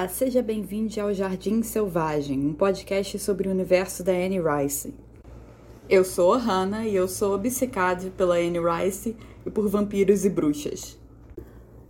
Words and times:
Olá, 0.00 0.08
seja 0.08 0.42
bem-vindo 0.42 0.98
ao 0.98 1.12
Jardim 1.12 1.62
Selvagem, 1.62 2.40
um 2.40 2.54
podcast 2.54 3.18
sobre 3.18 3.46
o 3.46 3.50
universo 3.50 4.02
da 4.02 4.12
Anne 4.12 4.40
Rice. 4.40 4.94
Eu 5.90 6.04
sou 6.04 6.32
a 6.32 6.38
Hannah 6.38 6.86
e 6.86 6.96
eu 6.96 7.06
sou 7.06 7.34
obcecada 7.34 8.10
pela 8.16 8.36
Anne 8.36 8.58
Rice 8.58 9.14
e 9.44 9.50
por 9.50 9.68
vampiros 9.68 10.24
e 10.24 10.30
bruxas. 10.30 10.98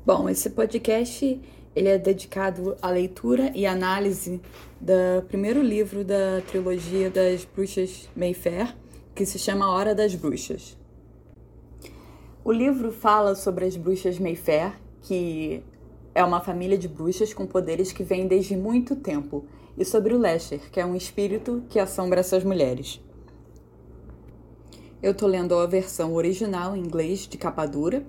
Bom, 0.05 0.29
esse 0.29 0.51
podcast 0.51 1.41
ele 1.73 1.89
é 1.89 1.99
dedicado 1.99 2.77
à 2.83 2.91
leitura 2.91 3.53
e 3.55 3.65
análise 3.65 4.41
do 4.81 5.23
primeiro 5.29 5.63
livro 5.63 6.03
da 6.05 6.43
trilogia 6.49 7.11
das 7.11 7.45
bruxas 7.45 8.09
Mayfair, 8.17 8.77
que 9.15 9.25
se 9.25 9.39
chama 9.39 9.71
Hora 9.71 9.95
das 9.95 10.17
Bruxas. 10.17 10.77
O 12.43 12.51
livro 12.51 12.91
fala 12.91 13.37
sobre 13.37 13.67
as 13.67 13.77
bruxas 13.77 14.19
Mayfair, 14.19 14.73
que 15.01 15.63
é 16.15 16.25
uma 16.25 16.41
família 16.41 16.77
de 16.77 16.89
bruxas 16.89 17.33
com 17.33 17.47
poderes 17.47 17.93
que 17.93 18.03
vem 18.03 18.27
desde 18.27 18.57
muito 18.57 18.97
tempo, 18.97 19.45
e 19.77 19.85
sobre 19.85 20.15
o 20.15 20.19
Lesher, 20.19 20.61
que 20.71 20.81
é 20.81 20.85
um 20.85 20.95
espírito 20.95 21.63
que 21.69 21.79
assombra 21.79 22.21
essas 22.21 22.45
mulheres. 22.45 23.01
Eu 25.03 25.15
tô 25.15 25.27
lendo 25.27 25.55
a 25.55 25.67
versão 25.67 26.15
original 26.15 26.77
em 26.77 26.81
inglês 26.81 27.21
de 27.27 27.39
capa 27.39 27.65
dura, 27.67 28.05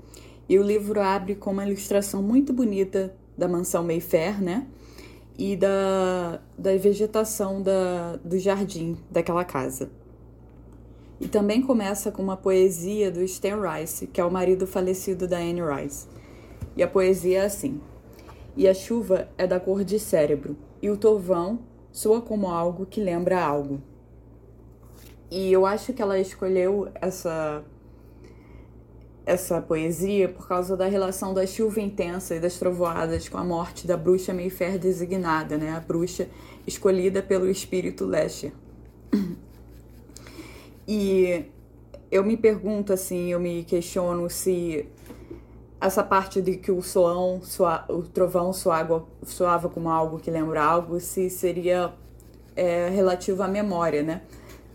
e 0.49 0.59
o 0.59 0.63
livro 0.63 0.99
abre 0.99 1.35
com 1.35 1.51
uma 1.51 1.65
ilustração 1.65 2.21
muito 2.21 2.51
bonita 2.51 3.15
da 3.37 3.47
mansão 3.47 3.83
Mayfair, 3.83 4.41
né? 4.41 4.67
E 5.37 5.55
da, 5.55 6.41
da 6.57 6.75
vegetação 6.75 7.61
da, 7.61 8.17
do 8.17 8.37
jardim 8.37 8.97
daquela 9.09 9.45
casa. 9.45 9.89
E 11.21 11.27
também 11.27 11.61
começa 11.61 12.11
com 12.11 12.21
uma 12.21 12.35
poesia 12.35 13.09
do 13.09 13.23
Stan 13.23 13.61
Rice, 13.61 14.07
que 14.07 14.19
é 14.19 14.25
o 14.25 14.31
marido 14.31 14.67
falecido 14.67 15.27
da 15.27 15.37
Anne 15.37 15.61
Rice. 15.61 16.07
E 16.75 16.83
a 16.83 16.87
poesia 16.87 17.43
é 17.43 17.45
assim: 17.45 17.79
e 18.55 18.67
a 18.67 18.73
chuva 18.73 19.29
é 19.37 19.47
da 19.47 19.59
cor 19.59 19.83
de 19.83 19.99
cérebro, 19.99 20.55
e 20.81 20.89
o 20.89 20.97
torvão 20.97 21.59
soa 21.91 22.21
como 22.21 22.47
algo 22.47 22.85
que 22.85 23.01
lembra 23.01 23.43
algo. 23.43 23.81
E 25.29 25.51
eu 25.51 25.65
acho 25.65 25.93
que 25.93 26.01
ela 26.01 26.19
escolheu 26.19 26.89
essa 26.95 27.63
essa 29.23 29.61
poesia 29.61 30.27
por 30.27 30.47
causa 30.47 30.75
da 30.75 30.87
relação 30.87 31.33
da 31.33 31.45
chuva 31.45 31.79
intensa 31.79 32.35
e 32.35 32.39
das 32.39 32.57
trovoadas 32.57 33.29
com 33.29 33.37
a 33.37 33.43
morte 33.43 33.85
da 33.85 33.95
bruxa 33.95 34.33
Mayfair 34.33 34.79
designada, 34.79 35.57
né? 35.57 35.71
A 35.71 35.79
bruxa 35.79 36.27
escolhida 36.65 37.21
pelo 37.21 37.49
espírito 37.49 38.03
Lesher. 38.05 38.51
E 40.87 41.45
eu 42.11 42.25
me 42.25 42.35
pergunto 42.35 42.91
assim, 42.91 43.31
eu 43.31 43.39
me 43.39 43.63
questiono 43.63 44.29
se 44.29 44.85
essa 45.81 46.03
parte 46.03 46.41
de 46.41 46.57
que 46.57 46.71
o 46.71 46.83
soão, 46.83 47.41
soa, 47.41 47.83
o 47.89 48.03
trovão 48.03 48.53
soava, 48.53 49.03
soava 49.25 49.67
como 49.67 49.89
algo 49.89 50.19
que 50.19 50.29
lembra 50.29 50.63
algo, 50.63 50.99
se 50.99 51.27
seria 51.27 51.91
é, 52.55 52.87
relativo 52.89 53.41
à 53.41 53.47
memória, 53.47 54.03
né? 54.03 54.21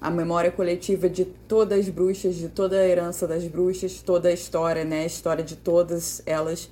A 0.00 0.10
memória 0.10 0.50
coletiva 0.50 1.08
de 1.08 1.24
todas 1.24 1.78
as 1.78 1.88
bruxas, 1.88 2.34
de 2.34 2.48
toda 2.48 2.76
a 2.76 2.86
herança 2.86 3.26
das 3.26 3.44
bruxas, 3.46 4.02
toda 4.02 4.28
a 4.28 4.32
história, 4.32 4.84
né? 4.84 5.02
A 5.02 5.06
história 5.06 5.44
de 5.44 5.54
todas 5.54 6.20
elas. 6.26 6.68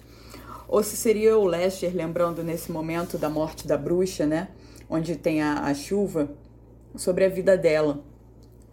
Ou 0.66 0.82
se 0.82 0.96
seria 0.96 1.38
o 1.38 1.46
Lester 1.46 1.94
lembrando 1.94 2.42
nesse 2.42 2.72
momento 2.72 3.16
da 3.16 3.30
morte 3.30 3.68
da 3.68 3.76
bruxa, 3.76 4.26
né? 4.26 4.48
Onde 4.90 5.14
tem 5.14 5.42
a, 5.42 5.60
a 5.60 5.74
chuva, 5.74 6.28
sobre 6.96 7.24
a 7.24 7.28
vida 7.28 7.56
dela. 7.56 8.00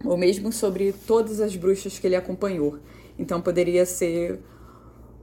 Ou 0.04 0.16
mesmo 0.16 0.52
sobre 0.52 0.92
todas 0.92 1.40
as 1.40 1.54
bruxas 1.54 2.00
que 2.00 2.06
ele 2.06 2.16
acompanhou. 2.16 2.80
Então 3.16 3.40
poderia 3.40 3.86
ser 3.86 4.40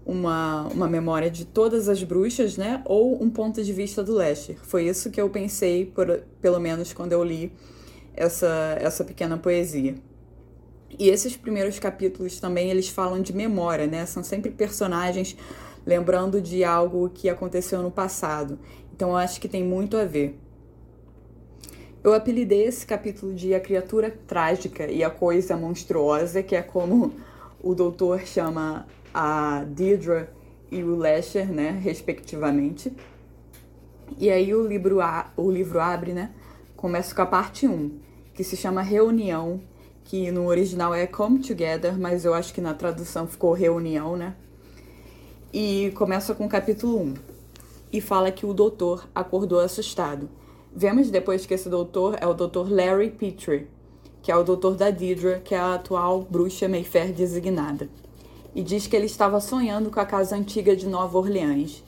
uma, 0.09 0.67
uma 0.67 0.87
memória 0.87 1.29
de 1.29 1.45
todas 1.45 1.87
as 1.87 2.03
bruxas, 2.03 2.57
né? 2.57 2.81
Ou 2.85 3.21
um 3.21 3.29
ponto 3.29 3.63
de 3.63 3.71
vista 3.71 4.03
do 4.03 4.13
Lester. 4.13 4.57
Foi 4.63 4.85
isso 4.85 5.11
que 5.11 5.21
eu 5.21 5.29
pensei, 5.29 5.85
por, 5.85 6.23
pelo 6.41 6.59
menos 6.59 6.91
quando 6.93 7.13
eu 7.13 7.23
li 7.23 7.51
essa, 8.15 8.75
essa 8.79 9.03
pequena 9.03 9.37
poesia. 9.37 9.95
E 10.97 11.09
esses 11.09 11.37
primeiros 11.37 11.77
capítulos 11.77 12.39
também 12.39 12.71
eles 12.71 12.89
falam 12.89 13.21
de 13.21 13.31
memória, 13.31 13.85
né? 13.85 14.05
São 14.05 14.23
sempre 14.23 14.49
personagens 14.49 15.37
lembrando 15.85 16.41
de 16.41 16.63
algo 16.63 17.09
que 17.09 17.29
aconteceu 17.29 17.81
no 17.83 17.91
passado. 17.91 18.57
Então 18.93 19.09
eu 19.09 19.15
acho 19.15 19.39
que 19.39 19.47
tem 19.47 19.63
muito 19.63 19.95
a 19.95 20.05
ver. 20.05 20.39
Eu 22.03 22.13
apelidei 22.13 22.63
esse 22.63 22.85
capítulo 22.85 23.33
de 23.33 23.53
A 23.53 23.59
Criatura 23.59 24.09
Trágica 24.25 24.89
e 24.89 25.03
a 25.03 25.09
Coisa 25.09 25.55
Monstruosa, 25.55 26.41
que 26.41 26.55
é 26.55 26.61
como 26.61 27.13
o 27.61 27.75
doutor 27.75 28.21
chama 28.21 28.87
a 29.13 29.63
Deirdre 29.65 30.27
e 30.71 30.83
o 30.83 30.95
Lesher, 30.95 31.51
né, 31.51 31.71
respectivamente. 31.71 32.93
E 34.17 34.29
aí 34.29 34.53
o 34.53 34.67
livro, 34.67 35.01
a, 35.01 35.31
o 35.35 35.49
livro 35.49 35.79
abre, 35.79 36.13
né, 36.13 36.31
começa 36.75 37.13
com 37.13 37.21
a 37.21 37.25
parte 37.25 37.67
1, 37.67 37.91
que 38.33 38.43
se 38.43 38.55
chama 38.55 38.81
Reunião, 38.81 39.61
que 40.05 40.31
no 40.31 40.47
original 40.47 40.93
é 40.93 41.05
Come 41.05 41.39
Together, 41.39 41.97
mas 41.97 42.25
eu 42.25 42.33
acho 42.33 42.53
que 42.53 42.61
na 42.61 42.73
tradução 42.73 43.27
ficou 43.27 43.53
Reunião, 43.53 44.15
né? 44.15 44.35
E 45.53 45.91
começa 45.95 46.33
com 46.33 46.45
o 46.45 46.49
capítulo 46.49 46.99
1. 46.99 47.13
E 47.91 48.01
fala 48.01 48.31
que 48.31 48.45
o 48.45 48.53
doutor 48.53 49.07
acordou 49.13 49.59
assustado. 49.59 50.29
Vemos 50.75 51.11
depois 51.11 51.45
que 51.45 51.53
esse 51.53 51.69
doutor 51.69 52.15
é 52.19 52.25
o 52.25 52.33
doutor 52.33 52.71
Larry 52.71 53.11
Petrie, 53.11 53.67
que 54.21 54.31
é 54.31 54.35
o 54.35 54.43
doutor 54.43 54.75
da 54.75 54.89
Deirdre, 54.89 55.41
que 55.41 55.53
é 55.53 55.59
a 55.59 55.75
atual 55.75 56.21
bruxa 56.21 56.67
Mayfair 56.67 57.11
designada 57.11 57.89
e 58.55 58.61
diz 58.61 58.87
que 58.87 58.95
ele 58.95 59.05
estava 59.05 59.39
sonhando 59.39 59.89
com 59.89 59.99
a 59.99 60.05
casa 60.05 60.35
antiga 60.35 60.75
de 60.75 60.87
Nova 60.87 61.17
Orleans, 61.17 61.83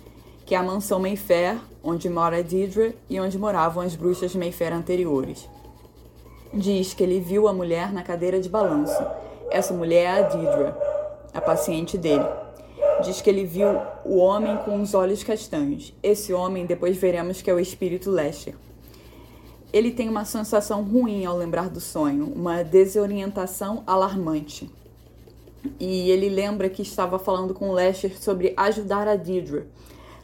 que 0.45 0.55
é 0.55 0.57
a 0.57 0.63
mansão 0.63 0.99
Mayfair, 0.99 1.59
onde 1.83 2.09
mora 2.09 2.43
Deidre 2.43 2.95
e 3.09 3.19
onde 3.19 3.37
moravam 3.37 3.83
as 3.83 3.95
bruxas 3.95 4.35
Mayfair 4.35 4.73
anteriores. 4.73 5.49
Diz 6.53 6.93
que 6.93 7.03
ele 7.03 7.19
viu 7.19 7.47
a 7.47 7.53
mulher 7.53 7.93
na 7.93 8.03
cadeira 8.03 8.39
de 8.39 8.49
balanço. 8.49 9.01
Essa 9.49 9.73
mulher 9.73 10.03
é 10.03 10.19
a 10.19 10.21
Deidre, 10.23 10.73
a 11.33 11.41
paciente 11.41 11.97
dele. 11.97 12.25
Diz 13.03 13.21
que 13.21 13.29
ele 13.29 13.45
viu 13.45 13.69
o 14.03 14.17
homem 14.17 14.57
com 14.57 14.81
os 14.81 14.93
olhos 14.93 15.23
castanhos. 15.23 15.93
Esse 16.03 16.33
homem, 16.33 16.65
depois 16.65 16.97
veremos 16.97 17.41
que 17.41 17.49
é 17.49 17.53
o 17.53 17.59
espírito 17.59 18.11
Lester. 18.11 18.55
Ele 19.73 19.91
tem 19.91 20.09
uma 20.09 20.25
sensação 20.25 20.83
ruim 20.83 21.25
ao 21.25 21.37
lembrar 21.37 21.69
do 21.69 21.79
sonho, 21.79 22.25
uma 22.35 22.61
desorientação 22.61 23.83
alarmante. 23.87 24.69
E 25.79 26.09
ele 26.09 26.29
lembra 26.29 26.69
que 26.69 26.81
estava 26.81 27.19
falando 27.19 27.53
com 27.53 27.71
Lester 27.71 28.19
sobre 28.19 28.53
ajudar 28.57 29.07
a 29.07 29.15
Deidre. 29.15 29.65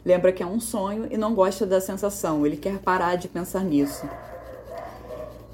Lembra 0.04 0.32
que 0.32 0.42
é 0.42 0.46
um 0.46 0.60
sonho 0.60 1.06
e 1.10 1.16
não 1.16 1.34
gosta 1.34 1.66
da 1.66 1.80
sensação, 1.80 2.46
ele 2.46 2.56
quer 2.56 2.78
parar 2.78 3.16
de 3.16 3.28
pensar 3.28 3.64
nisso. 3.64 4.08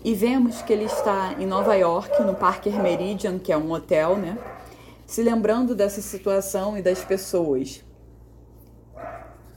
E 0.05 0.15
vemos 0.15 0.61
que 0.63 0.73
ele 0.73 0.85
está 0.85 1.35
em 1.39 1.47
Nova 1.47 1.75
York, 1.75 2.23
no 2.23 2.35
Parker 2.35 2.81
Meridian, 2.81 3.39
que 3.39 3.51
é 3.51 3.57
um 3.57 3.73
hotel, 3.73 4.17
né? 4.17 4.39
Se 5.07 5.23
lembrando 5.23 5.75
dessa 5.75 6.03
situação 6.03 6.77
e 6.77 6.83
das 6.83 7.03
pessoas. 7.03 7.83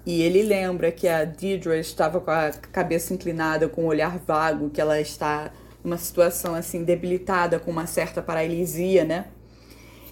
E 0.05 0.21
ele 0.21 0.41
lembra 0.41 0.89
que 0.89 1.05
a 1.05 1.25
Deidre 1.25 1.77
estava 1.79 2.21
com 2.21 2.31
a 2.31 2.51
cabeça 2.71 3.13
inclinada, 3.13 3.67
com 3.67 3.81
o 3.81 3.83
um 3.85 3.87
olhar 3.87 4.17
vago, 4.17 4.69
que 4.69 4.79
ela 4.79 5.01
está 5.01 5.51
numa 5.83 5.97
situação 5.97 6.55
assim 6.55 6.85
debilitada, 6.85 7.59
com 7.59 7.69
uma 7.69 7.85
certa 7.85 8.21
paralisia, 8.21 9.03
né? 9.03 9.25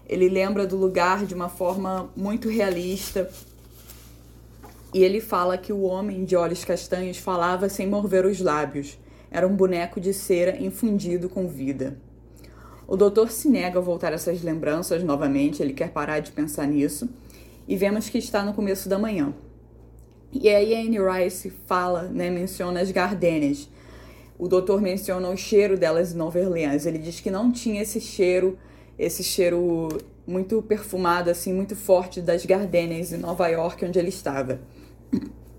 Ele 0.08 0.30
lembra 0.30 0.68
do 0.68 0.78
lugar 0.78 1.26
de 1.26 1.34
uma 1.34 1.50
forma 1.50 2.10
muito 2.16 2.48
realista. 2.50 3.30
E 4.94 5.04
ele 5.04 5.20
fala 5.20 5.58
que 5.58 5.74
o 5.74 5.82
homem 5.82 6.24
de 6.24 6.36
olhos 6.36 6.64
castanhos 6.64 7.18
falava 7.18 7.68
sem 7.68 7.88
mover 7.88 8.26
os 8.26 8.40
lábios. 8.40 8.98
Era 9.32 9.48
um 9.48 9.56
boneco 9.56 10.00
de 10.00 10.14
cera 10.14 10.62
infundido 10.62 11.28
com 11.28 11.48
vida. 11.48 11.98
O 12.88 12.96
doutor 12.96 13.32
se 13.32 13.50
nega 13.50 13.80
a 13.80 13.82
voltar 13.82 14.12
a 14.12 14.16
essas 14.16 14.44
lembranças 14.44 15.04
novamente, 15.04 15.62
ele 15.62 15.74
quer 15.74 15.90
parar 15.90 16.20
de 16.20 16.32
pensar 16.32 16.68
nisso. 16.68 17.10
E 17.68 17.76
vemos 17.76 18.08
que 18.10 18.20
está 18.20 18.44
no 18.44 18.54
começo 18.54 18.88
da 18.88 19.00
manhã. 19.00 19.34
E 20.32 20.48
aí 20.50 20.76
a 20.76 20.80
Anne 20.80 21.00
Rice 21.00 21.50
fala, 21.66 22.04
né, 22.04 22.30
menciona 22.30 22.80
as 22.80 22.92
gardênias. 22.92 23.68
O 24.38 24.48
doutor 24.48 24.82
menciona 24.82 25.30
o 25.30 25.36
cheiro 25.36 25.78
delas 25.78 26.14
em 26.14 26.18
Nova 26.18 26.40
Orleans. 26.40 26.86
Ele 26.86 27.00
diz 27.00 27.20
que 27.20 27.32
não 27.32 27.52
tinha 27.52 27.82
esse 27.82 28.00
cheiro 28.00 28.58
esse 28.98 29.24
cheiro 29.24 29.90
muito 30.26 30.62
perfumado, 30.62 31.30
assim, 31.30 31.54
muito 31.54 31.76
forte 31.76 32.22
das 32.22 32.46
gardênias 32.46 33.12
em 33.12 33.18
Nova 33.18 33.48
York, 33.48 33.86
onde 33.86 34.00
ele 34.00 34.10
estava. 34.10 34.60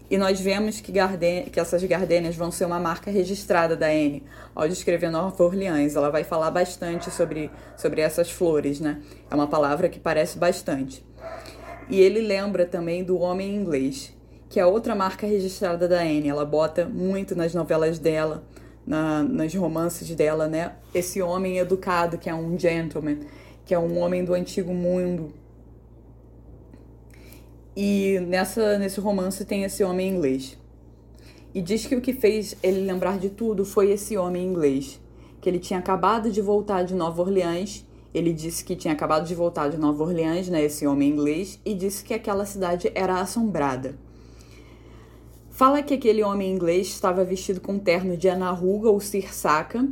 E 0.09 0.17
nós 0.17 0.41
vemos 0.41 0.81
que, 0.81 0.93
garden 0.93 1.47
que 1.47 1.59
essas 1.59 1.83
gardênias 1.83 2.37
vão 2.37 2.51
ser 2.53 2.65
uma 2.65 2.79
marca 2.79 3.11
registrada 3.11 3.77
da 3.77 3.87
Anne 3.87 4.23
ao 4.55 4.69
descrever 4.69 5.11
Nova 5.11 5.43
Orleans. 5.43 5.97
Ela 5.97 6.11
vai 6.11 6.23
falar 6.23 6.51
bastante 6.53 7.11
sobre, 7.11 7.51
sobre 7.77 8.01
essas 8.01 8.31
flores, 8.31 8.79
né? 8.79 9.03
É 9.29 9.35
uma 9.35 9.49
palavra 9.49 9.89
que 9.89 9.99
parece 9.99 10.39
bastante. 10.39 11.05
E 11.91 12.01
ele 12.01 12.21
lembra 12.21 12.65
também 12.65 13.03
do 13.03 13.19
Homem 13.19 13.53
Inglês, 13.53 14.15
que 14.49 14.61
é 14.61 14.67
outra 14.67 14.95
marca 14.95 15.27
registrada 15.27 15.89
da 15.89 16.01
Anne. 16.01 16.29
Ela 16.29 16.45
bota 16.45 16.85
muito 16.85 17.35
nas 17.35 17.53
novelas 17.53 17.99
dela 17.99 18.45
na, 18.87 19.23
nas 19.23 19.53
romances 19.55 20.15
dela, 20.15 20.47
né? 20.47 20.73
Esse 20.95 21.21
homem 21.21 21.59
educado, 21.59 22.17
que 22.17 22.31
é 22.31 22.35
um 22.35 22.59
gentleman, 22.59 23.19
que 23.65 23.75
é 23.75 23.79
um 23.79 23.99
homem 23.99 24.25
do 24.25 24.33
antigo 24.33 24.73
mundo. 24.73 25.33
E 27.77 28.21
nessa, 28.21 28.79
nesse 28.79 29.01
romance 29.01 29.45
tem 29.45 29.65
esse 29.65 29.83
homem 29.83 30.09
inglês. 30.09 30.57
E 31.53 31.61
diz 31.61 31.87
que 31.87 31.97
o 31.97 32.01
que 32.01 32.13
fez 32.13 32.57
ele 32.63 32.81
lembrar 32.81 33.19
de 33.19 33.29
tudo 33.29 33.65
foi 33.65 33.91
esse 33.91 34.17
homem 34.17 34.47
inglês, 34.47 35.01
que 35.41 35.49
ele 35.49 35.59
tinha 35.59 35.79
acabado 35.79 36.31
de 36.31 36.41
voltar 36.41 36.85
de 36.85 36.95
Nova 36.95 37.21
Orleans. 37.21 37.85
Ele 38.15 38.33
disse 38.33 38.65
que 38.65 38.77
tinha 38.77 38.95
acabado 38.95 39.27
de 39.27 39.35
voltar 39.35 39.69
de 39.69 39.77
Nova 39.77 40.03
Orleans, 40.05 40.49
né, 40.49 40.63
esse 40.63 40.87
homem 40.87 41.11
inglês, 41.11 41.61
e 41.65 41.75
disse 41.75 42.03
que 42.05 42.15
aquela 42.15 42.47
cidade 42.47 42.91
era 42.95 43.21
assombrada. 43.21 43.95
Fala 45.57 45.83
que 45.83 45.95
aquele 45.95 46.23
homem 46.23 46.53
inglês 46.53 46.89
estava 46.89 47.25
vestido 47.25 47.63
com 47.63 47.73
um 47.73 47.79
terno 47.79 48.15
de 48.15 48.29
anarruga 48.29 48.91
ou 48.91 49.01
cirsaka, 49.01 49.89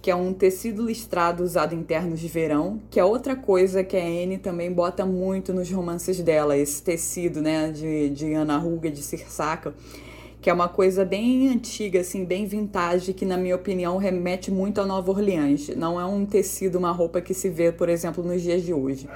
que 0.00 0.08
é 0.08 0.14
um 0.14 0.32
tecido 0.32 0.86
listrado 0.86 1.42
usado 1.42 1.74
em 1.74 1.82
ternos 1.82 2.20
de 2.20 2.28
verão, 2.28 2.80
que 2.88 3.00
é 3.00 3.04
outra 3.04 3.34
coisa 3.34 3.82
que 3.82 3.96
a 3.96 4.04
Anne 4.04 4.38
também 4.38 4.72
bota 4.72 5.04
muito 5.04 5.52
nos 5.52 5.68
romances 5.68 6.20
dela, 6.20 6.56
esse 6.56 6.80
tecido, 6.80 7.42
né, 7.42 7.72
de, 7.72 8.10
de 8.10 8.34
anarruga, 8.34 8.88
de 8.88 9.02
cirsaka 9.02 9.74
que 10.40 10.48
é 10.48 10.52
uma 10.52 10.68
coisa 10.68 11.04
bem 11.04 11.48
antiga, 11.48 12.00
assim, 12.00 12.24
bem 12.24 12.46
vintage, 12.46 13.12
que 13.12 13.26
na 13.26 13.36
minha 13.36 13.54
opinião 13.54 13.98
remete 13.98 14.50
muito 14.50 14.80
a 14.80 14.86
Nova 14.86 15.10
Orleans. 15.10 15.68
Não 15.76 16.00
é 16.00 16.04
um 16.06 16.24
tecido, 16.24 16.78
uma 16.78 16.92
roupa 16.92 17.20
que 17.20 17.34
se 17.34 17.50
vê, 17.50 17.70
por 17.70 17.90
exemplo, 17.90 18.24
nos 18.24 18.40
dias 18.40 18.62
de 18.62 18.72
hoje. 18.72 19.06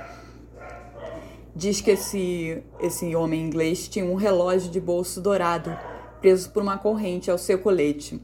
Diz 1.56 1.80
que 1.80 1.92
esse, 1.92 2.62
esse 2.80 3.14
homem 3.14 3.40
inglês 3.40 3.86
tinha 3.86 4.04
um 4.04 4.16
relógio 4.16 4.70
de 4.70 4.80
bolso 4.80 5.20
dourado, 5.20 5.76
preso 6.20 6.50
por 6.50 6.62
uma 6.62 6.76
corrente 6.76 7.30
ao 7.30 7.38
seu 7.38 7.58
colete. 7.58 8.20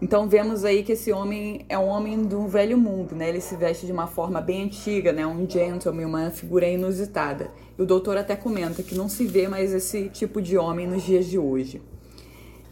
Então 0.00 0.28
vemos 0.28 0.64
aí 0.64 0.84
que 0.84 0.92
esse 0.92 1.12
homem 1.12 1.66
é 1.68 1.76
um 1.76 1.86
homem 1.86 2.22
do 2.22 2.46
velho 2.46 2.78
mundo, 2.78 3.16
né? 3.16 3.28
Ele 3.28 3.40
se 3.40 3.56
veste 3.56 3.84
de 3.84 3.92
uma 3.92 4.06
forma 4.06 4.40
bem 4.40 4.62
antiga, 4.64 5.12
né? 5.12 5.26
Um 5.26 5.48
gentleman, 5.48 6.06
uma 6.06 6.30
figura 6.30 6.68
inusitada. 6.68 7.50
E 7.76 7.82
o 7.82 7.84
doutor 7.84 8.16
até 8.16 8.36
comenta 8.36 8.82
que 8.82 8.94
não 8.94 9.08
se 9.08 9.26
vê 9.26 9.48
mais 9.48 9.74
esse 9.74 10.08
tipo 10.08 10.40
de 10.40 10.56
homem 10.56 10.86
nos 10.86 11.02
dias 11.02 11.26
de 11.26 11.36
hoje. 11.38 11.82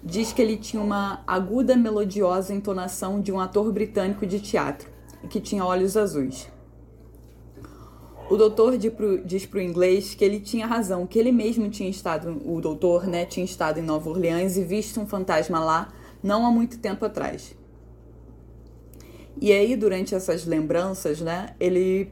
Diz 0.02 0.32
que 0.32 0.40
ele 0.40 0.56
tinha 0.56 0.81
uma 0.81 1.22
aguda, 1.26 1.76
melodiosa 1.76 2.54
entonação 2.54 3.20
de 3.20 3.32
um 3.32 3.40
ator 3.40 3.70
britânico 3.72 4.25
de 4.25 4.38
teatro 4.38 4.88
e 5.22 5.26
que 5.26 5.40
tinha 5.40 5.64
olhos 5.64 5.96
azuis. 5.96 6.49
O 8.30 8.36
doutor 8.36 8.76
diz 8.76 9.46
para 9.46 9.58
o 9.58 9.62
inglês 9.62 10.14
que 10.14 10.22
ele 10.22 10.38
tinha 10.38 10.66
razão, 10.66 11.06
que 11.06 11.19
ele 11.19 11.32
mesmo 11.32 11.70
tinha 11.70 11.88
estado, 11.88 12.42
o 12.44 12.60
doutor, 12.60 13.06
né, 13.06 13.25
tinha 13.25 13.44
estado 13.44 13.80
em 13.80 13.82
Nova 13.82 14.10
Orleans 14.10 14.58
e 14.58 14.64
visto 14.64 15.00
um 15.00 15.06
fantasma 15.06 15.58
lá 15.58 15.92
não 16.22 16.44
há 16.44 16.50
muito 16.50 16.78
tempo 16.78 17.04
atrás. 17.04 17.56
E 19.40 19.52
aí, 19.52 19.76
durante 19.76 20.14
essas 20.14 20.44
lembranças, 20.44 21.20
né, 21.20 21.54
ele, 21.58 22.10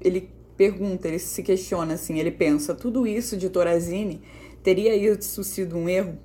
ele 0.00 0.30
pergunta, 0.56 1.08
ele 1.08 1.18
se 1.18 1.42
questiona 1.42 1.94
assim, 1.94 2.18
ele 2.18 2.30
pensa, 2.30 2.74
tudo 2.74 3.06
isso 3.06 3.36
de 3.36 3.50
Torazine 3.50 4.22
teria 4.62 4.94
isso 4.94 5.42
sido 5.44 5.76
um 5.76 5.88
erro? 5.88 6.16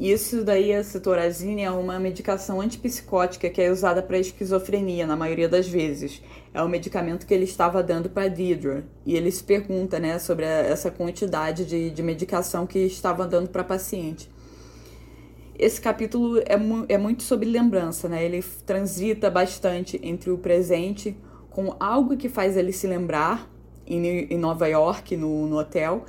Isso 0.00 0.42
daí, 0.42 0.72
a 0.72 0.82
cetorazine 0.82 1.62
é 1.62 1.70
uma 1.70 2.00
medicação 2.00 2.58
antipsicótica 2.58 3.50
que 3.50 3.60
é 3.60 3.70
usada 3.70 4.02
para 4.02 4.18
esquizofrenia, 4.18 5.06
na 5.06 5.14
maioria 5.14 5.46
das 5.46 5.68
vezes. 5.68 6.22
É 6.54 6.62
o 6.62 6.68
medicamento 6.70 7.26
que 7.26 7.34
ele 7.34 7.44
estava 7.44 7.82
dando 7.82 8.08
para 8.08 8.26
Deidre. 8.26 8.84
E 9.04 9.14
ele 9.14 9.30
se 9.30 9.44
pergunta 9.44 10.00
né, 10.00 10.18
sobre 10.18 10.46
a, 10.46 10.48
essa 10.48 10.90
quantidade 10.90 11.66
de, 11.66 11.90
de 11.90 12.02
medicação 12.02 12.66
que 12.66 12.78
estava 12.78 13.26
dando 13.26 13.50
para 13.50 13.62
paciente 13.62 14.30
esse 15.60 15.78
capítulo 15.78 16.40
é, 16.46 16.56
mu 16.56 16.86
é 16.88 16.96
muito 16.96 17.22
sobre 17.22 17.46
lembrança, 17.46 18.08
né? 18.08 18.24
Ele 18.24 18.42
transita 18.64 19.30
bastante 19.30 20.00
entre 20.02 20.30
o 20.30 20.38
presente 20.38 21.14
com 21.50 21.76
algo 21.78 22.16
que 22.16 22.30
faz 22.30 22.56
ele 22.56 22.72
se 22.72 22.86
lembrar 22.86 23.46
em, 23.86 24.06
em 24.06 24.38
Nova 24.38 24.66
York, 24.66 25.14
no, 25.18 25.46
no 25.46 25.58
hotel, 25.58 26.06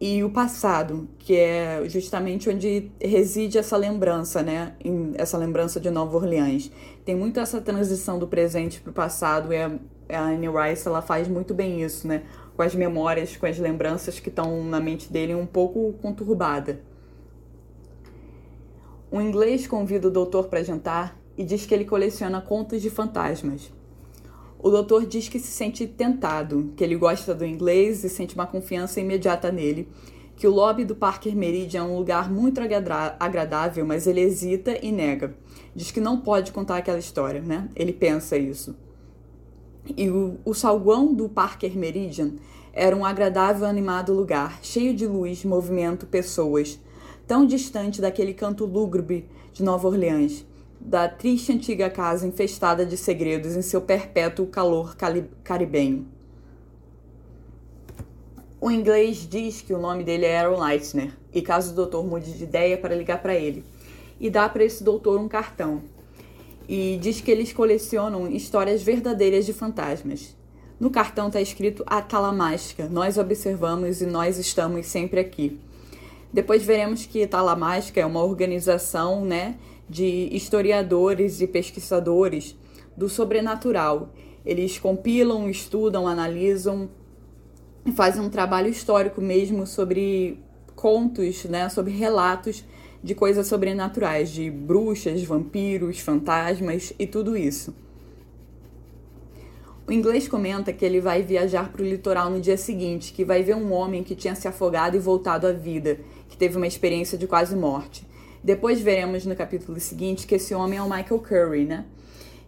e 0.00 0.24
o 0.24 0.30
passado, 0.30 1.08
que 1.18 1.36
é 1.36 1.82
justamente 1.86 2.50
onde 2.50 2.90
reside 3.00 3.58
essa 3.58 3.76
lembrança, 3.76 4.42
né? 4.42 4.74
Essa 5.14 5.38
lembrança 5.38 5.78
de 5.80 5.90
Nova 5.90 6.16
Orleans. 6.16 6.70
Tem 7.04 7.14
muito 7.14 7.38
essa 7.38 7.60
transição 7.60 8.18
do 8.18 8.26
presente 8.26 8.80
para 8.80 8.90
o 8.90 8.92
passado 8.92 9.52
e 9.52 9.56
a, 9.56 9.70
a 10.10 10.22
Anne 10.24 10.48
Rice 10.48 10.86
ela 10.86 11.00
faz 11.00 11.28
muito 11.28 11.54
bem 11.54 11.82
isso, 11.82 12.08
né? 12.08 12.24
Com 12.56 12.62
as 12.62 12.74
memórias, 12.74 13.36
com 13.36 13.46
as 13.46 13.58
lembranças 13.58 14.18
que 14.18 14.28
estão 14.28 14.64
na 14.64 14.80
mente 14.80 15.12
dele 15.12 15.34
um 15.34 15.46
pouco 15.46 15.92
conturbada. 16.02 16.80
Um 19.12 19.20
inglês 19.20 19.66
convida 19.66 20.08
o 20.08 20.10
doutor 20.10 20.48
para 20.48 20.62
jantar 20.62 21.16
e 21.38 21.44
diz 21.44 21.64
que 21.66 21.72
ele 21.72 21.84
coleciona 21.84 22.40
contos 22.40 22.82
de 22.82 22.90
fantasmas. 22.90 23.72
O 24.64 24.70
doutor 24.70 25.04
diz 25.04 25.28
que 25.28 25.38
se 25.38 25.48
sente 25.48 25.86
tentado, 25.86 26.72
que 26.74 26.82
ele 26.82 26.96
gosta 26.96 27.34
do 27.34 27.44
inglês 27.44 28.02
e 28.02 28.08
sente 28.08 28.34
uma 28.34 28.46
confiança 28.46 28.98
imediata 28.98 29.52
nele, 29.52 29.86
que 30.36 30.46
o 30.46 30.50
lobby 30.50 30.86
do 30.86 30.96
Parker 30.96 31.36
Meridian 31.36 31.80
é 31.80 31.82
um 31.82 31.98
lugar 31.98 32.32
muito 32.32 32.62
agradável, 33.20 33.84
mas 33.84 34.06
ele 34.06 34.22
hesita 34.22 34.78
e 34.82 34.90
nega. 34.90 35.36
Diz 35.76 35.90
que 35.90 36.00
não 36.00 36.18
pode 36.18 36.50
contar 36.50 36.78
aquela 36.78 36.98
história, 36.98 37.42
né? 37.42 37.68
Ele 37.76 37.92
pensa 37.92 38.38
isso. 38.38 38.74
E 39.94 40.08
o, 40.08 40.38
o 40.46 40.54
salgão 40.54 41.12
do 41.12 41.28
Parker 41.28 41.76
Meridian 41.76 42.32
era 42.72 42.96
um 42.96 43.04
agradável, 43.04 43.66
animado 43.66 44.14
lugar, 44.14 44.60
cheio 44.62 44.94
de 44.94 45.06
luz, 45.06 45.44
movimento, 45.44 46.06
pessoas 46.06 46.80
tão 47.26 47.44
distante 47.44 48.00
daquele 48.00 48.32
canto 48.32 48.64
lúgubre 48.64 49.28
de 49.52 49.62
Nova 49.62 49.86
Orleans, 49.88 50.46
da 50.84 51.08
triste 51.08 51.50
antiga 51.50 51.88
casa 51.88 52.26
infestada 52.26 52.84
de 52.84 52.98
segredos 52.98 53.56
em 53.56 53.62
seu 53.62 53.80
perpétuo 53.80 54.46
calor 54.46 54.94
caribenho. 55.42 56.06
O 58.60 58.70
inglês 58.70 59.26
diz 59.28 59.62
que 59.62 59.72
o 59.72 59.78
nome 59.78 60.04
dele 60.04 60.26
é 60.26 60.38
Aaron 60.38 60.62
Leitner, 60.62 61.16
e 61.32 61.40
caso 61.40 61.72
o 61.72 61.74
doutor 61.74 62.04
mude 62.06 62.32
de 62.32 62.44
ideia 62.44 62.76
para 62.76 62.94
ligar 62.94 63.22
para 63.22 63.34
ele, 63.34 63.64
e 64.20 64.28
dá 64.28 64.46
para 64.46 64.62
esse 64.62 64.84
doutor 64.84 65.18
um 65.18 65.28
cartão. 65.28 65.82
E 66.68 66.98
diz 67.00 67.20
que 67.20 67.30
eles 67.30 67.52
colecionam 67.52 68.30
histórias 68.30 68.82
verdadeiras 68.82 69.46
de 69.46 69.52
fantasmas. 69.52 70.36
No 70.78 70.90
cartão 70.90 71.28
está 71.28 71.40
escrito 71.40 71.82
a 71.86 72.02
Talamágica, 72.02 72.88
nós 72.88 73.16
observamos 73.16 74.02
e 74.02 74.06
nós 74.06 74.38
estamos 74.38 74.86
sempre 74.86 75.20
aqui. 75.20 75.58
Depois 76.32 76.64
veremos 76.64 77.06
que 77.06 77.26
Talamasca 77.26 78.00
é 78.00 78.04
uma 78.04 78.22
organização 78.22 79.24
né, 79.24 79.56
de 79.88 80.28
historiadores 80.32 81.40
e 81.40 81.46
pesquisadores 81.46 82.56
do 82.96 83.08
sobrenatural. 83.08 84.12
Eles 84.44 84.78
compilam, 84.78 85.48
estudam, 85.48 86.06
analisam 86.06 86.88
fazem 87.92 88.22
um 88.22 88.30
trabalho 88.30 88.68
histórico 88.68 89.20
mesmo 89.20 89.66
sobre 89.66 90.38
contos, 90.74 91.44
né, 91.44 91.68
sobre 91.68 91.92
relatos 91.92 92.64
de 93.02 93.14
coisas 93.14 93.46
sobrenaturais, 93.46 94.30
de 94.30 94.50
bruxas, 94.50 95.22
vampiros, 95.22 96.00
fantasmas 96.00 96.92
e 96.98 97.06
tudo 97.06 97.36
isso. 97.36 97.74
O 99.86 99.92
inglês 99.92 100.26
comenta 100.26 100.72
que 100.72 100.82
ele 100.82 100.98
vai 100.98 101.22
viajar 101.22 101.70
para 101.70 101.82
o 101.82 101.84
litoral 101.84 102.30
no 102.30 102.40
dia 102.40 102.56
seguinte, 102.56 103.12
que 103.12 103.22
vai 103.22 103.42
ver 103.42 103.54
um 103.54 103.70
homem 103.70 104.02
que 104.02 104.14
tinha 104.14 104.34
se 104.34 104.48
afogado 104.48 104.96
e 104.96 104.98
voltado 105.00 105.46
à 105.46 105.52
vida, 105.52 106.00
que 106.30 106.38
teve 106.38 106.56
uma 106.56 106.66
experiência 106.66 107.18
de 107.18 107.26
quase 107.26 107.54
morte. 107.54 108.06
Depois 108.44 108.78
veremos 108.78 109.24
no 109.24 109.34
capítulo 109.34 109.80
seguinte 109.80 110.26
que 110.26 110.34
esse 110.34 110.54
homem 110.54 110.78
é 110.78 110.82
o 110.82 110.84
Michael 110.84 111.18
Curry, 111.18 111.64
né? 111.64 111.86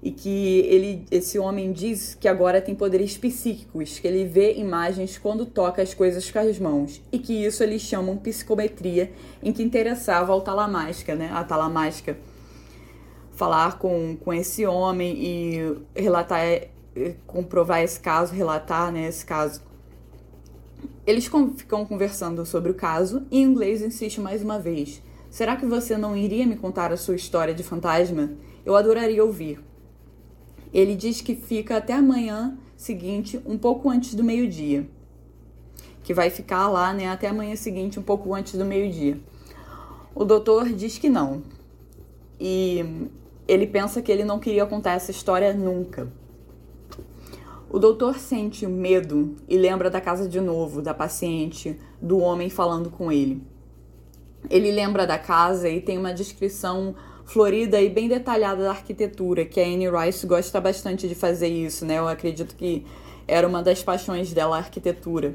E 0.03 0.11
que 0.11 0.59
ele, 0.67 1.07
esse 1.11 1.38
homem 1.38 1.73
diz 1.73 2.15
que 2.15 2.29
agora 2.29 2.61
tem 2.61 2.75
poderes 2.75 3.17
psíquicos, 3.17 3.99
que 3.99 4.07
ele 4.07 4.26
vê 4.26 4.55
imagens 4.57 5.17
quando 5.17 5.47
toca 5.47 5.81
as 5.81 5.95
coisas 5.95 6.31
com 6.31 6.38
as 6.38 6.59
mãos, 6.59 7.00
e 7.11 7.19
que 7.19 7.33
isso 7.33 7.62
eles 7.62 7.81
chamam 7.81 8.19
psicometria, 8.19 9.11
em 9.43 9.55
que 9.55 9.62
interessava 9.62 10.35
ao 10.35 10.43
talamágica, 10.43 11.15
né? 11.15 11.31
A 11.33 11.43
talamágica 11.43 12.19
falar 13.33 13.79
com, 13.79 14.19
com 14.19 14.35
esse 14.35 14.67
homem 14.67 15.17
e 15.19 15.79
relatar 15.95 16.41
comprovar 17.26 17.83
esse 17.83 18.00
caso, 18.00 18.35
relatar 18.35 18.93
né, 18.93 19.09
esse 19.09 19.25
caso. 19.25 19.62
Eles 21.07 21.31
ficam 21.57 21.87
conversando 21.87 22.45
sobre 22.45 22.71
o 22.71 22.75
caso 22.75 23.26
e 23.31 23.38
em 23.38 23.43
inglês 23.43 23.81
insiste 23.81 24.21
mais 24.21 24.43
uma 24.43 24.59
vez. 24.59 25.03
Será 25.37 25.55
que 25.55 25.66
você 25.66 25.99
não 25.99 26.16
iria 26.16 26.47
me 26.47 26.57
contar 26.57 26.90
a 26.90 26.97
sua 26.97 27.14
história 27.14 27.52
de 27.52 27.62
fantasma? 27.62 28.31
Eu 28.64 28.75
adoraria 28.75 29.23
ouvir. 29.23 29.62
Ele 30.73 30.95
diz 30.95 31.21
que 31.21 31.35
fica 31.35 31.76
até 31.76 31.93
amanhã 31.93 32.57
seguinte, 32.75 33.38
um 33.45 33.59
pouco 33.59 33.90
antes 33.90 34.14
do 34.14 34.25
meio-dia. 34.25 34.88
Que 36.02 36.14
vai 36.14 36.31
ficar 36.31 36.69
lá, 36.69 36.95
né, 36.95 37.09
até 37.11 37.28
amanhã 37.28 37.55
seguinte, 37.55 38.00
um 38.00 38.02
pouco 38.02 38.35
antes 38.35 38.55
do 38.55 38.64
meio-dia. 38.64 39.21
O 40.14 40.25
doutor 40.25 40.71
diz 40.71 40.97
que 40.97 41.11
não. 41.11 41.43
E 42.40 43.07
ele 43.47 43.66
pensa 43.66 44.00
que 44.00 44.11
ele 44.11 44.25
não 44.25 44.38
queria 44.38 44.64
contar 44.64 44.93
essa 44.93 45.11
história 45.11 45.52
nunca. 45.52 46.11
O 47.69 47.78
doutor 47.78 48.19
sente 48.19 48.66
medo 48.66 49.37
e 49.47 49.59
lembra 49.59 49.90
da 49.90 50.00
casa 50.00 50.26
de 50.26 50.40
novo, 50.40 50.81
da 50.81 50.95
paciente, 50.95 51.78
do 52.00 52.21
homem 52.21 52.49
falando 52.49 52.88
com 52.88 53.12
ele. 53.12 53.55
Ele 54.50 54.71
lembra 54.71 55.07
da 55.07 55.19
casa 55.19 55.69
e 55.69 55.81
tem 55.81 55.99
uma 55.99 56.12
descrição 56.12 56.95
florida 57.25 57.81
e 57.81 57.91
bem 57.91 58.09
detalhada 58.09 58.62
da 58.62 58.71
arquitetura, 58.71 59.45
que 59.45 59.61
a 59.61 59.65
Anne 59.65 59.88
Rice 59.91 60.26
gosta 60.26 60.61
bastante 60.61 61.09
de 61.09 61.15
fazer 61.15 61.49
isso, 61.49 61.85
né? 61.85 61.99
Eu 61.99 62.07
acredito 62.07 62.55
que 62.55 62.87
era 63.26 63.47
uma 63.47 63.62
das 63.62 63.83
paixões 63.83 64.33
dela 64.33 64.57
a 64.57 64.59
arquitetura. 64.61 65.35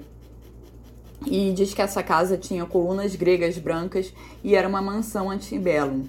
E 1.25 1.51
diz 1.51 1.74
que 1.74 1.82
essa 1.82 2.01
casa 2.01 2.38
tinha 2.38 2.65
colunas 2.65 3.15
gregas 3.15 3.58
brancas 3.58 4.13
e 4.44 4.56
era 4.56 4.68
uma 4.68 4.82
mansão 4.82 5.30
antebellum. 5.30 6.06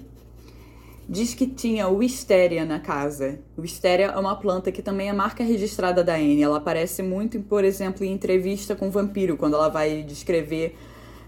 Diz 1.07 1.35
que 1.35 1.45
tinha 1.45 1.89
Wisteria 1.89 2.63
na 2.63 2.79
casa. 2.79 3.37
Wisteria 3.57 4.05
é 4.05 4.17
uma 4.17 4.37
planta 4.37 4.71
que 4.71 4.81
também 4.81 5.09
é 5.09 5.13
marca 5.13 5.43
registrada 5.43 6.01
da 6.01 6.15
Anne. 6.15 6.41
Ela 6.41 6.57
aparece 6.57 7.03
muito, 7.03 7.39
por 7.41 7.65
exemplo, 7.65 8.05
em 8.05 8.13
entrevista 8.13 8.73
com 8.73 8.87
o 8.87 8.91
vampiro, 8.91 9.35
quando 9.35 9.55
ela 9.55 9.67
vai 9.67 10.01
descrever 10.01 10.77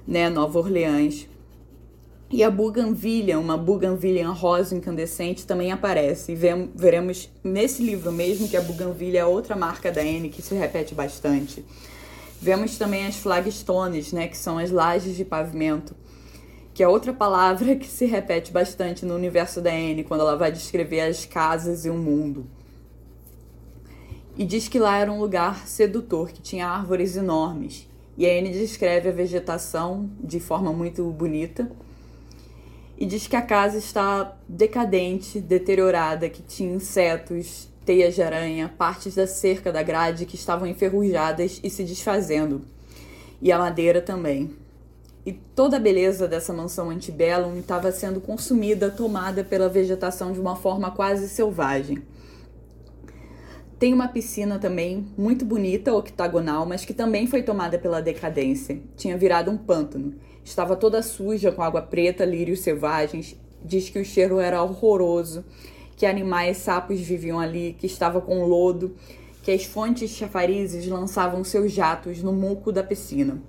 né, 0.07 0.29
Nova 0.29 0.57
Orleans. 0.57 1.27
E 2.31 2.43
a 2.43 2.49
buganvilha, 2.49 3.39
uma 3.39 3.55
buganvilha 3.55 4.27
rosa 4.29 4.75
incandescente, 4.75 5.45
também 5.45 5.71
aparece. 5.71 6.31
E 6.31 6.35
veremos 6.75 7.29
nesse 7.43 7.83
livro 7.83 8.11
mesmo 8.11 8.47
que 8.47 8.57
a 8.57 8.61
buganvilha 8.61 9.19
é 9.19 9.25
outra 9.25 9.55
marca 9.55 9.91
da 9.91 10.01
Anne 10.01 10.29
que 10.29 10.41
se 10.41 10.55
repete 10.55 10.95
bastante. 10.95 11.63
Vemos 12.41 12.77
também 12.77 13.05
as 13.05 13.15
flagstones, 13.17 14.11
né, 14.11 14.27
que 14.27 14.37
são 14.37 14.57
as 14.57 14.71
lajes 14.71 15.15
de 15.15 15.23
pavimento, 15.23 15.95
que 16.73 16.83
é 16.83 16.87
outra 16.87 17.13
palavra 17.13 17.75
que 17.75 17.87
se 17.87 18.05
repete 18.05 18.51
bastante 18.51 19.05
no 19.05 19.15
universo 19.15 19.61
da 19.61 19.71
Anne 19.71 20.03
quando 20.03 20.21
ela 20.21 20.35
vai 20.35 20.51
descrever 20.51 21.01
as 21.01 21.25
casas 21.25 21.85
e 21.85 21.89
o 21.89 21.95
mundo. 21.95 22.47
E 24.35 24.43
diz 24.43 24.67
que 24.67 24.79
lá 24.79 24.97
era 24.97 25.11
um 25.11 25.19
lugar 25.19 25.65
sedutor, 25.67 26.31
que 26.31 26.41
tinha 26.41 26.67
árvores 26.67 27.15
enormes. 27.15 27.87
E 28.17 28.25
a 28.25 28.37
Anne 28.37 28.51
descreve 28.51 29.09
a 29.09 29.13
vegetação 29.13 30.09
de 30.19 30.39
forma 30.39 30.73
muito 30.73 31.03
bonita 31.11 31.71
e 32.97 33.05
diz 33.05 33.27
que 33.27 33.35
a 33.35 33.41
casa 33.41 33.77
está 33.77 34.37
decadente, 34.47 35.39
deteriorada, 35.39 36.29
que 36.29 36.41
tinha 36.41 36.73
insetos, 36.73 37.69
teias 37.85 38.15
de 38.15 38.21
aranha, 38.21 38.73
partes 38.77 39.15
da 39.15 39.27
cerca 39.27 39.71
da 39.71 39.83
grade 39.83 40.25
que 40.25 40.35
estavam 40.35 40.67
enferrujadas 40.67 41.59
e 41.63 41.69
se 41.69 41.83
desfazendo, 41.83 42.61
e 43.41 43.51
a 43.51 43.59
madeira 43.59 44.01
também. 44.01 44.55
E 45.25 45.33
toda 45.33 45.77
a 45.77 45.79
beleza 45.79 46.27
dessa 46.27 46.53
mansão 46.53 46.89
antebellum 46.89 47.57
estava 47.59 47.91
sendo 47.91 48.21
consumida, 48.21 48.91
tomada 48.91 49.43
pela 49.43 49.67
vegetação 49.67 50.31
de 50.31 50.39
uma 50.39 50.55
forma 50.55 50.91
quase 50.91 51.27
selvagem. 51.27 52.03
Tem 53.77 53.93
uma 53.93 54.07
piscina 54.07 54.57
também, 54.57 55.05
muito 55.17 55.43
bonita, 55.43 55.93
octagonal, 55.93 56.65
mas 56.65 56.85
que 56.85 56.93
também 56.93 57.27
foi 57.27 57.43
tomada 57.43 57.77
pela 57.77 58.01
decadência. 58.01 58.79
Tinha 58.95 59.17
virado 59.17 59.51
um 59.51 59.57
pântano 59.57 60.13
Estava 60.45 60.75
toda 60.75 61.01
suja 61.01 61.51
com 61.51 61.63
água 61.63 61.81
preta, 61.81 62.23
lírios 62.23 62.59
selvagens. 62.59 63.35
Diz 63.63 63.89
que 63.89 63.97
o 63.97 64.05
cheiro 64.05 64.39
era 64.39 64.61
horroroso, 64.61 65.43
que 65.97 66.05
animais 66.05 66.57
sapos 66.57 67.01
viviam 67.01 67.39
ali, 67.39 67.75
que 67.79 67.87
estava 67.87 68.21
com 68.21 68.45
lodo, 68.45 68.95
que 69.41 69.51
as 69.51 69.65
fontes 69.65 70.11
chafarizes 70.11 70.85
lançavam 70.85 71.43
seus 71.43 71.71
jatos 71.71 72.21
no 72.21 72.31
muco 72.31 72.71
da 72.71 72.83
piscina. 72.83 73.41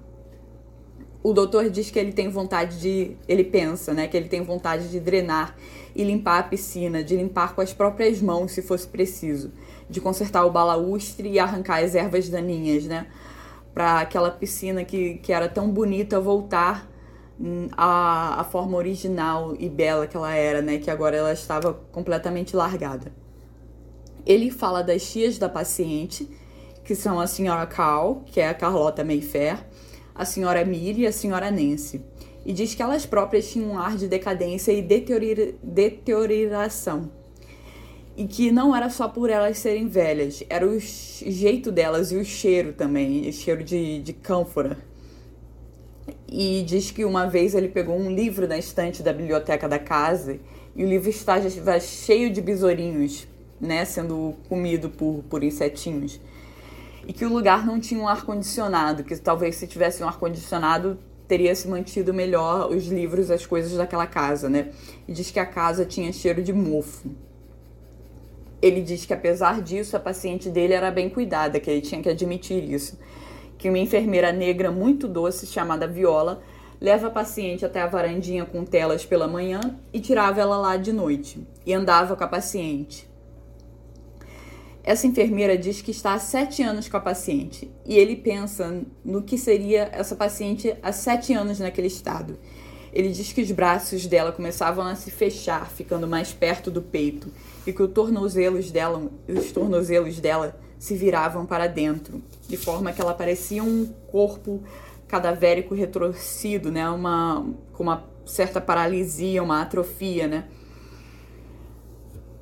O 1.23 1.35
doutor 1.35 1.69
diz 1.69 1.91
que 1.91 1.99
ele 1.99 2.13
tem 2.13 2.31
vontade 2.31 2.81
de. 2.81 3.17
Ele 3.29 3.45
pensa, 3.45 3.93
né? 3.93 4.07
Que 4.09 4.17
ele 4.17 4.29
tem 4.29 4.43
vontade 4.43 4.89
de 4.89 4.99
drenar 4.99 5.55
e 5.95 6.03
limpar 6.03 6.39
a 6.39 6.43
piscina, 6.45 7.05
de 7.05 7.15
limpar 7.15 7.55
com 7.55 7.61
as 7.61 7.75
próprias 7.75 8.23
mãos 8.23 8.53
se 8.53 8.63
fosse 8.63 8.87
preciso, 8.87 9.53
de 9.91 10.01
consertar 10.01 10.47
o 10.47 10.51
balaustre 10.51 11.29
e 11.29 11.39
arrancar 11.39 11.85
as 11.85 11.95
ervas 11.95 12.29
daninhas, 12.29 12.85
né? 12.85 13.07
Para 13.77 14.01
aquela 14.01 14.31
piscina 14.31 14.85
que, 14.87 15.19
que 15.19 15.31
era 15.31 15.51
tão 15.51 15.71
bonita 15.71 16.19
voltar 16.19 16.91
à, 17.77 18.41
à 18.41 18.45
forma 18.45 18.79
original 18.79 19.55
e 19.59 19.69
bela 19.69 20.07
que 20.07 20.17
ela 20.17 20.35
era, 20.35 20.63
né? 20.63 20.79
Que 20.79 20.91
agora 20.91 21.15
ela 21.15 21.31
estava 21.31 21.75
completamente 21.93 22.57
largada. 22.57 23.13
Ele 24.25 24.51
fala 24.51 24.83
das 24.83 25.13
tias 25.13 25.37
da 25.37 25.47
paciente, 25.47 26.27
que 26.85 26.95
são 26.95 27.21
a 27.21 27.27
senhora 27.27 27.67
Cal, 27.67 28.23
que 28.25 28.41
é 28.41 28.49
a 28.49 28.55
Carlota 28.55 29.05
Mayfair, 29.05 29.63
a 30.15 30.25
senhora 30.25 30.65
Millie 30.65 31.03
e 31.03 31.07
a 31.07 31.13
senhora 31.13 31.51
Nancy. 31.51 32.03
E 32.47 32.55
diz 32.55 32.75
que 32.75 32.83
elas 32.83 33.05
próprias 33.05 33.51
tinham 33.51 33.73
um 33.73 33.79
ar 33.79 33.99
de 33.99 34.09
decadência 34.09 34.73
e 34.73 34.81
deterioração 34.81 37.11
e 38.17 38.27
que 38.27 38.51
não 38.51 38.75
era 38.75 38.89
só 38.89 39.07
por 39.09 39.29
elas 39.29 39.59
serem 39.59 39.87
velhas, 39.89 40.43
era 40.49 40.67
o 40.67 40.79
jeito 40.81 41.71
delas 41.71 42.11
e 42.11 42.17
o 42.17 42.25
cheiro 42.25 42.73
também, 42.73 43.29
o 43.29 43.33
cheiro 43.33 43.63
de, 43.63 44.01
de 44.01 44.13
cânfora. 44.15 44.79
E 46.27 46.63
diz 46.67 46.91
que 46.91 47.05
uma 47.05 47.27
vez 47.27 47.55
ele 47.55 47.69
pegou 47.69 47.97
um 47.97 48.11
livro 48.11 48.49
na 48.49 48.57
estante 48.57 49.03
da 49.03 49.13
biblioteca 49.13 49.69
da 49.69 49.79
casa 49.79 50.39
e 50.75 50.83
o 50.83 50.89
livro 50.89 51.11
estava 51.11 51.79
cheio 51.79 52.31
de 52.33 52.41
besourinhos, 52.41 53.29
né, 53.61 53.85
sendo 53.85 54.35
comido 54.49 54.89
por, 54.89 55.23
por 55.29 55.45
insetinhos. 55.45 56.19
E 57.07 57.13
que 57.13 57.25
o 57.25 57.29
lugar 57.33 57.67
não 57.67 57.79
tinha 57.79 58.01
um 58.01 58.09
ar-condicionado, 58.09 59.05
que 59.05 59.15
talvez 59.17 59.57
se 59.57 59.67
tivesse 59.67 60.03
um 60.03 60.09
ar-condicionado 60.09 60.99
teria 61.29 61.55
se 61.55 61.69
mantido 61.69 62.15
melhor 62.15 62.71
os 62.71 62.87
livros, 62.87 63.31
as 63.31 63.45
coisas 63.45 63.73
daquela 63.73 64.07
casa, 64.07 64.49
né? 64.49 64.71
E 65.09 65.13
diz 65.13 65.31
que 65.31 65.41
a 65.41 65.47
casa 65.47 65.85
tinha 65.85 66.13
cheiro 66.13 66.43
de 66.43 66.53
mofo. 66.53 67.11
Ele 68.67 68.81
diz 68.81 69.07
que 69.07 69.15
apesar 69.15 69.63
disso, 69.63 69.97
a 69.97 70.01
paciente 70.01 70.51
dele 70.51 70.75
era 70.75 70.91
bem 70.91 71.09
cuidada, 71.09 71.61
que 71.61 71.71
ele 71.71 71.81
tinha 71.81 72.03
que 72.03 72.09
admitir 72.09 72.69
isso. 72.69 72.99
Que 73.57 73.69
uma 73.69 73.79
enfermeira 73.79 74.33
negra 74.33 74.73
muito 74.73 75.07
doce, 75.07 75.47
chamada 75.47 75.87
Viola, 75.87 76.43
leva 76.81 77.07
a 77.07 77.11
paciente 77.11 77.65
até 77.65 77.81
a 77.81 77.87
varandinha 77.87 78.45
com 78.45 78.65
telas 78.65 79.05
pela 79.05 79.29
manhã 79.29 79.61
e 79.93 80.01
tirava 80.01 80.41
ela 80.41 80.57
lá 80.57 80.77
de 80.77 80.93
noite, 80.93 81.47
e 81.65 81.73
andava 81.73 82.17
com 82.17 82.25
a 82.25 82.29
paciente. 82.29 83.09
Essa 84.83 85.07
enfermeira 85.07 85.57
diz 85.57 85.81
que 85.81 85.91
está 85.91 86.15
há 86.15 86.19
sete 86.19 86.63
anos 86.63 86.89
com 86.89 86.97
a 86.97 87.01
paciente, 87.01 87.71
e 87.85 87.97
ele 87.97 88.17
pensa 88.17 88.83
no 89.05 89.23
que 89.23 89.39
seria 89.39 89.89
essa 89.93 90.17
paciente 90.17 90.77
há 90.83 90.93
sete 90.93 91.33
anos 91.33 91.61
naquele 91.61 91.87
estado. 91.89 92.39
Ele 92.97 93.11
diz 93.11 93.31
que 93.31 93.43
os 93.43 93.53
braços 93.53 94.07
dela 94.07 94.33
começavam 94.33 94.87
a 94.87 94.95
se 94.95 95.11
fechar, 95.11 95.71
ficando 95.71 96.09
mais 96.09 96.33
perto 96.33 96.71
do 96.71 96.81
peito, 96.81 97.31
e 97.67 97.71
que 97.71 97.83
os 97.83 97.93
tornozelos 97.93 98.71
dela, 98.71 99.11
os 99.29 99.53
tornozelos 99.53 100.19
dela 100.19 100.59
se 100.79 100.97
viravam 100.97 101.45
para 101.45 101.67
dentro, 101.67 102.23
de 102.49 102.57
forma 102.57 102.93
que 102.93 103.01
ela 103.03 103.13
parecia 103.13 103.63
um 103.63 103.85
corpo 104.11 104.63
cadavérico 105.07 105.75
retorcido, 105.75 106.73
né? 106.73 106.89
Uma 106.89 107.47
com 107.75 107.83
uma 107.83 108.03
certa 108.25 108.63
paralisia, 108.63 109.43
uma 109.43 109.61
atrofia, 109.61 110.27
né? 110.27 110.49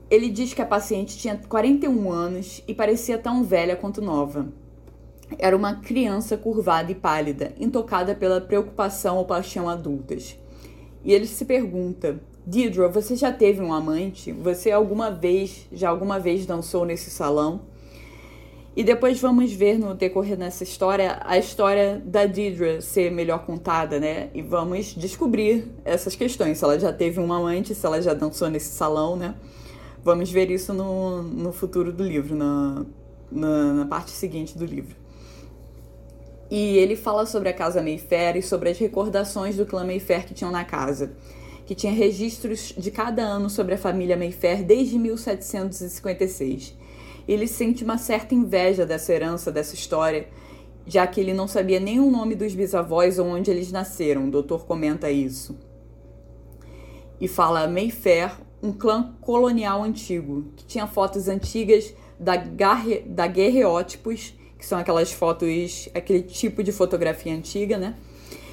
Ele 0.08 0.30
diz 0.30 0.54
que 0.54 0.62
a 0.62 0.66
paciente 0.66 1.18
tinha 1.18 1.36
41 1.48 2.12
anos 2.12 2.62
e 2.68 2.72
parecia 2.72 3.18
tão 3.18 3.42
velha 3.42 3.74
quanto 3.74 4.00
nova. 4.00 4.46
Era 5.36 5.56
uma 5.56 5.74
criança 5.80 6.36
curvada 6.36 6.92
e 6.92 6.94
pálida, 6.94 7.52
intocada 7.58 8.14
pela 8.14 8.40
preocupação 8.40 9.16
ou 9.16 9.24
paixão 9.24 9.68
adultas. 9.68 10.38
E 11.04 11.12
ele 11.12 11.26
se 11.26 11.44
pergunta 11.44 12.18
Deirdre, 12.46 12.88
você 12.88 13.16
já 13.16 13.32
teve 13.32 13.62
um 13.62 13.72
amante? 13.72 14.30
Você 14.32 14.70
alguma 14.70 15.10
vez, 15.10 15.66
já 15.72 15.88
alguma 15.88 16.18
vez 16.18 16.44
dançou 16.44 16.84
nesse 16.84 17.10
salão? 17.10 17.62
E 18.76 18.82
depois 18.82 19.20
vamos 19.20 19.52
ver 19.52 19.78
no 19.78 19.94
decorrer 19.94 20.36
dessa 20.36 20.62
história 20.62 21.20
a 21.24 21.38
história 21.38 22.02
da 22.04 22.26
Deirdre 22.26 22.82
ser 22.82 23.10
melhor 23.10 23.46
contada, 23.46 23.98
né? 24.00 24.30
E 24.34 24.42
vamos 24.42 24.94
descobrir 24.94 25.70
essas 25.84 26.16
questões. 26.16 26.58
Se 26.58 26.64
ela 26.64 26.78
já 26.78 26.92
teve 26.92 27.20
um 27.20 27.32
amante, 27.32 27.74
se 27.74 27.86
ela 27.86 28.02
já 28.02 28.12
dançou 28.12 28.50
nesse 28.50 28.72
salão, 28.74 29.16
né? 29.16 29.34
Vamos 30.02 30.30
ver 30.30 30.50
isso 30.50 30.74
no, 30.74 31.22
no 31.22 31.52
futuro 31.52 31.92
do 31.92 32.02
livro, 32.02 32.34
na, 32.34 32.84
na, 33.30 33.72
na 33.72 33.86
parte 33.86 34.10
seguinte 34.10 34.58
do 34.58 34.66
livro. 34.66 35.03
E 36.50 36.76
ele 36.76 36.96
fala 36.96 37.26
sobre 37.26 37.48
a 37.48 37.52
casa 37.52 37.82
Mayfair 37.82 38.36
e 38.36 38.42
sobre 38.42 38.70
as 38.70 38.78
recordações 38.78 39.56
do 39.56 39.66
clã 39.66 39.84
Mayfair 39.84 40.26
que 40.26 40.34
tinham 40.34 40.52
na 40.52 40.64
casa 40.64 41.12
que 41.66 41.74
tinha 41.74 41.92
registros 41.92 42.74
de 42.76 42.90
cada 42.90 43.22
ano 43.22 43.48
sobre 43.48 43.74
a 43.74 43.78
família 43.78 44.16
Mayfair 44.16 44.62
desde 44.62 44.98
1756. 44.98 46.76
Ele 47.26 47.46
sente 47.46 47.82
uma 47.82 47.96
certa 47.96 48.34
inveja 48.34 48.84
dessa 48.84 49.12
herança, 49.12 49.50
dessa 49.50 49.74
história, 49.74 50.28
já 50.86 51.06
que 51.06 51.18
ele 51.20 51.32
não 51.32 51.48
sabia 51.48 51.80
nem 51.80 51.98
o 51.98 52.10
nome 52.10 52.34
dos 52.34 52.54
bisavós 52.54 53.18
ou 53.18 53.26
onde 53.26 53.50
eles 53.50 53.72
nasceram. 53.72 54.28
O 54.28 54.30
doutor 54.30 54.66
comenta 54.66 55.10
isso. 55.10 55.56
E 57.18 57.26
fala 57.26 57.66
Mayfair, 57.66 58.32
um 58.62 58.72
clã 58.72 59.14
colonial 59.20 59.82
antigo, 59.82 60.52
que 60.56 60.66
tinha 60.66 60.86
fotos 60.86 61.28
antigas 61.28 61.94
da, 62.20 62.36
da 62.36 63.26
guerreótipos, 63.26 64.34
que 64.64 64.68
são 64.68 64.78
aquelas 64.78 65.12
fotos, 65.12 65.90
aquele 65.94 66.22
tipo 66.22 66.62
de 66.62 66.72
fotografia 66.72 67.34
antiga, 67.34 67.76
né? 67.76 67.94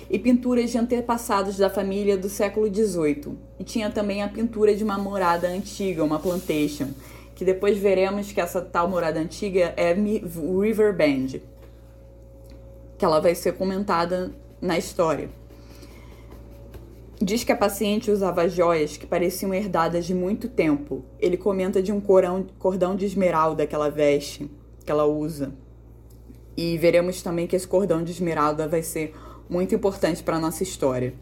e 0.09 0.19
pinturas 0.19 0.69
de 0.69 0.77
antepassados 0.77 1.55
da 1.55 1.69
família 1.69 2.17
do 2.17 2.27
século 2.27 2.67
XVIII. 2.67 3.37
E 3.57 3.63
tinha 3.63 3.89
também 3.89 4.21
a 4.21 4.27
pintura 4.27 4.75
de 4.75 4.83
uma 4.83 4.97
morada 4.97 5.47
antiga, 5.47 6.03
uma 6.03 6.19
plantation, 6.19 6.89
que 7.33 7.45
depois 7.45 7.77
veremos 7.77 8.29
que 8.33 8.41
essa 8.41 8.59
tal 8.59 8.89
morada 8.89 9.21
antiga 9.21 9.73
é 9.77 9.93
River 9.93 10.93
Bend, 10.93 11.41
que 12.97 13.05
ela 13.05 13.21
vai 13.21 13.33
ser 13.33 13.53
comentada 13.53 14.33
na 14.59 14.77
história. 14.77 15.29
Diz 17.21 17.45
que 17.45 17.53
a 17.53 17.57
paciente 17.57 18.11
usava 18.11 18.49
joias 18.49 18.97
que 18.97 19.07
pareciam 19.07 19.53
herdadas 19.53 20.05
de 20.05 20.13
muito 20.13 20.49
tempo. 20.49 21.05
Ele 21.19 21.37
comenta 21.37 21.81
de 21.81 21.93
um 21.93 22.01
corão, 22.01 22.45
cordão 22.59 22.97
de 22.97 23.05
esmeralda 23.05 23.65
que 23.65 23.73
ela 23.73 23.89
veste, 23.89 24.51
que 24.83 24.91
ela 24.91 25.05
usa. 25.05 25.53
E 26.55 26.77
veremos 26.77 27.21
também 27.21 27.47
que 27.47 27.55
esse 27.55 27.67
cordão 27.67 28.03
de 28.03 28.11
esmeralda 28.11 28.67
vai 28.67 28.83
ser 28.83 29.15
muito 29.49 29.75
importante 29.75 30.23
para 30.23 30.39
nossa 30.39 30.63
história. 30.63 31.13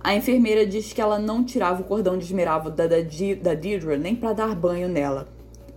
A 0.00 0.14
enfermeira 0.14 0.66
diz 0.66 0.92
que 0.92 1.00
ela 1.00 1.18
não 1.18 1.44
tirava 1.44 1.82
o 1.82 1.84
cordão 1.84 2.18
de 2.18 2.24
esmeralda 2.24 2.70
da, 2.70 2.86
da, 2.86 2.96
da 3.40 3.54
Deirdre 3.54 3.96
nem 3.96 4.16
para 4.16 4.32
dar 4.32 4.54
banho 4.54 4.88
nela. 4.88 5.28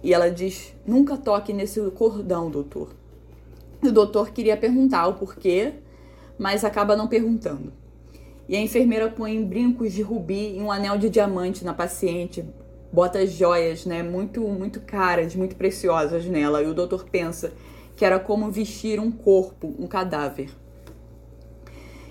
E 0.01 0.13
ela 0.13 0.29
diz: 0.29 0.73
nunca 0.85 1.15
toque 1.15 1.53
nesse 1.53 1.79
cordão, 1.91 2.49
doutor. 2.49 2.89
O 3.83 3.91
doutor 3.91 4.31
queria 4.31 4.57
perguntar 4.57 5.07
o 5.07 5.13
porquê, 5.13 5.73
mas 6.39 6.63
acaba 6.63 6.95
não 6.95 7.07
perguntando. 7.07 7.71
E 8.47 8.55
a 8.55 8.59
enfermeira 8.59 9.09
põe 9.09 9.43
brincos 9.43 9.93
de 9.93 10.01
rubi 10.01 10.57
e 10.57 10.61
um 10.61 10.71
anel 10.71 10.97
de 10.97 11.09
diamante 11.09 11.63
na 11.63 11.73
paciente, 11.73 12.43
bota 12.91 13.25
joias, 13.25 13.85
né, 13.85 14.01
muito 14.03 14.41
muito 14.41 14.79
caras, 14.79 15.35
muito 15.35 15.55
preciosas 15.55 16.25
nela. 16.25 16.63
E 16.63 16.67
o 16.67 16.73
doutor 16.73 17.05
pensa 17.05 17.53
que 17.95 18.03
era 18.03 18.19
como 18.19 18.51
vestir 18.51 18.99
um 18.99 19.11
corpo, 19.11 19.73
um 19.79 19.87
cadáver. 19.87 20.49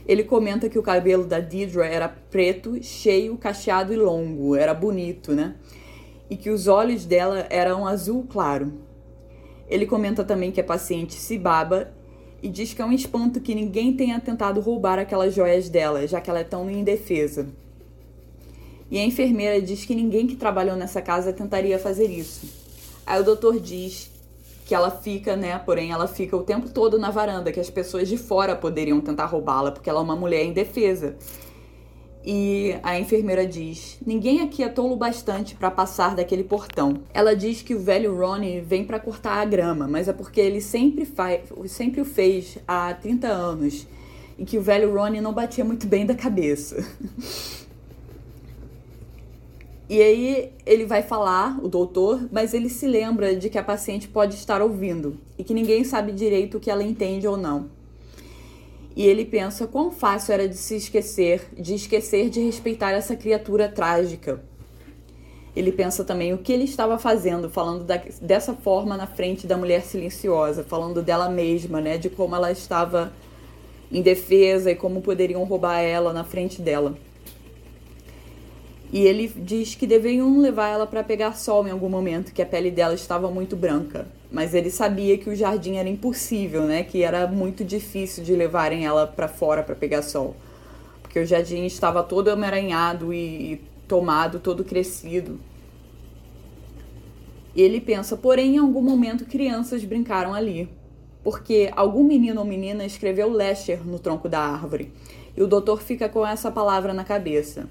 Ele 0.06 0.22
comenta 0.22 0.68
que 0.68 0.78
o 0.78 0.82
cabelo 0.82 1.24
da 1.24 1.40
Deidre 1.40 1.80
era 1.80 2.08
preto, 2.08 2.82
cheio, 2.82 3.36
cacheado 3.36 3.92
e 3.92 3.96
longo, 3.96 4.54
era 4.54 4.74
bonito, 4.74 5.32
né? 5.32 5.56
E 6.28 6.36
que 6.36 6.50
os 6.50 6.66
olhos 6.66 7.06
dela 7.06 7.46
eram 7.48 7.86
azul 7.86 8.26
claro. 8.28 8.72
Ele 9.68 9.86
comenta 9.86 10.22
também 10.22 10.52
que 10.52 10.60
a 10.60 10.64
paciente 10.64 11.14
se 11.14 11.38
baba 11.38 11.92
e 12.42 12.48
diz 12.48 12.74
que 12.74 12.82
é 12.82 12.84
um 12.84 12.92
espanto 12.92 13.40
que 13.40 13.54
ninguém 13.54 13.94
tenha 13.94 14.20
tentado 14.20 14.60
roubar 14.60 14.98
aquelas 14.98 15.34
joias 15.34 15.70
dela, 15.70 16.06
já 16.06 16.20
que 16.20 16.28
ela 16.28 16.40
é 16.40 16.44
tão 16.44 16.70
indefesa. 16.70 17.48
E 18.90 18.98
a 18.98 19.04
enfermeira 19.04 19.60
diz 19.62 19.86
que 19.86 19.94
ninguém 19.94 20.26
que 20.26 20.36
trabalhou 20.36 20.76
nessa 20.76 21.00
casa 21.00 21.32
tentaria 21.32 21.78
fazer 21.78 22.10
isso. 22.10 22.46
Aí 23.06 23.18
o 23.18 23.24
doutor 23.24 23.58
diz 23.58 24.10
ela 24.74 24.90
fica, 24.90 25.36
né? 25.36 25.58
Porém, 25.58 25.92
ela 25.92 26.06
fica 26.06 26.36
o 26.36 26.42
tempo 26.42 26.68
todo 26.68 26.98
na 26.98 27.10
varanda, 27.10 27.52
que 27.52 27.60
as 27.60 27.70
pessoas 27.70 28.08
de 28.08 28.16
fora 28.16 28.56
poderiam 28.56 29.00
tentar 29.00 29.26
roubá-la, 29.26 29.70
porque 29.72 29.88
ela 29.88 30.00
é 30.00 30.02
uma 30.02 30.16
mulher 30.16 30.44
indefesa. 30.44 31.16
E 32.24 32.74
a 32.82 32.98
enfermeira 32.98 33.46
diz: 33.46 33.98
Ninguém 34.04 34.40
aqui 34.40 34.62
é 34.62 34.68
tolo 34.68 34.96
bastante 34.96 35.54
para 35.54 35.70
passar 35.70 36.16
daquele 36.16 36.42
portão. 36.42 37.00
Ela 37.12 37.36
diz 37.36 37.60
que 37.60 37.74
o 37.74 37.78
velho 37.78 38.16
Ronnie 38.16 38.62
vem 38.62 38.84
para 38.84 38.98
cortar 38.98 39.42
a 39.42 39.44
grama, 39.44 39.86
mas 39.86 40.08
é 40.08 40.12
porque 40.12 40.40
ele 40.40 40.60
sempre, 40.60 41.04
faz, 41.04 41.42
sempre 41.66 42.00
o 42.00 42.04
fez 42.04 42.56
há 42.66 42.94
30 42.94 43.28
anos. 43.28 43.86
E 44.38 44.44
que 44.44 44.58
o 44.58 44.62
velho 44.62 44.92
Ronnie 44.94 45.20
não 45.20 45.32
batia 45.32 45.64
muito 45.64 45.86
bem 45.86 46.06
da 46.06 46.14
cabeça. 46.14 46.84
E 49.88 50.00
aí 50.00 50.52
ele 50.64 50.86
vai 50.86 51.02
falar, 51.02 51.58
o 51.62 51.68
doutor, 51.68 52.26
mas 52.32 52.54
ele 52.54 52.70
se 52.70 52.86
lembra 52.86 53.36
de 53.36 53.50
que 53.50 53.58
a 53.58 53.62
paciente 53.62 54.08
pode 54.08 54.34
estar 54.34 54.62
ouvindo 54.62 55.18
e 55.38 55.44
que 55.44 55.52
ninguém 55.52 55.84
sabe 55.84 56.10
direito 56.10 56.56
o 56.56 56.60
que 56.60 56.70
ela 56.70 56.82
entende 56.82 57.28
ou 57.28 57.36
não. 57.36 57.68
E 58.96 59.04
ele 59.06 59.24
pensa 59.24 59.66
quão 59.66 59.90
fácil 59.90 60.32
era 60.32 60.48
de 60.48 60.56
se 60.56 60.76
esquecer, 60.76 61.48
de 61.58 61.74
esquecer 61.74 62.30
de 62.30 62.40
respeitar 62.40 62.92
essa 62.92 63.14
criatura 63.14 63.68
trágica. 63.68 64.40
Ele 65.54 65.70
pensa 65.70 66.02
também 66.02 66.32
o 66.32 66.38
que 66.38 66.52
ele 66.52 66.64
estava 66.64 66.98
fazendo, 66.98 67.50
falando 67.50 67.84
da, 67.84 68.00
dessa 68.22 68.54
forma 68.54 68.96
na 68.96 69.06
frente 69.06 69.46
da 69.46 69.56
mulher 69.56 69.82
silenciosa, 69.82 70.64
falando 70.64 71.02
dela 71.02 71.28
mesma, 71.28 71.80
né, 71.80 71.98
de 71.98 72.08
como 72.08 72.34
ela 72.34 72.50
estava 72.50 73.12
indefesa 73.92 74.70
e 74.70 74.74
como 74.74 75.02
poderiam 75.02 75.44
roubar 75.44 75.80
ela 75.80 76.12
na 76.12 76.24
frente 76.24 76.62
dela. 76.62 76.96
E 78.94 79.08
ele 79.08 79.26
diz 79.26 79.74
que 79.74 79.88
deveriam 79.88 80.38
levar 80.38 80.68
ela 80.68 80.86
para 80.86 81.02
pegar 81.02 81.36
sol 81.36 81.66
em 81.66 81.72
algum 81.72 81.88
momento, 81.88 82.32
que 82.32 82.40
a 82.40 82.46
pele 82.46 82.70
dela 82.70 82.94
estava 82.94 83.28
muito 83.28 83.56
branca. 83.56 84.06
Mas 84.30 84.54
ele 84.54 84.70
sabia 84.70 85.18
que 85.18 85.28
o 85.28 85.34
jardim 85.34 85.74
era 85.74 85.88
impossível, 85.88 86.62
né? 86.62 86.84
Que 86.84 87.02
era 87.02 87.26
muito 87.26 87.64
difícil 87.64 88.22
de 88.22 88.36
levarem 88.36 88.86
ela 88.86 89.04
para 89.04 89.26
fora 89.26 89.64
para 89.64 89.74
pegar 89.74 90.02
sol. 90.02 90.36
Porque 91.02 91.18
o 91.18 91.26
jardim 91.26 91.64
estava 91.64 92.04
todo 92.04 92.30
emaranhado 92.30 93.12
e, 93.12 93.54
e 93.54 93.60
tomado, 93.88 94.38
todo 94.38 94.62
crescido. 94.62 95.40
Ele 97.56 97.80
pensa, 97.80 98.16
porém, 98.16 98.54
em 98.54 98.58
algum 98.58 98.80
momento 98.80 99.24
crianças 99.24 99.84
brincaram 99.84 100.32
ali. 100.32 100.68
Porque 101.24 101.68
algum 101.74 102.04
menino 102.04 102.40
ou 102.40 102.46
menina 102.46 102.86
escreveu 102.86 103.28
Lesher 103.28 103.84
no 103.84 103.98
tronco 103.98 104.28
da 104.28 104.38
árvore. 104.38 104.92
E 105.36 105.42
o 105.42 105.48
doutor 105.48 105.82
fica 105.82 106.08
com 106.08 106.24
essa 106.24 106.48
palavra 106.48 106.94
na 106.94 107.02
cabeça. 107.02 107.68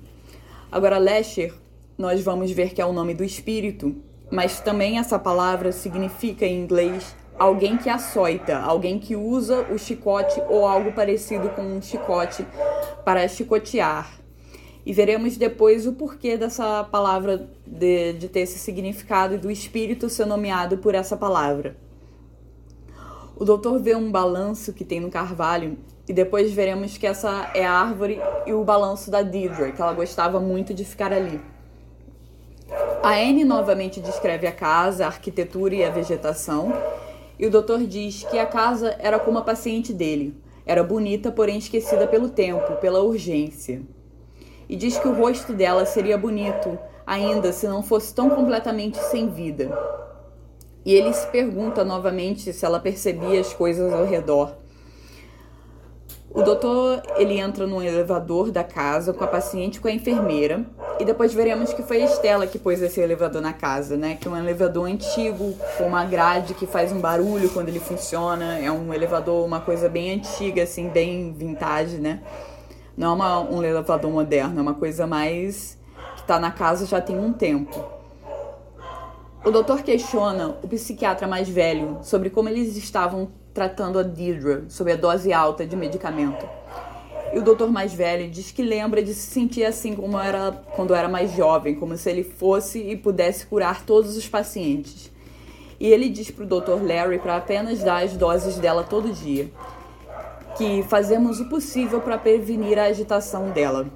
Agora, 0.73 0.97
Lesher, 0.97 1.53
nós 1.95 2.23
vamos 2.23 2.49
ver 2.49 2.73
que 2.73 2.81
é 2.81 2.85
o 2.85 2.91
nome 2.91 3.13
do 3.13 3.23
espírito, 3.23 3.95
mas 4.31 4.59
também 4.59 4.97
essa 4.97 5.19
palavra 5.19 5.71
significa 5.71 6.47
em 6.47 6.63
inglês 6.63 7.15
alguém 7.37 7.77
que 7.77 7.91
açoita, 7.91 8.57
alguém 8.57 8.97
que 8.97 9.15
usa 9.15 9.67
o 9.71 9.77
chicote 9.77 10.41
ou 10.49 10.65
algo 10.65 10.91
parecido 10.91 11.49
com 11.49 11.61
um 11.61 11.79
chicote 11.79 12.43
para 13.05 13.27
chicotear. 13.27 14.19
E 14.83 14.91
veremos 14.91 15.37
depois 15.37 15.85
o 15.85 15.93
porquê 15.93 16.37
dessa 16.37 16.83
palavra 16.85 17.47
de, 17.67 18.13
de 18.13 18.27
ter 18.27 18.39
esse 18.39 18.57
significado 18.57 19.35
e 19.35 19.37
do 19.37 19.51
espírito 19.51 20.09
ser 20.09 20.25
nomeado 20.25 20.79
por 20.79 20.95
essa 20.95 21.15
palavra. 21.15 21.77
O 23.35 23.45
doutor 23.45 23.79
vê 23.79 23.95
um 23.95 24.11
balanço 24.11 24.73
que 24.73 24.83
tem 24.83 24.99
no 24.99 25.11
carvalho 25.11 25.77
e 26.07 26.13
depois 26.13 26.51
veremos 26.51 26.97
que 26.97 27.07
essa 27.07 27.51
é 27.53 27.65
a 27.65 27.71
árvore 27.71 28.21
e 28.45 28.53
o 28.53 28.63
balanço 28.63 29.09
da 29.09 29.21
Deidre, 29.21 29.71
que 29.71 29.81
ela 29.81 29.93
gostava 29.93 30.39
muito 30.39 30.73
de 30.73 30.83
ficar 30.83 31.13
ali. 31.13 31.39
A 33.01 33.11
Anne 33.11 33.43
novamente 33.43 33.99
descreve 33.99 34.47
a 34.47 34.51
casa, 34.51 35.05
a 35.05 35.07
arquitetura 35.07 35.75
e 35.75 35.83
a 35.83 35.89
vegetação, 35.89 36.73
e 37.37 37.45
o 37.45 37.51
doutor 37.51 37.79
diz 37.85 38.23
que 38.23 38.37
a 38.37 38.45
casa 38.45 38.95
era 38.99 39.19
como 39.19 39.37
a 39.37 39.41
paciente 39.41 39.93
dele. 39.93 40.35
Era 40.65 40.83
bonita, 40.83 41.31
porém 41.31 41.57
esquecida 41.57 42.07
pelo 42.07 42.29
tempo, 42.29 42.77
pela 42.77 43.01
urgência. 43.01 43.81
E 44.69 44.75
diz 44.75 44.97
que 44.97 45.07
o 45.07 45.13
rosto 45.13 45.53
dela 45.53 45.85
seria 45.85 46.17
bonito 46.17 46.79
ainda 47.05 47.51
se 47.51 47.67
não 47.67 47.83
fosse 47.83 48.13
tão 48.13 48.29
completamente 48.29 48.97
sem 48.97 49.29
vida. 49.29 49.77
E 50.85 50.93
ele 50.93 51.13
se 51.13 51.27
pergunta 51.27 51.83
novamente 51.83 52.51
se 52.53 52.65
ela 52.65 52.79
percebia 52.79 53.39
as 53.39 53.53
coisas 53.53 53.91
ao 53.93 54.05
redor. 54.05 54.62
O 56.35 56.41
doutor, 56.41 57.03
ele 57.15 57.39
entra 57.39 57.67
no 57.67 57.79
elevador 57.79 58.49
da 58.49 58.63
casa 58.63 59.13
com 59.13 59.23
a 59.23 59.27
paciente 59.27 59.75
e 59.75 59.79
com 59.79 59.87
a 59.87 59.91
enfermeira. 59.91 60.65
E 60.99 61.05
depois 61.05 61.31
veremos 61.31 61.71
que 61.73 61.83
foi 61.83 62.01
a 62.01 62.05
Estela 62.05 62.47
que 62.47 62.57
pôs 62.57 62.81
esse 62.81 62.99
elevador 62.99 63.39
na 63.39 63.53
casa, 63.53 63.95
né? 63.95 64.17
Que 64.19 64.27
é 64.27 64.31
um 64.31 64.35
elevador 64.35 64.87
antigo, 64.87 65.53
com 65.77 65.85
uma 65.85 66.03
grade 66.05 66.55
que 66.55 66.65
faz 66.65 66.91
um 66.91 66.99
barulho 66.99 67.51
quando 67.51 67.69
ele 67.69 67.79
funciona. 67.79 68.57
É 68.57 68.71
um 68.71 68.91
elevador, 68.91 69.45
uma 69.45 69.59
coisa 69.59 69.87
bem 69.87 70.11
antiga, 70.11 70.63
assim, 70.63 70.89
bem 70.89 71.31
vintage, 71.33 71.97
né? 71.97 72.23
Não 72.97 73.11
é 73.11 73.13
uma, 73.13 73.39
um 73.39 73.63
elevador 73.63 74.09
moderno, 74.09 74.57
é 74.57 74.61
uma 74.61 74.73
coisa 74.73 75.05
mais 75.05 75.77
que 76.15 76.23
tá 76.23 76.39
na 76.39 76.49
casa 76.49 76.87
já 76.87 76.99
tem 76.99 77.15
um 77.15 77.31
tempo. 77.31 77.79
O 79.45 79.51
doutor 79.51 79.83
questiona 79.83 80.57
o 80.63 80.67
psiquiatra 80.67 81.27
mais 81.27 81.47
velho 81.47 81.99
sobre 82.01 82.31
como 82.31 82.49
eles 82.49 82.75
estavam 82.75 83.29
tratando 83.53 83.99
a 83.99 84.03
Deirdre 84.03 84.63
sobre 84.69 84.93
a 84.93 84.95
dose 84.95 85.31
alta 85.31 85.65
de 85.65 85.75
medicamento. 85.75 86.47
E 87.33 87.39
o 87.39 87.41
doutor 87.41 87.71
mais 87.71 87.93
velho 87.93 88.29
diz 88.29 88.51
que 88.51 88.61
lembra 88.61 89.01
de 89.01 89.13
se 89.13 89.27
sentir 89.27 89.65
assim 89.65 89.95
como 89.95 90.19
era 90.19 90.51
quando 90.75 90.93
era 90.93 91.09
mais 91.09 91.31
jovem, 91.31 91.75
como 91.75 91.97
se 91.97 92.09
ele 92.09 92.23
fosse 92.23 92.79
e 92.79 92.95
pudesse 92.95 93.45
curar 93.45 93.83
todos 93.85 94.15
os 94.15 94.27
pacientes. 94.27 95.11
E 95.79 95.87
ele 95.87 96.09
diz 96.09 96.29
para 96.29 96.43
o 96.43 96.47
doutor 96.47 96.85
Larry 96.85 97.19
para 97.19 97.37
apenas 97.37 97.79
dar 97.79 98.03
as 98.03 98.13
doses 98.13 98.57
dela 98.57 98.83
todo 98.83 99.11
dia, 99.11 99.51
que 100.57 100.83
fazemos 100.83 101.39
o 101.39 101.49
possível 101.49 101.99
para 101.99 102.17
prevenir 102.17 102.77
a 102.77 102.83
agitação 102.83 103.49
dela. 103.49 103.87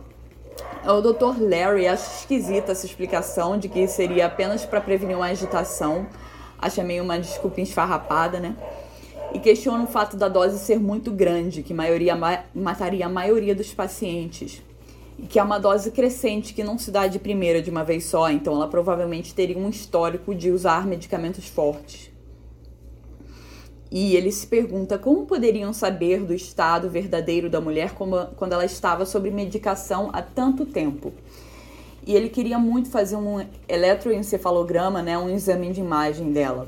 O 0.84 1.02
doutor 1.02 1.36
Larry 1.40 1.88
acha 1.88 2.20
esquisita 2.20 2.72
essa 2.72 2.86
explicação 2.86 3.58
de 3.58 3.70
que 3.70 3.88
seria 3.88 4.26
apenas 4.26 4.66
para 4.66 4.82
prevenir 4.82 5.16
uma 5.16 5.28
agitação. 5.28 6.08
Acha 6.58 6.84
meio 6.84 7.04
uma 7.04 7.20
desculpa 7.20 7.62
esfarrapada, 7.62 8.40
né? 8.40 8.56
E 9.34 9.40
questiona 9.40 9.84
o 9.84 9.88
fato 9.88 10.16
da 10.16 10.28
dose 10.28 10.60
ser 10.60 10.80
muito 10.80 11.12
grande, 11.12 11.64
que 11.64 11.74
maioria 11.74 12.16
ma 12.16 12.44
mataria 12.54 13.06
a 13.06 13.10
maioria 13.10 13.54
dos 13.54 13.74
pacientes. 13.74 14.62
E 15.20 15.26
que 15.26 15.40
é 15.40 15.44
uma 15.44 15.58
dose 15.58 15.92
crescente 15.92 16.54
que 16.54 16.64
não 16.64 16.78
se 16.78 16.92
dá 16.92 17.08
de 17.08 17.18
primeira 17.18 17.62
de 17.62 17.70
uma 17.70 17.84
vez 17.84 18.06
só, 18.06 18.30
então 18.30 18.54
ela 18.54 18.68
provavelmente 18.68 19.34
teria 19.34 19.58
um 19.58 19.70
histórico 19.70 20.34
de 20.34 20.52
usar 20.52 20.86
medicamentos 20.86 21.48
fortes. 21.48 22.12
E 23.90 24.16
ele 24.16 24.32
se 24.32 24.46
pergunta 24.46 24.98
como 24.98 25.26
poderiam 25.26 25.74
saber 25.74 26.24
do 26.24 26.34
estado 26.34 26.90
verdadeiro 26.90 27.50
da 27.50 27.60
mulher 27.60 27.94
quando 27.94 28.54
ela 28.54 28.66
estava 28.66 29.06
sob 29.06 29.32
medicação 29.32 30.10
há 30.14 30.22
tanto 30.22 30.66
tempo. 30.66 31.14
E 32.06 32.14
ele 32.14 32.30
queria 32.30 32.60
muito 32.60 32.90
fazer 32.90 33.16
um 33.16 33.46
eletroencefalograma, 33.68 35.02
né, 35.02 35.18
um 35.18 35.30
exame 35.30 35.72
de 35.72 35.80
imagem 35.80 36.32
dela 36.32 36.68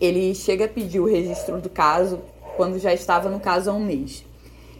ele 0.00 0.34
chega 0.34 0.64
a 0.64 0.68
pedir 0.68 1.00
o 1.00 1.06
registro 1.06 1.60
do 1.60 1.68
caso 1.68 2.20
quando 2.56 2.78
já 2.78 2.92
estava 2.92 3.28
no 3.28 3.38
caso 3.38 3.70
há 3.70 3.74
um 3.74 3.84
mês. 3.84 4.24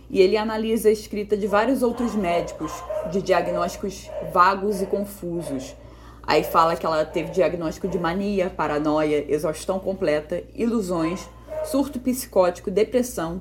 E 0.09 0.21
ele 0.21 0.37
analisa 0.37 0.89
a 0.89 0.93
escrita 0.93 1.37
de 1.37 1.47
vários 1.47 1.83
outros 1.83 2.15
médicos 2.15 2.73
de 3.13 3.23
diagnósticos 3.23 4.11
vagos 4.33 4.83
e 4.83 4.87
confusos. 4.87 5.77
Aí 6.23 6.43
fala 6.43 6.75
que 6.75 6.87
ela 6.87 7.05
teve 7.05 7.31
diagnóstico 7.31 7.87
de 7.87 7.99
mania, 7.99 8.51
paranoia, 8.51 9.25
exaustão 9.29 9.79
completa, 9.79 10.43
ilusões, 10.55 11.29
surto 11.65 11.99
psicótico, 12.01 12.71
depressão, 12.71 13.41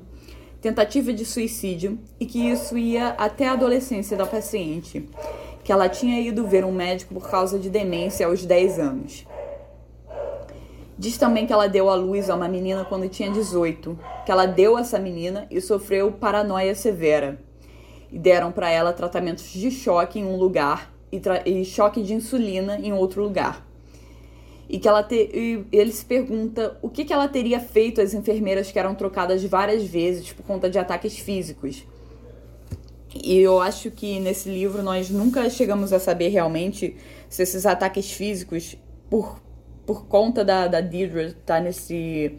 tentativa 0.60 1.12
de 1.12 1.24
suicídio 1.24 1.98
e 2.18 2.26
que 2.26 2.50
isso 2.50 2.76
ia 2.76 3.08
até 3.10 3.48
a 3.48 3.52
adolescência 3.52 4.16
da 4.16 4.26
paciente, 4.26 5.08
que 5.64 5.72
ela 5.72 5.88
tinha 5.88 6.20
ido 6.20 6.46
ver 6.46 6.64
um 6.64 6.72
médico 6.72 7.14
por 7.14 7.30
causa 7.30 7.58
de 7.58 7.70
demência 7.70 8.26
aos 8.26 8.44
10 8.44 8.78
anos. 8.78 9.26
Diz 11.00 11.16
também 11.16 11.46
que 11.46 11.52
ela 11.54 11.66
deu 11.66 11.88
à 11.88 11.94
luz 11.94 12.28
a 12.28 12.34
uma 12.34 12.46
menina 12.46 12.84
quando 12.84 13.08
tinha 13.08 13.30
18, 13.30 13.98
que 14.26 14.30
ela 14.30 14.44
deu 14.44 14.76
essa 14.76 14.98
menina 14.98 15.46
e 15.50 15.58
sofreu 15.58 16.12
paranoia 16.12 16.74
severa. 16.74 17.40
E 18.12 18.18
deram 18.18 18.52
para 18.52 18.70
ela 18.70 18.92
tratamentos 18.92 19.50
de 19.50 19.70
choque 19.70 20.18
em 20.18 20.26
um 20.26 20.36
lugar 20.36 20.92
e, 21.10 21.18
e, 21.46 21.64
choque 21.64 22.02
de 22.02 22.12
insulina 22.12 22.78
em 22.78 22.92
outro 22.92 23.22
lugar. 23.22 23.66
E 24.68 24.78
que 24.78 24.86
ela 24.86 25.02
te, 25.02 25.64
ele 25.72 25.90
se 25.90 26.04
pergunta 26.04 26.76
o 26.82 26.90
que, 26.90 27.06
que 27.06 27.14
ela 27.14 27.28
teria 27.28 27.60
feito 27.60 28.02
às 28.02 28.12
enfermeiras 28.12 28.70
que 28.70 28.78
eram 28.78 28.94
trocadas 28.94 29.42
várias 29.42 29.82
vezes 29.82 30.34
por 30.34 30.44
conta 30.44 30.68
de 30.68 30.78
ataques 30.78 31.18
físicos. 31.18 31.82
E 33.14 33.38
eu 33.38 33.58
acho 33.58 33.90
que 33.90 34.20
nesse 34.20 34.50
livro 34.50 34.82
nós 34.82 35.08
nunca 35.08 35.48
chegamos 35.48 35.94
a 35.94 35.98
saber 35.98 36.28
realmente 36.28 36.94
se 37.26 37.42
esses 37.42 37.64
ataques 37.64 38.12
físicos, 38.12 38.76
por 39.08 39.40
por 39.90 40.06
conta 40.06 40.44
da, 40.44 40.68
da 40.68 40.80
Deirdre 40.80 41.30
estar 41.30 41.56
tá 41.56 41.60
nesse, 41.60 42.38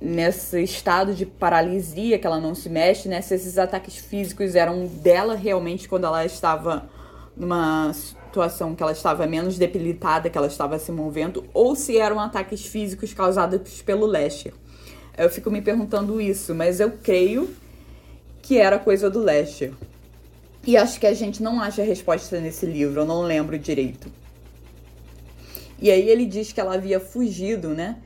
nesse 0.00 0.62
estado 0.62 1.12
de 1.12 1.26
paralisia, 1.26 2.18
que 2.18 2.26
ela 2.26 2.40
não 2.40 2.54
se 2.54 2.70
mexe, 2.70 3.06
né? 3.06 3.20
Se 3.20 3.34
esses 3.34 3.58
ataques 3.58 3.96
físicos 3.96 4.54
eram 4.54 4.86
dela 4.86 5.34
realmente 5.34 5.86
quando 5.86 6.06
ela 6.06 6.24
estava 6.24 6.88
numa 7.36 7.92
situação 7.92 8.74
que 8.74 8.82
ela 8.82 8.92
estava 8.92 9.26
menos 9.26 9.58
debilitada, 9.58 10.30
que 10.30 10.38
ela 10.38 10.46
estava 10.46 10.78
se 10.78 10.90
movendo, 10.90 11.44
ou 11.52 11.76
se 11.76 11.98
eram 11.98 12.18
ataques 12.18 12.64
físicos 12.64 13.12
causados 13.12 13.82
pelo 13.82 14.06
Lester. 14.06 14.54
Eu 15.18 15.28
fico 15.28 15.50
me 15.50 15.60
perguntando 15.60 16.18
isso, 16.18 16.54
mas 16.54 16.80
eu 16.80 16.92
creio 16.92 17.54
que 18.40 18.56
era 18.56 18.78
coisa 18.78 19.10
do 19.10 19.18
Lester. 19.18 19.70
E 20.66 20.78
acho 20.78 20.98
que 20.98 21.06
a 21.06 21.12
gente 21.12 21.42
não 21.42 21.60
acha 21.60 21.82
a 21.82 21.84
resposta 21.84 22.40
nesse 22.40 22.64
livro, 22.64 23.02
eu 23.02 23.04
não 23.04 23.20
lembro 23.20 23.58
direito. 23.58 24.23
E 25.80 25.90
aí 25.90 26.08
ele 26.08 26.26
diz 26.26 26.52
que 26.52 26.60
ela 26.60 26.74
havia 26.74 27.00
fugido, 27.00 27.70
né? 27.70 27.96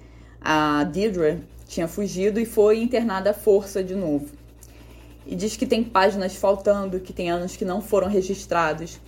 A 0.40 0.84
Deirdre 0.84 1.42
tinha 1.66 1.86
fugido 1.86 2.40
e 2.40 2.46
foi 2.46 2.82
internada 2.82 3.30
à 3.30 3.34
força 3.34 3.82
de 3.82 3.94
novo. 3.94 4.26
E 5.26 5.36
diz 5.36 5.56
que 5.56 5.66
tem 5.66 5.84
páginas 5.84 6.34
faltando, 6.34 7.00
que 7.00 7.12
tem 7.12 7.30
anos 7.30 7.56
que 7.56 7.64
não 7.64 7.82
foram 7.82 8.08
registrados, 8.08 8.98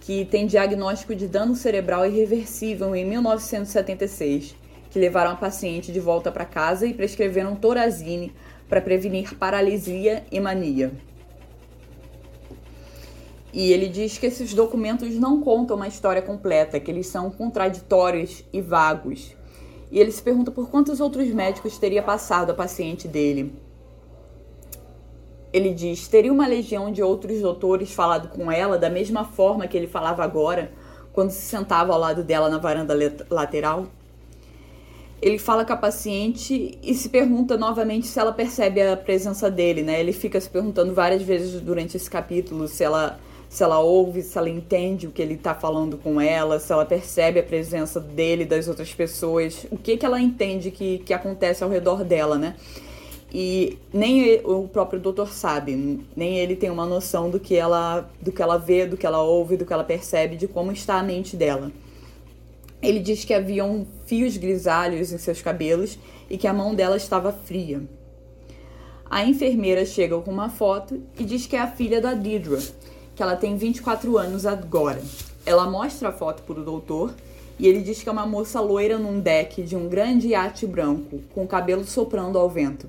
que 0.00 0.24
tem 0.24 0.46
diagnóstico 0.46 1.14
de 1.14 1.28
dano 1.28 1.54
cerebral 1.54 2.06
irreversível 2.06 2.96
em 2.96 3.04
1976, 3.04 4.56
que 4.90 4.98
levaram 4.98 5.32
a 5.32 5.36
paciente 5.36 5.92
de 5.92 6.00
volta 6.00 6.32
para 6.32 6.46
casa 6.46 6.86
e 6.86 6.94
prescreveram 6.94 7.54
Torazine 7.54 8.32
para 8.68 8.80
prevenir 8.80 9.34
paralisia 9.36 10.24
e 10.32 10.40
mania. 10.40 10.92
E 13.58 13.72
ele 13.72 13.88
diz 13.88 14.16
que 14.16 14.26
esses 14.26 14.54
documentos 14.54 15.16
não 15.16 15.40
contam 15.40 15.74
uma 15.74 15.88
história 15.88 16.22
completa, 16.22 16.78
que 16.78 16.88
eles 16.88 17.08
são 17.08 17.28
contraditórios 17.28 18.44
e 18.52 18.60
vagos. 18.60 19.34
E 19.90 19.98
ele 19.98 20.12
se 20.12 20.22
pergunta 20.22 20.52
por 20.52 20.70
quantos 20.70 21.00
outros 21.00 21.26
médicos 21.30 21.76
teria 21.76 22.00
passado 22.00 22.50
a 22.50 22.54
paciente 22.54 23.08
dele. 23.08 23.52
Ele 25.52 25.74
diz: 25.74 26.06
teria 26.06 26.32
uma 26.32 26.46
legião 26.46 26.92
de 26.92 27.02
outros 27.02 27.40
doutores 27.40 27.90
falado 27.90 28.28
com 28.28 28.52
ela 28.52 28.78
da 28.78 28.88
mesma 28.88 29.24
forma 29.24 29.66
que 29.66 29.76
ele 29.76 29.88
falava 29.88 30.22
agora, 30.22 30.70
quando 31.12 31.30
se 31.30 31.42
sentava 31.42 31.92
ao 31.92 31.98
lado 31.98 32.22
dela 32.22 32.48
na 32.48 32.58
varanda 32.58 32.94
lateral? 33.28 33.88
Ele 35.20 35.36
fala 35.36 35.64
com 35.64 35.72
a 35.72 35.76
paciente 35.76 36.78
e 36.80 36.94
se 36.94 37.08
pergunta 37.08 37.56
novamente 37.56 38.06
se 38.06 38.20
ela 38.20 38.32
percebe 38.32 38.80
a 38.80 38.96
presença 38.96 39.50
dele, 39.50 39.82
né? 39.82 39.98
Ele 39.98 40.12
fica 40.12 40.40
se 40.40 40.48
perguntando 40.48 40.94
várias 40.94 41.22
vezes 41.22 41.60
durante 41.60 41.96
esse 41.96 42.08
capítulo 42.08 42.68
se 42.68 42.84
ela 42.84 43.18
se 43.48 43.62
ela 43.62 43.80
ouve, 43.80 44.22
se 44.22 44.36
ela 44.36 44.50
entende 44.50 45.06
o 45.06 45.10
que 45.10 45.22
ele 45.22 45.34
está 45.34 45.54
falando 45.54 45.96
com 45.96 46.20
ela, 46.20 46.58
se 46.58 46.72
ela 46.72 46.84
percebe 46.84 47.40
a 47.40 47.42
presença 47.42 47.98
dele, 47.98 48.44
das 48.44 48.68
outras 48.68 48.92
pessoas, 48.92 49.66
o 49.70 49.76
que, 49.76 49.96
que 49.96 50.04
ela 50.04 50.20
entende 50.20 50.70
que, 50.70 50.98
que 50.98 51.14
acontece 51.14 51.64
ao 51.64 51.70
redor 51.70 52.04
dela, 52.04 52.36
né? 52.36 52.54
E 53.32 53.78
nem 53.92 54.40
o 54.44 54.68
próprio 54.68 54.98
doutor 54.98 55.30
sabe, 55.32 56.00
nem 56.16 56.38
ele 56.38 56.56
tem 56.56 56.70
uma 56.70 56.86
noção 56.86 57.28
do 57.28 57.38
que 57.38 57.54
ela 57.56 58.08
do 58.20 58.32
que 58.32 58.42
ela 58.42 58.56
vê, 58.56 58.86
do 58.86 58.96
que 58.96 59.06
ela 59.06 59.22
ouve, 59.22 59.56
do 59.56 59.66
que 59.66 59.72
ela 59.72 59.84
percebe, 59.84 60.36
de 60.36 60.48
como 60.48 60.72
está 60.72 60.98
a 60.98 61.02
mente 61.02 61.36
dela. 61.36 61.70
Ele 62.80 63.00
diz 63.00 63.24
que 63.24 63.34
haviam 63.34 63.86
fios 64.06 64.36
grisalhos 64.36 65.12
em 65.12 65.18
seus 65.18 65.42
cabelos 65.42 65.98
e 66.30 66.38
que 66.38 66.46
a 66.46 66.52
mão 66.52 66.74
dela 66.74 66.96
estava 66.96 67.32
fria. 67.32 67.82
A 69.10 69.24
enfermeira 69.24 69.84
chega 69.84 70.18
com 70.20 70.30
uma 70.30 70.48
foto 70.48 71.02
e 71.18 71.24
diz 71.24 71.46
que 71.46 71.56
é 71.56 71.60
a 71.60 71.66
filha 71.66 72.00
da 72.00 72.14
Deidre, 72.14 72.58
que 73.18 73.22
ela 73.24 73.34
tem 73.34 73.56
24 73.56 74.16
anos 74.16 74.46
agora. 74.46 75.02
Ela 75.44 75.68
mostra 75.68 76.10
a 76.10 76.12
foto 76.12 76.44
para 76.44 76.60
o 76.60 76.64
doutor 76.64 77.12
e 77.58 77.66
ele 77.66 77.80
diz 77.80 78.00
que 78.00 78.08
é 78.08 78.12
uma 78.12 78.24
moça 78.24 78.60
loira 78.60 78.96
num 78.96 79.18
deck 79.18 79.60
de 79.60 79.74
um 79.74 79.88
grande 79.88 80.28
iate 80.28 80.64
branco, 80.64 81.20
com 81.34 81.42
o 81.42 81.46
cabelo 81.48 81.82
soprando 81.82 82.38
ao 82.38 82.48
vento. 82.48 82.88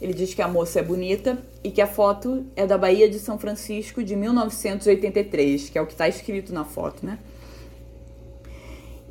Ele 0.00 0.14
diz 0.14 0.32
que 0.32 0.40
a 0.40 0.48
moça 0.48 0.80
é 0.80 0.82
bonita 0.82 1.36
e 1.62 1.70
que 1.70 1.82
a 1.82 1.86
foto 1.86 2.46
é 2.56 2.66
da 2.66 2.78
Baía 2.78 3.06
de 3.06 3.18
São 3.18 3.38
Francisco 3.38 4.02
de 4.02 4.16
1983, 4.16 5.68
que 5.68 5.76
é 5.76 5.82
o 5.82 5.84
que 5.84 5.92
está 5.92 6.08
escrito 6.08 6.54
na 6.54 6.64
foto, 6.64 7.04
né? 7.04 7.18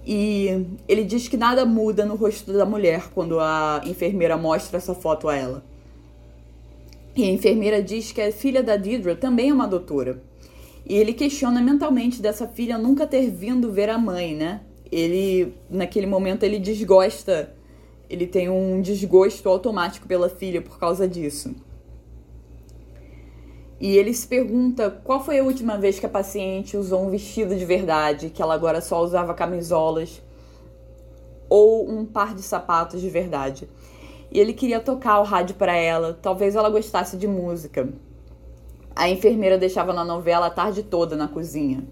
E 0.03 0.65
ele 0.87 1.03
diz 1.03 1.27
que 1.27 1.37
nada 1.37 1.63
muda 1.63 2.07
no 2.07 2.15
rosto 2.15 2.51
da 2.51 2.65
mulher 2.65 3.11
quando 3.13 3.39
a 3.39 3.81
enfermeira 3.85 4.35
mostra 4.35 4.77
essa 4.77 4.95
foto 4.95 5.29
a 5.29 5.35
ela. 5.35 5.63
E 7.15 7.23
a 7.23 7.27
enfermeira 7.27 7.83
diz 7.83 8.11
que 8.11 8.19
a 8.19 8.31
filha 8.31 8.63
da 8.63 8.75
Deidre 8.75 9.15
também 9.15 9.51
é 9.51 9.53
uma 9.53 9.67
doutora. 9.67 10.19
E 10.85 10.95
ele 10.95 11.13
questiona 11.13 11.61
mentalmente 11.61 12.21
dessa 12.21 12.47
filha 12.47 12.77
nunca 12.77 13.07
ter 13.07 13.29
vindo 13.31 13.71
ver 13.71 13.89
a 13.89 13.97
mãe, 13.97 14.35
né? 14.35 14.61
Ele, 14.91 15.53
naquele 15.69 16.05
momento, 16.05 16.43
ele 16.43 16.59
desgosta, 16.59 17.51
ele 18.07 18.27
tem 18.27 18.49
um 18.49 18.79
desgosto 18.81 19.49
automático 19.49 20.07
pela 20.07 20.29
filha 20.29 20.61
por 20.61 20.77
causa 20.77 21.07
disso. 21.07 21.55
E 23.79 23.97
ele 23.97 24.13
se 24.13 24.27
pergunta 24.27 24.89
qual 25.03 25.23
foi 25.23 25.39
a 25.39 25.43
última 25.43 25.77
vez 25.77 25.99
que 25.99 26.05
a 26.05 26.09
paciente 26.09 26.77
usou 26.77 27.03
um 27.03 27.09
vestido 27.09 27.55
de 27.55 27.65
verdade, 27.65 28.29
que 28.29 28.41
ela 28.41 28.53
agora 28.53 28.79
só 28.79 29.03
usava 29.03 29.33
camisolas 29.33 30.21
ou 31.49 31.89
um 31.89 32.05
par 32.05 32.33
de 32.33 32.41
sapatos 32.41 33.01
de 33.01 33.09
verdade. 33.09 33.67
E 34.31 34.39
ele 34.39 34.53
queria 34.53 34.79
tocar 34.79 35.19
o 35.19 35.23
rádio 35.23 35.55
para 35.55 35.75
ela, 35.75 36.17
talvez 36.21 36.55
ela 36.55 36.69
gostasse 36.69 37.17
de 37.17 37.27
música. 37.27 37.89
A 38.95 39.09
enfermeira 39.09 39.57
deixava 39.57 39.91
na 39.91 40.05
novela 40.05 40.47
a 40.47 40.49
tarde 40.49 40.81
toda 40.81 41.17
na 41.17 41.27
cozinha. 41.27 41.83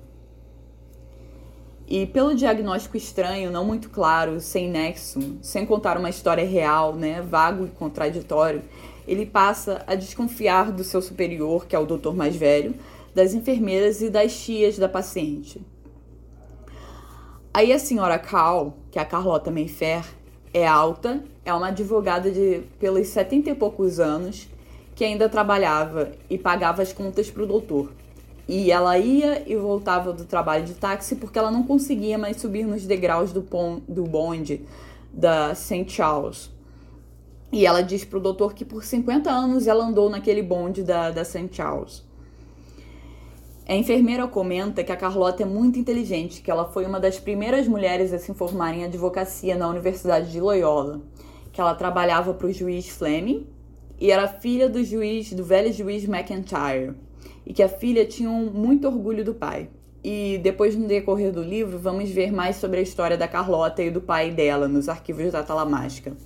E 1.86 2.06
pelo 2.06 2.34
diagnóstico 2.34 2.96
estranho, 2.96 3.52
não 3.52 3.66
muito 3.66 3.90
claro, 3.90 4.40
sem 4.40 4.70
nexo, 4.70 5.38
sem 5.42 5.66
contar 5.66 5.98
uma 5.98 6.10
história 6.10 6.48
real, 6.48 6.96
né, 6.96 7.22
vago 7.22 7.66
e 7.66 7.70
contraditório, 7.70 8.62
ele 9.06 9.26
passa 9.26 9.84
a 9.86 9.96
desconfiar 9.96 10.72
do 10.72 10.84
seu 10.84 11.02
superior, 11.02 11.66
que 11.66 11.76
é 11.76 11.80
o 11.80 11.86
doutor 11.86 12.16
mais 12.16 12.38
velho, 12.38 12.74
das 13.14 13.34
enfermeiras 13.34 14.02
e 14.02 14.10
das 14.10 14.34
tias 14.36 14.78
da 14.78 14.88
paciente. 14.88 15.62
Aí 17.54 17.74
a 17.74 17.78
senhora 17.78 18.18
Cal, 18.18 18.78
que 18.90 18.98
é 18.98 19.02
a 19.02 19.06
Carlota 19.06 19.52
Mayfair, 19.52 20.06
é 20.54 20.66
alta, 20.66 21.22
é 21.44 21.54
uma 21.54 21.68
advogada 21.68 22.32
de 22.32 22.62
pelos 22.80 23.08
setenta 23.10 23.50
e 23.50 23.56
poucos 23.56 24.00
anos, 24.00 24.48
que 24.96 25.04
ainda 25.04 25.28
trabalhava 25.28 26.12
e 26.30 26.38
pagava 26.38 26.82
as 26.82 26.94
contas 26.94 27.30
para 27.30 27.44
o 27.44 27.48
doutor. 27.48 27.92
E 28.48 28.72
ela 28.72 28.98
ia 28.98 29.44
e 29.50 29.56
voltava 29.56 30.12
do 30.12 30.26
trabalho 30.26 30.66
de 30.66 30.74
táxi 30.74 31.16
porque 31.16 31.40
ela 31.40 31.50
não 31.50 31.64
conseguia 31.64 32.18
mais 32.18 32.38
subir 32.38 32.66
nos 32.66 32.86
degraus 32.86 33.32
do, 33.32 33.42
pon 33.42 33.82
do 33.88 34.04
bonde 34.04 34.66
da 35.12 35.56
St. 35.56 35.90
Charles. 35.90 36.52
E 37.52 37.66
ela 37.66 37.82
diz 37.82 38.04
para 38.04 38.18
o 38.18 38.22
doutor 38.22 38.54
que 38.54 38.66
por 38.66 38.84
50 38.84 39.30
anos 39.30 39.68
ela 39.68 39.86
andou 39.86 40.10
naquele 40.10 40.42
bonde 40.42 40.84
da, 40.84 41.12
da 41.12 41.24
St. 41.24 41.50
Charles. 41.52 42.04
A 43.66 43.76
enfermeira 43.76 44.28
comenta 44.28 44.84
que 44.84 44.92
a 44.92 44.98
Carlota 44.98 45.44
é 45.44 45.46
muito 45.46 45.80
inteligente, 45.80 46.42
que 46.42 46.52
ela 46.52 46.66
foi 46.66 46.86
uma 46.86 47.00
das 47.00 47.18
primeiras 47.18 47.66
mulheres 47.66 48.12
a 48.12 48.20
se 48.20 48.34
formar 48.34 48.76
em 48.76 48.84
advocacia 48.84 49.56
na 49.56 49.70
Universidade 49.70 50.30
de 50.30 50.42
Loyola, 50.42 51.00
que 51.54 51.62
ela 51.62 51.74
trabalhava 51.74 52.34
para 52.34 52.48
o 52.48 52.52
juiz 52.52 52.90
Fleming 52.90 53.48
e 54.04 54.12
era 54.12 54.28
filha 54.28 54.68
do 54.68 54.84
juiz, 54.84 55.32
do 55.32 55.46
velho 55.46 55.72
juiz 55.72 56.04
McIntyre, 56.04 56.94
e 57.46 57.54
que 57.54 57.64
a 57.64 57.70
filha 57.70 58.06
tinha 58.06 58.30
muito 58.30 58.86
orgulho 58.86 59.24
do 59.24 59.34
pai. 59.34 59.70
E 60.04 60.42
depois, 60.44 60.76
no 60.76 60.86
decorrer 60.86 61.32
do 61.32 61.42
livro, 61.42 61.80
vamos 61.80 62.10
ver 62.10 62.30
mais 62.30 62.58
sobre 62.58 62.80
a 62.80 62.82
história 62.82 63.18
da 63.18 63.30
Carlota 63.30 63.82
e 63.82 63.90
do 63.90 64.02
pai 64.02 64.30
dela 64.30 64.68
nos 64.68 64.90
arquivos 64.90 65.32
da 65.32 65.42
Talamasca. 65.42 66.18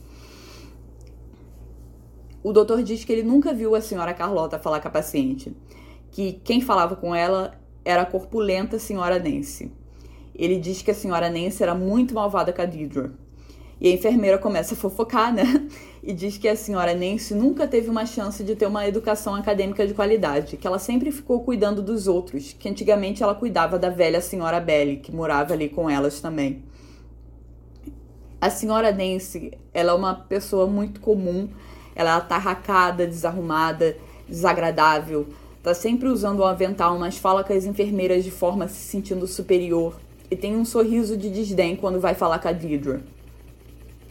O 2.42 2.52
doutor 2.52 2.82
diz 2.82 3.06
que 3.06 3.14
ele 3.14 3.22
nunca 3.22 3.54
viu 3.54 3.76
a 3.76 3.82
senhora 3.82 4.12
Carlota 4.12 4.58
falar 4.58 4.80
com 4.80 4.88
a 4.88 4.92
paciente, 4.92 5.56
que 6.10 6.42
quem 6.44 6.60
falava 6.60 6.96
com 6.96 7.14
ela 7.14 7.62
era 7.86 8.02
a 8.02 8.06
corpulenta 8.08 8.80
senhora 8.80 9.20
Nancy. 9.20 9.72
Ele 10.34 10.58
diz 10.58 10.82
que 10.82 10.90
a 10.90 10.96
senhora 10.96 11.30
Nancy 11.30 11.62
era 11.62 11.76
muito 11.76 12.16
malvada 12.16 12.52
com 12.52 12.62
a 12.64 12.66
Deidre, 12.66 13.12
E 13.80 13.90
a 13.90 13.94
enfermeira 13.94 14.38
começa 14.38 14.74
a 14.74 14.78
fofocar, 14.78 15.34
né? 15.34 15.44
E 16.02 16.14
diz 16.14 16.38
que 16.38 16.48
a 16.48 16.56
senhora 16.56 16.96
Nancy 16.96 17.36
nunca 17.36 17.68
teve 17.68 17.90
uma 17.90 18.06
chance 18.06 18.44
de 18.44 18.56
ter 18.56 18.66
uma 18.66 18.88
educação 18.88 19.36
acadêmica 19.36 19.86
de 19.86 19.94
qualidade, 19.94 20.58
que 20.58 20.66
ela 20.66 20.80
sempre 20.80 21.12
ficou 21.12 21.42
cuidando 21.42 21.82
dos 21.82 22.08
outros, 22.08 22.54
que 22.58 22.70
antigamente 22.70 23.22
ela 23.22 23.36
cuidava 23.36 23.78
da 23.78 23.90
velha 23.90 24.22
senhora 24.22 24.60
Belly, 24.60 24.98
que 24.98 25.12
morava 25.12 25.54
ali 25.54 25.70
com 25.70 25.90
elas 25.90 26.22
também. 26.22 26.64
A 28.40 28.50
senhora 28.50 28.92
Nancy, 28.92 29.52
ela 29.74 29.92
é 29.92 29.96
uma 29.96 30.14
pessoa 30.14 30.66
muito 30.66 31.02
comum, 31.02 31.50
ela 31.96 32.12
é 32.12 32.14
atarracada, 32.14 33.06
desarrumada, 33.06 33.98
desagradável, 34.30 35.28
tá 35.62 35.74
sempre 35.74 36.08
usando 36.08 36.40
um 36.40 36.46
avental, 36.46 36.98
mas 36.98 37.18
fala 37.18 37.44
com 37.44 37.52
as 37.52 37.66
enfermeiras 37.66 38.24
de 38.24 38.32
forma 38.32 38.68
se 38.68 38.76
sentindo 38.76 39.28
superior 39.28 40.00
e 40.30 40.36
tem 40.36 40.56
um 40.56 40.64
sorriso 40.64 41.18
de 41.18 41.30
desdém 41.30 41.76
quando 41.76 42.00
vai 42.00 42.14
falar 42.14 42.40
com 42.40 42.48
a 42.48 42.52
Deidre. 42.52 43.17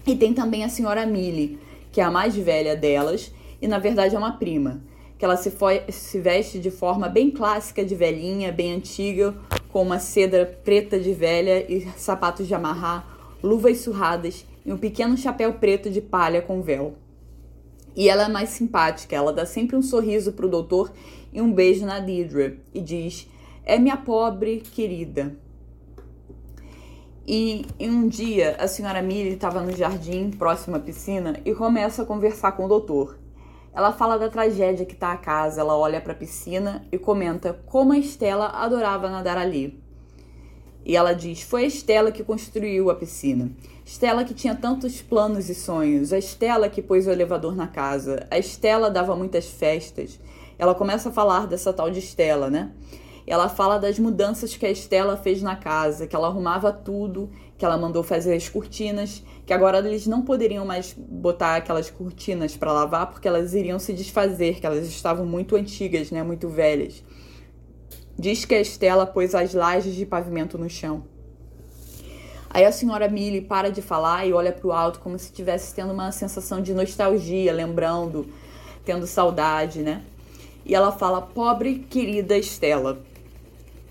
E 0.07 0.15
tem 0.15 0.33
também 0.33 0.65
a 0.65 0.69
senhora 0.69 1.05
Millie, 1.05 1.59
que 1.91 2.01
é 2.01 2.05
a 2.05 2.11
mais 2.11 2.37
velha 2.37 2.77
delas 2.77 3.33
e 3.61 3.67
na 3.67 3.79
verdade 3.79 4.15
é 4.15 4.19
uma 4.19 4.37
prima, 4.37 4.81
que 5.19 5.25
ela 5.25 5.37
se, 5.37 5.51
foi, 5.51 5.83
se 5.91 6.21
veste 6.21 6.59
de 6.59 6.71
forma 6.71 7.09
bem 7.09 7.31
clássica 7.31 7.85
de 7.85 7.95
velhinha, 7.95 8.53
bem 8.53 8.73
antiga, 8.73 9.35
com 9.73 9.83
uma 9.83 9.99
seda 9.99 10.59
preta 10.65 11.01
de 11.01 11.13
velha 11.13 11.71
e 11.71 11.89
sapatos 11.97 12.47
de 12.47 12.55
amarrar, 12.55 13.37
luvas 13.43 13.79
surradas 13.79 14.47
e 14.65 14.73
um 14.73 14.79
pequeno 14.79 15.17
chapéu 15.17 15.55
preto 15.55 15.91
de 15.91 16.01
palha 16.01 16.41
com 16.41 16.63
véu. 16.63 16.95
E 17.97 18.09
ela 18.09 18.27
é 18.27 18.29
mais 18.29 18.51
simpática, 18.51 19.17
ela 19.17 19.33
dá 19.33 19.47
sempre 19.47 19.75
um 19.75 19.83
sorriso 19.83 20.33
pro 20.33 20.49
doutor 20.49 20.93
e 21.33 21.41
um 21.41 21.53
beijo 21.53 21.87
na 21.87 21.99
Deidre 21.99 22.61
e 22.75 22.81
diz: 22.81 23.27
É 23.65 23.79
minha 23.79 23.97
pobre 23.97 24.61
querida. 24.61 25.35
E 27.29 27.67
um 27.81 28.07
dia, 28.07 28.55
a 28.57 28.69
senhora 28.69 29.03
Millie 29.03 29.33
estava 29.33 29.61
no 29.61 29.73
jardim, 29.77 30.31
próximo 30.31 30.77
à 30.77 30.79
piscina, 30.79 31.41
e 31.45 31.53
começa 31.53 32.03
a 32.03 32.07
conversar 32.07 32.53
com 32.53 32.67
o 32.67 32.69
doutor. 32.69 33.19
Ela 33.75 33.93
fala 33.93 34.17
da 34.17 34.31
tragédia 34.31 34.87
que 34.87 34.95
está 34.95 35.11
a 35.11 35.17
casa, 35.17 35.61
ela 35.61 35.77
olha 35.77 36.01
para 36.01 36.13
a 36.13 36.17
piscina 36.17 36.87
e 36.93 36.97
comenta 36.97 37.53
como 37.67 37.93
a 37.93 37.99
Estela 37.99 38.47
adorava 38.51 39.11
nadar 39.11 39.37
ali. 39.37 39.83
E 40.85 40.97
ela 40.97 41.13
diz: 41.13 41.43
Foi 41.43 41.65
a 41.65 41.67
Estela 41.67 42.13
que 42.13 42.23
construiu 42.23 42.91
a 42.91 42.95
piscina. 42.95 43.51
Estela 43.85 44.23
que 44.23 44.33
tinha 44.33 44.55
tantos 44.55 45.03
planos 45.03 45.51
e 45.51 45.55
sonhos. 45.55 46.13
A 46.13 46.19
Estela 46.19 46.69
que 46.69 46.81
pôs 46.81 47.09
o 47.09 47.11
elevador 47.11 47.57
na 47.57 47.67
casa. 47.67 48.25
A 48.31 48.39
Estela 48.39 48.89
dava 48.89 49.17
muitas 49.17 49.47
festas. 49.47 50.21
Ela 50.57 50.77
começa 50.77 51.09
a 51.09 51.13
falar 51.13 51.49
dessa 51.49 51.73
tal 51.73 51.91
de 51.91 51.99
Estela, 51.99 52.49
né? 52.49 52.71
Ela 53.27 53.49
fala 53.49 53.79
das 53.79 53.99
mudanças 53.99 54.57
que 54.57 54.65
a 54.65 54.71
Estela 54.71 55.17
fez 55.17 55.43
na 55.43 55.57
casa, 55.57 56.07
que 56.07 56.15
ela 56.15 56.29
arrumava 56.29 56.73
tudo, 56.73 57.29
que 57.59 57.65
ela 57.65 57.77
mandou 57.77 58.05
fazer 58.05 58.35
as 58.35 58.49
cortinas, 58.49 59.23
que 59.45 59.53
agora 59.53 59.79
eles 59.79 60.07
não 60.07 60.23
poderiam 60.23 60.65
mais 60.65 60.95
botar 60.97 61.57
aquelas 61.57 61.91
cortinas 61.91 62.57
para 62.57 62.73
lavar 62.73 63.11
porque 63.11 63.27
elas 63.27 63.53
iriam 63.53 63.81
se 63.81 63.93
desfazer, 63.93 64.61
que 64.61 64.67
elas 64.67 64.87
estavam 64.87 65.27
muito 65.27 65.57
antigas, 65.57 66.13
né, 66.13 66.23
muito 66.23 66.49
velhas. 66.49 67.03
Diz 68.17 68.45
que 68.45 68.55
a 68.55 68.61
Estela 68.61 69.05
pôs 69.05 69.35
as 69.35 69.53
lajes 69.53 69.95
de 69.95 70.07
pavimento 70.07 70.57
no 70.57 70.71
chão. 70.71 71.05
Aí 72.49 72.65
a 72.65 72.73
senhora 72.73 73.09
Millie 73.09 73.43
para 73.43 73.71
de 73.71 73.83
falar 73.83 74.25
e 74.25 74.33
olha 74.33 74.53
para 74.53 74.67
o 74.67 74.73
alto 74.73 75.01
como 75.01 75.19
se 75.19 75.27
estivesse 75.27 75.75
tendo 75.75 75.93
uma 75.93 76.13
sensação 76.13 76.63
de 76.63 76.73
nostalgia, 76.73 77.53
lembrando, 77.53 78.27
tendo 78.85 79.07
saudade, 79.07 79.81
né? 79.81 80.03
E 80.65 80.75
ela 80.75 80.91
fala: 80.91 81.21
Pobre 81.21 81.81
querida 81.91 82.39
Estela. 82.39 83.06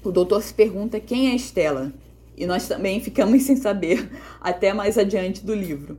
O 0.05 0.11
doutor 0.11 0.43
se 0.43 0.53
pergunta 0.53 0.99
quem 0.99 1.31
é 1.31 1.35
Estela, 1.35 1.91
e 2.37 2.45
nós 2.45 2.67
também 2.67 2.99
ficamos 2.99 3.41
sem 3.43 3.55
saber 3.55 4.07
até 4.39 4.71
mais 4.71 4.99
adiante 4.99 5.43
do 5.43 5.55
livro. 5.55 5.97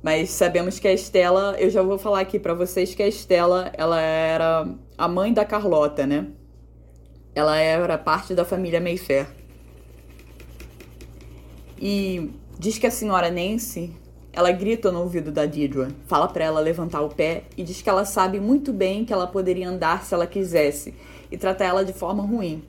Mas 0.00 0.30
sabemos 0.30 0.78
que 0.78 0.86
a 0.86 0.92
Estela, 0.92 1.56
eu 1.58 1.68
já 1.68 1.82
vou 1.82 1.98
falar 1.98 2.20
aqui 2.20 2.38
para 2.38 2.54
vocês 2.54 2.94
que 2.94 3.02
a 3.02 3.08
Estela, 3.08 3.72
ela 3.76 4.00
era 4.00 4.68
a 4.96 5.08
mãe 5.08 5.32
da 5.32 5.44
Carlota, 5.44 6.06
né? 6.06 6.28
Ela 7.34 7.58
era 7.58 7.98
parte 7.98 8.34
da 8.34 8.44
família 8.44 8.80
Mayfair. 8.80 9.26
E 11.76 12.30
diz 12.56 12.78
que 12.78 12.86
a 12.86 12.90
senhora 12.90 13.32
Nancy, 13.32 13.90
ela 14.32 14.52
grita 14.52 14.92
no 14.92 15.00
ouvido 15.00 15.32
da 15.32 15.44
Deirdre, 15.44 15.88
fala 16.06 16.28
para 16.28 16.44
ela 16.44 16.60
levantar 16.60 17.00
o 17.00 17.08
pé 17.08 17.44
e 17.56 17.64
diz 17.64 17.82
que 17.82 17.88
ela 17.88 18.04
sabe 18.04 18.38
muito 18.38 18.72
bem 18.72 19.04
que 19.04 19.12
ela 19.12 19.26
poderia 19.26 19.68
andar 19.68 20.04
se 20.04 20.14
ela 20.14 20.26
quisesse 20.26 20.94
e 21.32 21.36
tratar 21.36 21.64
ela 21.64 21.84
de 21.84 21.92
forma 21.92 22.22
ruim. 22.22 22.62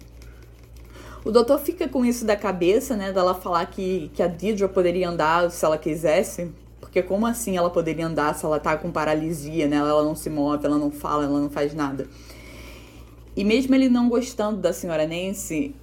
O 1.25 1.31
doutor 1.31 1.57
fica 1.59 1.89
com 1.89 2.05
isso 2.05 2.23
da 2.23 2.35
cabeça, 2.35 2.95
né? 2.95 3.11
Dela 3.11 3.33
falar 3.33 3.65
que, 3.65 4.11
que 4.13 4.21
a 4.21 4.27
Deidre 4.27 4.67
poderia 4.67 5.09
andar 5.09 5.49
se 5.49 5.65
ela 5.65 5.75
quisesse. 5.75 6.51
Porque 6.79 7.01
como 7.01 7.25
assim 7.25 7.57
ela 7.57 7.71
poderia 7.71 8.05
andar 8.05 8.35
se 8.35 8.45
ela 8.45 8.59
tá 8.59 8.77
com 8.77 8.91
paralisia, 8.91 9.67
né? 9.67 9.77
Ela 9.77 10.03
não 10.03 10.13
se 10.13 10.29
move, 10.29 10.63
ela 10.63 10.77
não 10.77 10.91
fala, 10.91 11.23
ela 11.23 11.39
não 11.39 11.49
faz 11.49 11.73
nada. 11.73 12.07
E 13.35 13.43
mesmo 13.43 13.73
ele 13.73 13.89
não 13.89 14.07
gostando 14.07 14.61
da 14.61 14.71
senhora 14.71 15.07
Nancy, 15.07 15.73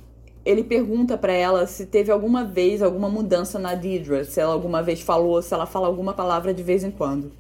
ele 0.45 0.63
pergunta 0.63 1.19
para 1.19 1.33
ela 1.33 1.67
se 1.67 1.87
teve 1.87 2.13
alguma 2.13 2.45
vez 2.45 2.81
alguma 2.81 3.09
mudança 3.09 3.59
na 3.59 3.75
Deidre, 3.75 4.25
se 4.25 4.39
ela 4.39 4.53
alguma 4.53 4.81
vez 4.81 5.01
falou, 5.01 5.43
se 5.43 5.53
ela 5.53 5.67
fala 5.67 5.89
alguma 5.89 6.13
palavra 6.13 6.55
de 6.55 6.63
vez 6.63 6.85
em 6.85 6.91
quando. 6.93 7.33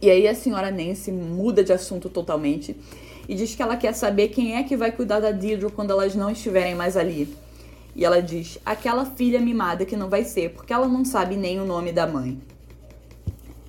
E 0.00 0.10
aí 0.10 0.26
a 0.26 0.34
senhora 0.34 0.70
Nancy 0.70 1.12
muda 1.12 1.62
de 1.62 1.72
assunto 1.72 2.08
totalmente 2.08 2.74
e 3.28 3.34
diz 3.34 3.54
que 3.54 3.62
ela 3.62 3.76
quer 3.76 3.92
saber 3.92 4.28
quem 4.28 4.56
é 4.56 4.62
que 4.64 4.76
vai 4.76 4.90
cuidar 4.90 5.20
da 5.20 5.30
Deirdre 5.30 5.70
quando 5.70 5.90
elas 5.90 6.14
não 6.14 6.30
estiverem 6.30 6.74
mais 6.74 6.96
ali. 6.96 7.36
E 7.94 8.04
ela 8.04 8.22
diz: 8.22 8.58
aquela 8.64 9.04
filha 9.04 9.38
mimada 9.38 9.84
que 9.84 9.96
não 9.96 10.08
vai 10.08 10.24
ser, 10.24 10.50
porque 10.50 10.72
ela 10.72 10.88
não 10.88 11.04
sabe 11.04 11.36
nem 11.36 11.60
o 11.60 11.66
nome 11.66 11.92
da 11.92 12.06
mãe. 12.06 12.40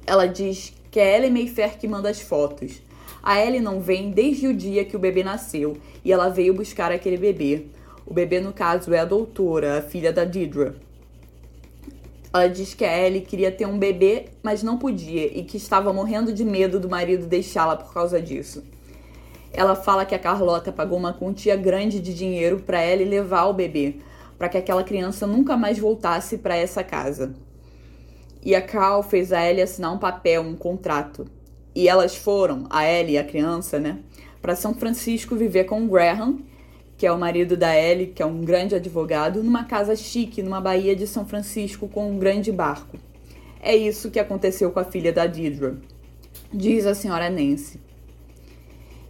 Ela 0.07 0.27
diz 0.27 0.73
que 0.89 0.99
é 0.99 1.17
Ellie 1.17 1.29
Mayfair 1.29 1.77
que 1.77 1.87
manda 1.87 2.09
as 2.09 2.21
fotos. 2.21 2.81
A 3.21 3.43
Ellie 3.43 3.59
não 3.59 3.81
vem 3.81 4.11
desde 4.11 4.47
o 4.47 4.53
dia 4.53 4.85
que 4.85 4.95
o 4.95 4.99
bebê 4.99 5.23
nasceu 5.23 5.77
e 6.05 6.11
ela 6.11 6.29
veio 6.29 6.53
buscar 6.53 6.91
aquele 6.91 7.17
bebê. 7.17 7.65
O 8.05 8.13
bebê, 8.13 8.39
no 8.39 8.53
caso, 8.53 8.93
é 8.93 8.99
a 8.99 9.05
doutora, 9.05 9.77
a 9.77 9.81
filha 9.81 10.11
da 10.11 10.23
Deirdre. 10.23 10.73
Ela 12.33 12.47
diz 12.47 12.73
que 12.73 12.85
a 12.85 12.97
Ellie 12.97 13.21
queria 13.21 13.51
ter 13.51 13.65
um 13.65 13.77
bebê, 13.77 14.27
mas 14.41 14.63
não 14.63 14.77
podia 14.77 15.25
e 15.25 15.43
que 15.43 15.57
estava 15.57 15.91
morrendo 15.91 16.31
de 16.31 16.45
medo 16.45 16.79
do 16.79 16.89
marido 16.89 17.27
deixá-la 17.27 17.75
por 17.75 17.93
causa 17.93 18.21
disso. 18.21 18.63
Ela 19.53 19.75
fala 19.75 20.05
que 20.05 20.15
a 20.15 20.19
Carlota 20.19 20.71
pagou 20.71 20.97
uma 20.97 21.13
quantia 21.13 21.55
grande 21.55 21.99
de 21.99 22.13
dinheiro 22.13 22.59
para 22.59 22.81
ela 22.81 23.03
levar 23.03 23.45
o 23.45 23.53
bebê, 23.53 23.95
para 24.37 24.49
que 24.49 24.57
aquela 24.57 24.83
criança 24.83 25.25
nunca 25.27 25.57
mais 25.57 25.77
voltasse 25.77 26.37
para 26.37 26.55
essa 26.55 26.83
casa. 26.83 27.33
E 28.41 28.55
a 28.55 28.61
Carl 28.61 29.03
fez 29.03 29.33
a 29.33 29.45
Ellie 29.45 29.61
assinar 29.61 29.93
um 29.93 29.97
papel, 29.97 30.41
um 30.41 30.55
contrato. 30.55 31.25
E 31.75 31.89
elas 31.89 32.15
foram, 32.15 32.65
a 32.69 32.85
Ellie 32.89 33.15
e 33.15 33.17
a 33.17 33.23
criança, 33.23 33.79
né, 33.79 33.99
para 34.41 34.55
São 34.55 34.73
Francisco 34.73 35.35
viver 35.35 35.65
com 35.65 35.83
o 35.83 35.87
Graham, 35.87 36.39
que 36.97 37.05
é 37.05 37.11
o 37.11 37.17
marido 37.17 37.55
da 37.55 37.75
Ellie, 37.75 38.07
que 38.07 38.21
é 38.21 38.25
um 38.25 38.41
grande 38.41 38.75
advogado, 38.75 39.43
numa 39.43 39.63
casa 39.65 39.95
chique, 39.95 40.43
numa 40.43 40.61
baía 40.61 40.95
de 40.95 41.07
São 41.07 41.25
Francisco 41.25 41.87
com 41.87 42.09
um 42.09 42.17
grande 42.17 42.51
barco. 42.51 42.97
É 43.61 43.75
isso 43.75 44.11
que 44.11 44.19
aconteceu 44.19 44.71
com 44.71 44.79
a 44.79 44.85
filha 44.85 45.11
da 45.11 45.25
Deidre, 45.25 45.77
diz 46.53 46.85
a 46.85 46.95
senhora 46.95 47.29
Nancy. 47.29 47.79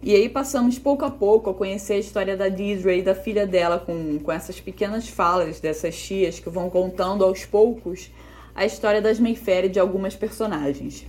E 0.02 0.14
aí 0.14 0.30
passamos 0.30 0.78
pouco 0.78 1.04
a 1.04 1.10
pouco 1.10 1.50
a 1.50 1.54
conhecer 1.54 1.94
a 1.94 1.98
história 1.98 2.34
da 2.34 2.48
Deidre 2.48 2.98
e 2.98 3.02
da 3.02 3.14
filha 3.14 3.46
dela 3.46 3.78
com, 3.78 4.18
com 4.18 4.32
essas 4.32 4.58
pequenas 4.58 5.08
falas 5.08 5.60
dessas 5.60 5.94
tias 6.00 6.40
que 6.40 6.48
vão 6.48 6.70
contando 6.70 7.22
aos 7.22 7.44
poucos 7.44 8.10
a 8.54 8.64
história 8.64 9.02
das 9.02 9.20
Mayfair 9.20 9.66
e 9.66 9.68
de 9.68 9.78
algumas 9.78 10.16
personagens. 10.16 11.04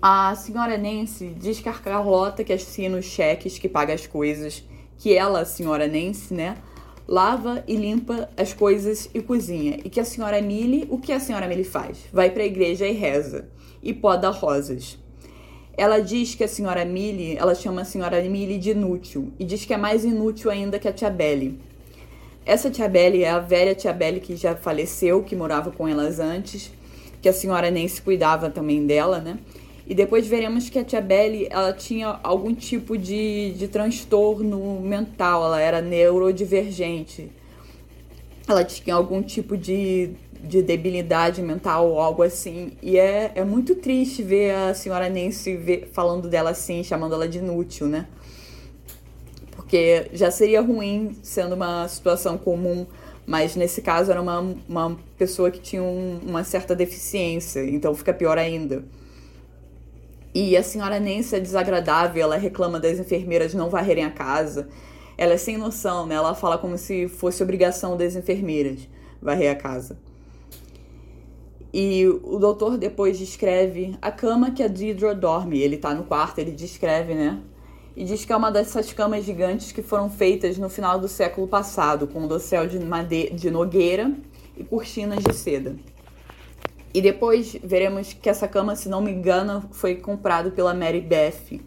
A 0.00 0.34
senhora 0.34 0.78
Nancy 0.78 1.28
diz 1.38 1.60
que 1.60 1.68
a 1.68 1.74
Carlota 1.74 2.42
que 2.42 2.54
assina 2.54 2.96
os 2.96 3.04
cheques, 3.04 3.58
que 3.58 3.68
paga 3.68 3.92
as 3.92 4.06
coisas, 4.06 4.64
que 4.98 5.14
ela, 5.14 5.40
a 5.40 5.44
senhora 5.44 5.86
Nancy, 5.86 6.32
né, 6.32 6.56
lava 7.06 7.62
e 7.68 7.76
limpa 7.76 8.30
as 8.36 8.54
coisas 8.54 9.10
e 9.12 9.20
cozinha. 9.20 9.78
E 9.84 9.90
que 9.90 10.00
a 10.00 10.04
senhora 10.04 10.40
Millie, 10.40 10.86
o 10.90 10.98
que 10.98 11.12
a 11.12 11.20
senhora 11.20 11.46
Millie 11.46 11.64
faz? 11.64 11.98
Vai 12.12 12.30
para 12.30 12.42
a 12.42 12.46
igreja 12.46 12.86
e 12.86 12.92
reza. 12.92 13.48
E 13.82 13.92
poda 13.92 14.30
rosas. 14.30 15.01
Ela 15.76 16.00
diz 16.00 16.34
que 16.34 16.44
a 16.44 16.48
senhora 16.48 16.84
Millie, 16.84 17.36
ela 17.36 17.54
chama 17.54 17.80
a 17.80 17.84
senhora 17.84 18.20
Millie 18.22 18.58
de 18.58 18.70
inútil 18.70 19.32
e 19.38 19.44
diz 19.44 19.64
que 19.64 19.72
é 19.72 19.76
mais 19.76 20.04
inútil 20.04 20.50
ainda 20.50 20.78
que 20.78 20.86
a 20.86 20.92
tia 20.92 21.08
Belly. 21.08 21.58
Essa 22.44 22.70
tia 22.70 22.88
Belly 22.88 23.24
é 23.24 23.30
a 23.30 23.38
velha 23.38 23.74
tia 23.74 23.92
Belly 23.92 24.20
que 24.20 24.36
já 24.36 24.54
faleceu, 24.54 25.22
que 25.22 25.34
morava 25.34 25.70
com 25.70 25.88
elas 25.88 26.18
antes, 26.18 26.70
que 27.22 27.28
a 27.28 27.32
senhora 27.32 27.70
nem 27.70 27.88
se 27.88 28.02
cuidava 28.02 28.50
também 28.50 28.84
dela, 28.84 29.20
né? 29.20 29.38
E 29.86 29.94
depois 29.94 30.26
veremos 30.26 30.68
que 30.68 30.78
a 30.78 30.84
tia 30.84 31.00
Belly, 31.00 31.48
ela 31.50 31.72
tinha 31.72 32.20
algum 32.22 32.54
tipo 32.54 32.98
de, 32.98 33.52
de 33.52 33.68
transtorno 33.68 34.80
mental, 34.80 35.44
ela 35.44 35.60
era 35.60 35.80
neurodivergente. 35.80 37.30
Ela 38.46 38.64
tinha 38.64 38.94
algum 38.94 39.22
tipo 39.22 39.56
de 39.56 40.10
de 40.42 40.62
debilidade 40.62 41.40
mental 41.40 41.88
ou 41.88 42.00
algo 42.00 42.22
assim. 42.22 42.72
E 42.82 42.98
é, 42.98 43.32
é 43.34 43.44
muito 43.44 43.76
triste 43.76 44.22
ver 44.22 44.54
a 44.54 44.74
senhora 44.74 45.08
Nancy 45.08 45.56
ver, 45.56 45.90
falando 45.92 46.28
dela 46.28 46.50
assim, 46.50 46.82
chamando 46.82 47.14
ela 47.14 47.28
de 47.28 47.38
inútil, 47.38 47.86
né? 47.86 48.06
Porque 49.52 50.08
já 50.12 50.30
seria 50.30 50.60
ruim 50.60 51.16
sendo 51.22 51.54
uma 51.54 51.86
situação 51.88 52.36
comum 52.36 52.86
Mas 53.26 53.54
nesse 53.54 53.80
caso 53.80 54.10
era 54.10 54.20
uma, 54.20 54.54
uma 54.68 54.98
pessoa 55.16 55.50
que 55.50 55.60
tinha 55.60 55.82
um, 55.82 56.20
uma 56.26 56.42
certa 56.42 56.74
deficiência, 56.74 57.64
então 57.64 57.94
fica 57.94 58.12
pior 58.12 58.36
ainda. 58.36 58.84
E 60.34 60.56
a 60.56 60.62
senhora 60.62 60.98
Nancy 60.98 61.36
é 61.36 61.40
desagradável, 61.40 62.22
ela 62.22 62.36
reclama 62.36 62.80
das 62.80 62.98
enfermeiras 62.98 63.54
não 63.54 63.70
varrerem 63.70 64.04
a 64.04 64.10
casa. 64.10 64.68
Ela 65.16 65.34
é 65.34 65.36
sem 65.36 65.56
noção, 65.56 66.06
né? 66.06 66.14
Ela 66.14 66.34
fala 66.34 66.58
como 66.58 66.76
se 66.76 67.06
fosse 67.06 67.42
obrigação 67.42 67.96
das 67.96 68.16
enfermeiras 68.16 68.88
varrer 69.20 69.52
a 69.52 69.54
casa. 69.54 69.96
E 71.72 72.06
o 72.06 72.38
doutor 72.38 72.76
depois 72.76 73.18
descreve 73.18 73.96
a 74.02 74.12
cama 74.12 74.50
que 74.50 74.62
a 74.62 74.68
Deidre 74.68 75.14
dorme. 75.14 75.58
Ele 75.58 75.78
tá 75.78 75.94
no 75.94 76.04
quarto, 76.04 76.38
ele 76.38 76.52
descreve, 76.52 77.14
né? 77.14 77.40
E 77.96 78.04
diz 78.04 78.24
que 78.24 78.32
é 78.32 78.36
uma 78.36 78.50
dessas 78.50 78.92
camas 78.92 79.24
gigantes 79.24 79.72
que 79.72 79.82
foram 79.82 80.10
feitas 80.10 80.58
no 80.58 80.68
final 80.68 80.98
do 80.98 81.08
século 81.08 81.46
passado, 81.46 82.06
com 82.06 82.26
dossel 82.26 82.66
de, 82.66 82.78
madeira, 82.78 83.34
de 83.34 83.50
nogueira 83.50 84.12
e 84.56 84.64
cortinas 84.64 85.22
de 85.22 85.34
seda. 85.34 85.76
E 86.94 87.00
depois 87.00 87.56
veremos 87.62 88.12
que 88.12 88.28
essa 88.28 88.46
cama, 88.46 88.76
se 88.76 88.88
não 88.88 89.00
me 89.00 89.10
engano, 89.10 89.64
foi 89.72 89.94
comprada 89.96 90.50
pela 90.50 90.74
Mary 90.74 91.00
Beth. 91.00 91.60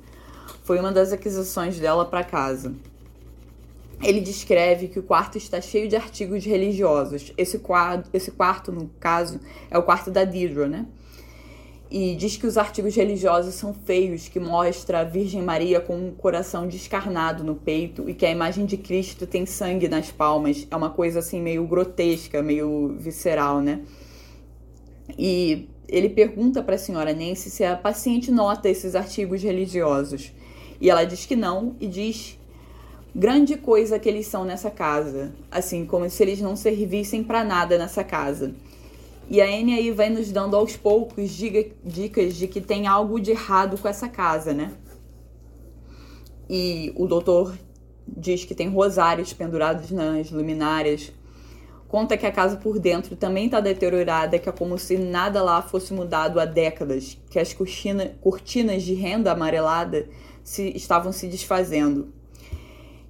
Foi 0.63 0.79
uma 0.79 0.91
das 0.91 1.11
aquisições 1.11 1.79
dela 1.79 2.05
para 2.05 2.23
casa. 2.23 2.75
Ele 4.01 4.19
descreve 4.19 4.87
que 4.87 4.99
o 4.99 5.03
quarto 5.03 5.37
está 5.37 5.61
cheio 5.61 5.87
de 5.87 5.95
artigos 5.95 6.45
religiosos. 6.45 7.31
Esse, 7.37 7.59
quadro, 7.59 8.09
esse 8.13 8.31
quarto, 8.31 8.71
no 8.71 8.89
caso, 8.99 9.39
é 9.69 9.77
o 9.77 9.83
quarto 9.83 10.11
da 10.11 10.23
Deirdre, 10.23 10.67
né? 10.67 10.85
E 11.89 12.15
diz 12.15 12.35
que 12.35 12.47
os 12.47 12.57
artigos 12.57 12.95
religiosos 12.95 13.53
são 13.55 13.73
feios, 13.73 14.27
que 14.27 14.39
mostra 14.39 15.01
a 15.01 15.03
Virgem 15.03 15.41
Maria 15.41 15.79
com 15.79 15.95
um 15.95 16.11
coração 16.11 16.67
descarnado 16.67 17.43
no 17.43 17.55
peito 17.55 18.09
e 18.09 18.13
que 18.13 18.25
a 18.25 18.31
imagem 18.31 18.65
de 18.65 18.75
Cristo 18.75 19.25
tem 19.25 19.45
sangue 19.45 19.87
nas 19.87 20.11
palmas. 20.11 20.67
É 20.69 20.75
uma 20.75 20.89
coisa 20.89 21.19
assim 21.19 21.41
meio 21.41 21.65
grotesca, 21.65 22.41
meio 22.41 22.95
visceral, 22.99 23.61
né? 23.61 23.81
E 25.17 25.69
ele 25.87 26.09
pergunta 26.09 26.63
para 26.63 26.75
a 26.75 26.77
senhora 26.77 27.13
Nancy 27.13 27.49
se 27.49 27.63
a 27.63 27.75
paciente 27.75 28.31
nota 28.31 28.67
esses 28.67 28.95
artigos 28.95 29.41
religiosos. 29.41 30.33
E 30.81 30.89
ela 30.89 31.05
diz 31.05 31.25
que 31.25 31.35
não 31.35 31.75
e 31.79 31.87
diz 31.87 32.37
grande 33.15 33.55
coisa 33.55 33.97
que 33.97 34.09
eles 34.09 34.27
são 34.27 34.43
nessa 34.43 34.69
casa, 34.69 35.33
assim 35.49 35.85
como 35.85 36.09
se 36.09 36.21
eles 36.21 36.41
não 36.41 36.55
servissem 36.55 37.23
para 37.23 37.43
nada 37.43 37.77
nessa 37.77 38.03
casa. 38.03 38.53
E 39.29 39.41
a 39.41 39.45
Anne 39.45 39.73
aí 39.73 39.91
vai 39.91 40.09
nos 40.09 40.31
dando 40.31 40.55
aos 40.55 40.75
poucos 40.75 41.31
dicas 41.31 42.35
de 42.35 42.47
que 42.47 42.61
tem 42.61 42.85
algo 42.85 43.19
de 43.19 43.31
errado 43.31 43.77
com 43.77 43.87
essa 43.87 44.07
casa, 44.07 44.53
né? 44.53 44.73
E 46.49 46.93
o 46.95 47.07
doutor 47.07 47.57
diz 48.07 48.45
que 48.45 48.53
tem 48.53 48.67
rosários 48.67 49.33
pendurados 49.33 49.89
nas 49.89 50.29
luminárias 50.29 51.11
Conta 51.87 52.17
que 52.17 52.25
a 52.25 52.31
casa 52.31 52.57
por 52.57 52.79
dentro 52.79 53.15
também 53.15 53.45
está 53.45 53.61
deteriorada, 53.61 54.39
que 54.39 54.49
é 54.49 54.51
como 54.51 54.77
se 54.77 54.97
nada 54.97 55.41
lá 55.41 55.61
fosse 55.61 55.93
mudado 55.93 56.39
há 56.39 56.45
décadas, 56.45 57.17
que 57.29 57.39
as 57.39 57.53
cortina, 57.53 58.11
cortinas 58.19 58.83
de 58.83 58.93
renda 58.93 59.31
amarelada 59.31 60.05
se, 60.43 60.75
estavam 60.75 61.13
se 61.13 61.27
desfazendo. 61.27 62.11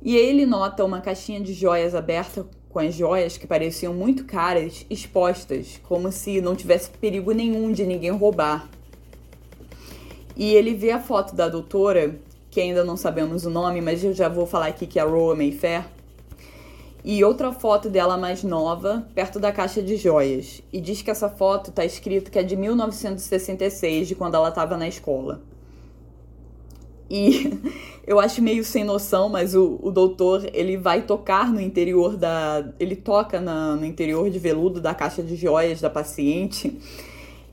E 0.05 0.15
ele 0.15 0.45
nota 0.45 0.85
uma 0.85 1.01
caixinha 1.01 1.41
de 1.41 1.51
joias 1.51 1.95
aberta 1.95 2.45
com 2.69 2.77
as 2.77 2.93
joias 2.93 3.39
que 3.39 3.47
pareciam 3.47 3.91
muito 3.91 4.23
caras 4.23 4.85
expostas, 4.87 5.81
como 5.81 6.11
se 6.11 6.39
não 6.39 6.55
tivesse 6.55 6.91
perigo 6.91 7.31
nenhum 7.31 7.71
de 7.71 7.83
ninguém 7.83 8.11
roubar. 8.11 8.69
E 10.37 10.53
ele 10.53 10.75
vê 10.75 10.91
a 10.91 11.01
foto 11.01 11.33
da 11.33 11.49
doutora, 11.49 12.19
que 12.51 12.61
ainda 12.61 12.83
não 12.83 12.95
sabemos 12.95 13.47
o 13.47 13.49
nome, 13.49 13.81
mas 13.81 14.03
eu 14.03 14.13
já 14.13 14.29
vou 14.29 14.45
falar 14.45 14.67
aqui 14.67 14.85
que 14.85 14.99
é 14.99 15.01
a 15.01 15.05
Roa 15.05 15.35
Mayfair, 15.35 15.85
e 17.03 17.23
outra 17.23 17.51
foto 17.51 17.89
dela 17.89 18.15
mais 18.15 18.43
nova, 18.43 19.07
perto 19.15 19.39
da 19.39 19.51
caixa 19.51 19.81
de 19.81 19.97
joias. 19.97 20.61
E 20.71 20.79
diz 20.79 21.01
que 21.01 21.09
essa 21.09 21.29
foto 21.29 21.71
tá 21.71 21.83
escrito 21.83 22.29
que 22.29 22.37
é 22.37 22.43
de 22.43 22.55
1966, 22.55 24.09
de 24.09 24.13
quando 24.13 24.35
ela 24.35 24.49
estava 24.49 24.77
na 24.77 24.87
escola. 24.87 25.41
E 27.09 27.51
eu 28.05 28.19
acho 28.19 28.41
meio 28.41 28.63
sem 28.63 28.83
noção, 28.83 29.29
mas 29.29 29.55
o, 29.55 29.79
o 29.81 29.91
doutor, 29.91 30.49
ele 30.53 30.77
vai 30.77 31.03
tocar 31.03 31.51
no 31.51 31.61
interior 31.61 32.17
da... 32.17 32.67
Ele 32.79 32.95
toca 32.95 33.39
na, 33.39 33.75
no 33.75 33.85
interior 33.85 34.29
de 34.29 34.39
veludo 34.39 34.81
da 34.81 34.93
caixa 34.93 35.21
de 35.23 35.35
joias 35.35 35.81
da 35.81 35.89
paciente. 35.89 36.77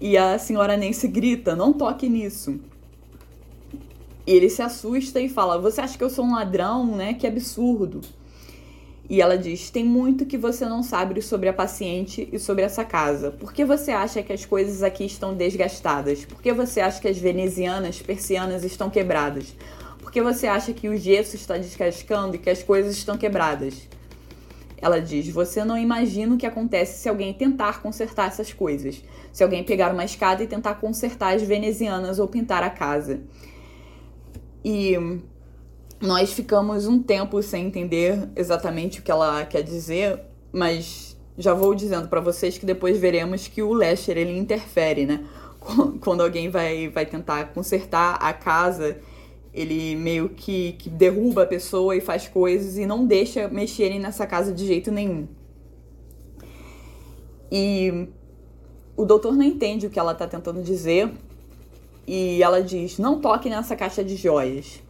E 0.00 0.16
a 0.16 0.38
senhora 0.38 0.76
Nancy 0.76 1.06
grita, 1.06 1.54
não 1.54 1.72
toque 1.72 2.08
nisso. 2.08 2.58
E 4.26 4.32
ele 4.32 4.48
se 4.48 4.62
assusta 4.62 5.20
e 5.20 5.28
fala, 5.28 5.58
você 5.58 5.80
acha 5.80 5.98
que 5.98 6.04
eu 6.04 6.10
sou 6.10 6.24
um 6.24 6.34
ladrão, 6.34 6.96
né? 6.96 7.14
Que 7.14 7.26
absurdo. 7.26 8.00
E 9.12 9.20
ela 9.20 9.36
diz: 9.36 9.68
Tem 9.68 9.84
muito 9.84 10.24
que 10.24 10.38
você 10.38 10.64
não 10.64 10.82
sabe 10.82 11.20
sobre 11.20 11.46
a 11.46 11.52
paciente 11.52 12.26
e 12.32 12.38
sobre 12.38 12.64
essa 12.64 12.82
casa. 12.82 13.30
Por 13.30 13.52
que 13.52 13.62
você 13.62 13.90
acha 13.90 14.22
que 14.22 14.32
as 14.32 14.46
coisas 14.46 14.82
aqui 14.82 15.04
estão 15.04 15.34
desgastadas? 15.34 16.24
Por 16.24 16.40
que 16.40 16.50
você 16.50 16.80
acha 16.80 16.98
que 16.98 17.06
as 17.06 17.18
venezianas, 17.18 18.00
persianas 18.00 18.64
estão 18.64 18.88
quebradas? 18.88 19.54
Por 19.98 20.10
que 20.10 20.22
você 20.22 20.46
acha 20.46 20.72
que 20.72 20.88
o 20.88 20.96
gesso 20.96 21.36
está 21.36 21.58
descascando 21.58 22.36
e 22.36 22.38
que 22.38 22.48
as 22.48 22.62
coisas 22.62 22.96
estão 22.96 23.18
quebradas? 23.18 23.86
Ela 24.78 24.98
diz: 24.98 25.28
Você 25.28 25.62
não 25.62 25.76
imagina 25.76 26.34
o 26.34 26.38
que 26.38 26.46
acontece 26.46 26.98
se 26.98 27.06
alguém 27.06 27.34
tentar 27.34 27.82
consertar 27.82 28.28
essas 28.28 28.50
coisas. 28.50 29.04
Se 29.30 29.44
alguém 29.44 29.62
pegar 29.62 29.92
uma 29.92 30.06
escada 30.06 30.42
e 30.42 30.46
tentar 30.46 30.76
consertar 30.76 31.36
as 31.36 31.42
venezianas 31.42 32.18
ou 32.18 32.26
pintar 32.26 32.62
a 32.62 32.70
casa. 32.70 33.20
E 34.64 34.96
nós 36.02 36.32
ficamos 36.32 36.88
um 36.88 37.00
tempo 37.00 37.40
sem 37.40 37.66
entender 37.66 38.28
exatamente 38.34 38.98
o 38.98 39.02
que 39.04 39.10
ela 39.10 39.46
quer 39.46 39.62
dizer, 39.62 40.20
mas 40.52 41.16
já 41.38 41.54
vou 41.54 41.76
dizendo 41.76 42.08
para 42.08 42.20
vocês 42.20 42.58
que 42.58 42.66
depois 42.66 42.98
veremos 42.98 43.46
que 43.46 43.62
o 43.62 43.72
Lasher 43.72 44.18
ele 44.18 44.36
interfere, 44.36 45.06
né? 45.06 45.24
Quando 46.02 46.22
alguém 46.22 46.50
vai, 46.50 46.88
vai 46.88 47.06
tentar 47.06 47.52
consertar 47.52 48.14
a 48.20 48.32
casa, 48.32 48.98
ele 49.54 49.94
meio 49.94 50.30
que, 50.30 50.72
que 50.72 50.90
derruba 50.90 51.44
a 51.44 51.46
pessoa 51.46 51.94
e 51.94 52.00
faz 52.00 52.26
coisas 52.26 52.76
e 52.76 52.84
não 52.84 53.06
deixa 53.06 53.46
mexerem 53.46 54.00
nessa 54.00 54.26
casa 54.26 54.52
de 54.52 54.66
jeito 54.66 54.90
nenhum. 54.90 55.28
E 57.50 58.08
o 58.96 59.04
doutor 59.04 59.36
não 59.36 59.44
entende 59.44 59.86
o 59.86 59.90
que 59.90 60.00
ela 60.00 60.14
tá 60.14 60.26
tentando 60.26 60.62
dizer. 60.62 61.12
E 62.04 62.42
ela 62.42 62.60
diz: 62.60 62.98
Não 62.98 63.20
toque 63.20 63.48
nessa 63.48 63.76
caixa 63.76 64.02
de 64.02 64.16
joias. 64.16 64.82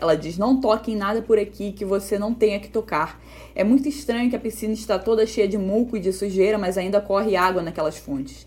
Ela 0.00 0.16
diz: 0.16 0.38
Não 0.38 0.58
toque 0.58 0.92
em 0.92 0.96
nada 0.96 1.20
por 1.20 1.38
aqui 1.38 1.72
que 1.72 1.84
você 1.84 2.18
não 2.18 2.32
tenha 2.32 2.58
que 2.58 2.70
tocar. 2.70 3.20
É 3.54 3.62
muito 3.62 3.86
estranho 3.86 4.30
que 4.30 4.36
a 4.36 4.40
piscina 4.40 4.72
está 4.72 4.98
toda 4.98 5.26
cheia 5.26 5.46
de 5.46 5.58
muco 5.58 5.96
e 5.96 6.00
de 6.00 6.10
sujeira, 6.12 6.56
mas 6.56 6.78
ainda 6.78 7.00
corre 7.00 7.36
água 7.36 7.60
naquelas 7.60 7.98
fontes. 7.98 8.46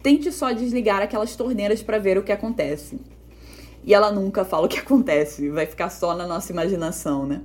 Tente 0.00 0.30
só 0.30 0.52
desligar 0.52 1.02
aquelas 1.02 1.34
torneiras 1.34 1.82
para 1.82 1.98
ver 1.98 2.18
o 2.18 2.22
que 2.22 2.30
acontece. 2.30 3.00
E 3.84 3.92
ela 3.92 4.12
nunca 4.12 4.44
fala 4.44 4.66
o 4.66 4.68
que 4.68 4.78
acontece, 4.80 5.50
vai 5.50 5.66
ficar 5.66 5.90
só 5.90 6.14
na 6.14 6.26
nossa 6.26 6.52
imaginação, 6.52 7.26
né? 7.26 7.42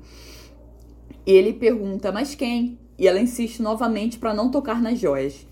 E 1.25 1.31
ele 1.31 1.51
pergunta: 1.51 2.11
Mas 2.11 2.35
quem? 2.35 2.77
E 2.99 3.07
ela 3.07 3.19
insiste 3.19 3.59
novamente 3.59 4.19
para 4.19 4.35
não 4.35 4.51
tocar 4.51 4.79
nas 4.79 4.99
joias. 4.99 5.47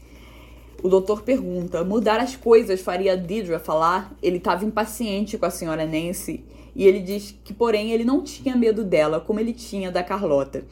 O 0.83 0.89
doutor 0.89 1.23
pergunta: 1.23 1.83
Mudar 1.83 2.19
as 2.19 2.35
coisas 2.35 2.81
faria 2.81 3.13
a 3.13 3.15
Deidre 3.15 3.57
falar? 3.57 4.15
Ele 4.21 4.37
estava 4.37 4.63
impaciente 4.63 5.39
com 5.39 5.45
a 5.47 5.49
senhora 5.49 5.87
Nancy 5.87 6.43
e 6.75 6.85
ele 6.85 6.99
diz 6.99 7.33
que, 7.43 7.53
porém, 7.53 7.91
ele 7.91 8.03
não 8.03 8.21
tinha 8.21 8.55
medo 8.55 8.83
dela 8.83 9.19
como 9.19 9.39
ele 9.39 9.53
tinha 9.53 9.91
da 9.91 10.03
Carlota. 10.03 10.63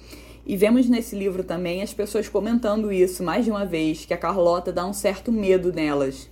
E 0.46 0.58
vemos 0.58 0.90
nesse 0.90 1.16
livro 1.16 1.44
também 1.44 1.82
as 1.82 1.94
pessoas 1.94 2.28
comentando 2.28 2.92
isso 2.92 3.24
mais 3.24 3.46
de 3.46 3.52
uma 3.52 3.66
vez, 3.66 4.06
que 4.06 4.14
a 4.14 4.18
Carlota 4.18 4.74
dá 4.74 4.86
um 4.86 4.92
certo 4.92 5.32
medo 5.32 5.72
nelas. 5.72 6.30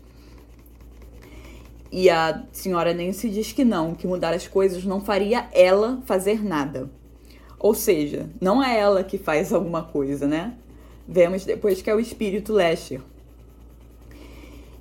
E 1.89 2.09
a 2.09 2.43
senhora 2.51 2.93
Nancy 2.93 3.29
diz 3.29 3.53
que 3.53 3.63
não, 3.63 3.95
que 3.95 4.07
mudar 4.07 4.33
as 4.33 4.47
coisas 4.47 4.83
não 4.83 4.99
faria 4.99 5.47
ela 5.53 6.01
fazer 6.05 6.43
nada. 6.43 6.89
Ou 7.57 7.73
seja, 7.73 8.29
não 8.41 8.61
é 8.61 8.77
ela 8.77 9.03
que 9.03 9.17
faz 9.17 9.53
alguma 9.53 9.83
coisa, 9.83 10.27
né? 10.27 10.53
Vemos 11.07 11.45
depois 11.45 11.81
que 11.81 11.89
é 11.89 11.95
o 11.95 11.99
espírito 11.99 12.53
Lasher. 12.53 13.01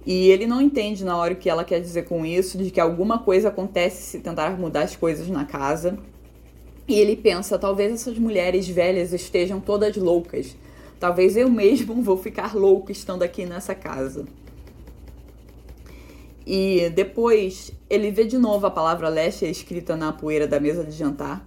E 0.04 0.30
ele 0.30 0.46
não 0.46 0.60
entende 0.60 1.04
na 1.04 1.16
hora 1.16 1.34
o 1.34 1.36
que 1.36 1.48
ela 1.48 1.64
quer 1.64 1.80
dizer 1.80 2.04
com 2.04 2.24
isso, 2.24 2.56
de 2.56 2.70
que 2.70 2.80
alguma 2.80 3.18
coisa 3.18 3.48
acontece 3.48 4.02
se 4.02 4.20
tentar 4.20 4.58
mudar 4.58 4.82
as 4.82 4.96
coisas 4.96 5.28
na 5.28 5.44
casa. 5.44 5.98
E 6.88 6.94
ele 6.94 7.16
pensa: 7.16 7.58
talvez 7.58 7.92
essas 7.92 8.18
mulheres 8.18 8.68
velhas 8.68 9.12
estejam 9.12 9.60
todas 9.60 9.96
loucas. 9.96 10.56
Talvez 10.98 11.36
eu 11.36 11.48
mesmo 11.50 12.02
vou 12.02 12.16
ficar 12.16 12.54
louco 12.54 12.90
estando 12.90 13.22
aqui 13.22 13.46
nessa 13.46 13.74
casa. 13.74 14.26
E 16.46 16.90
depois 16.90 17.70
ele 17.88 18.10
vê 18.10 18.24
de 18.24 18.38
novo 18.38 18.66
a 18.66 18.70
palavra 18.70 19.08
leste 19.08 19.44
escrita 19.44 19.94
na 19.94 20.12
poeira 20.12 20.48
da 20.48 20.58
mesa 20.58 20.82
de 20.82 20.92
jantar. 20.92 21.46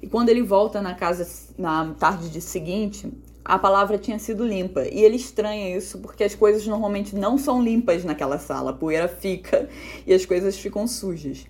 E 0.00 0.06
quando 0.06 0.28
ele 0.28 0.42
volta 0.42 0.82
na 0.82 0.94
casa 0.94 1.26
na 1.58 1.94
tarde 1.94 2.28
de 2.28 2.40
seguinte, 2.40 3.10
a 3.44 3.58
palavra 3.58 3.98
tinha 3.98 4.18
sido 4.18 4.46
limpa. 4.46 4.84
E 4.90 5.04
ele 5.04 5.16
estranha 5.16 5.76
isso 5.76 5.98
porque 5.98 6.24
as 6.24 6.34
coisas 6.34 6.66
normalmente 6.66 7.14
não 7.14 7.36
são 7.36 7.62
limpas 7.62 8.04
naquela 8.04 8.38
sala. 8.38 8.70
A 8.70 8.74
poeira 8.74 9.06
fica 9.06 9.68
e 10.06 10.14
as 10.14 10.24
coisas 10.24 10.56
ficam 10.56 10.86
sujas. 10.86 11.46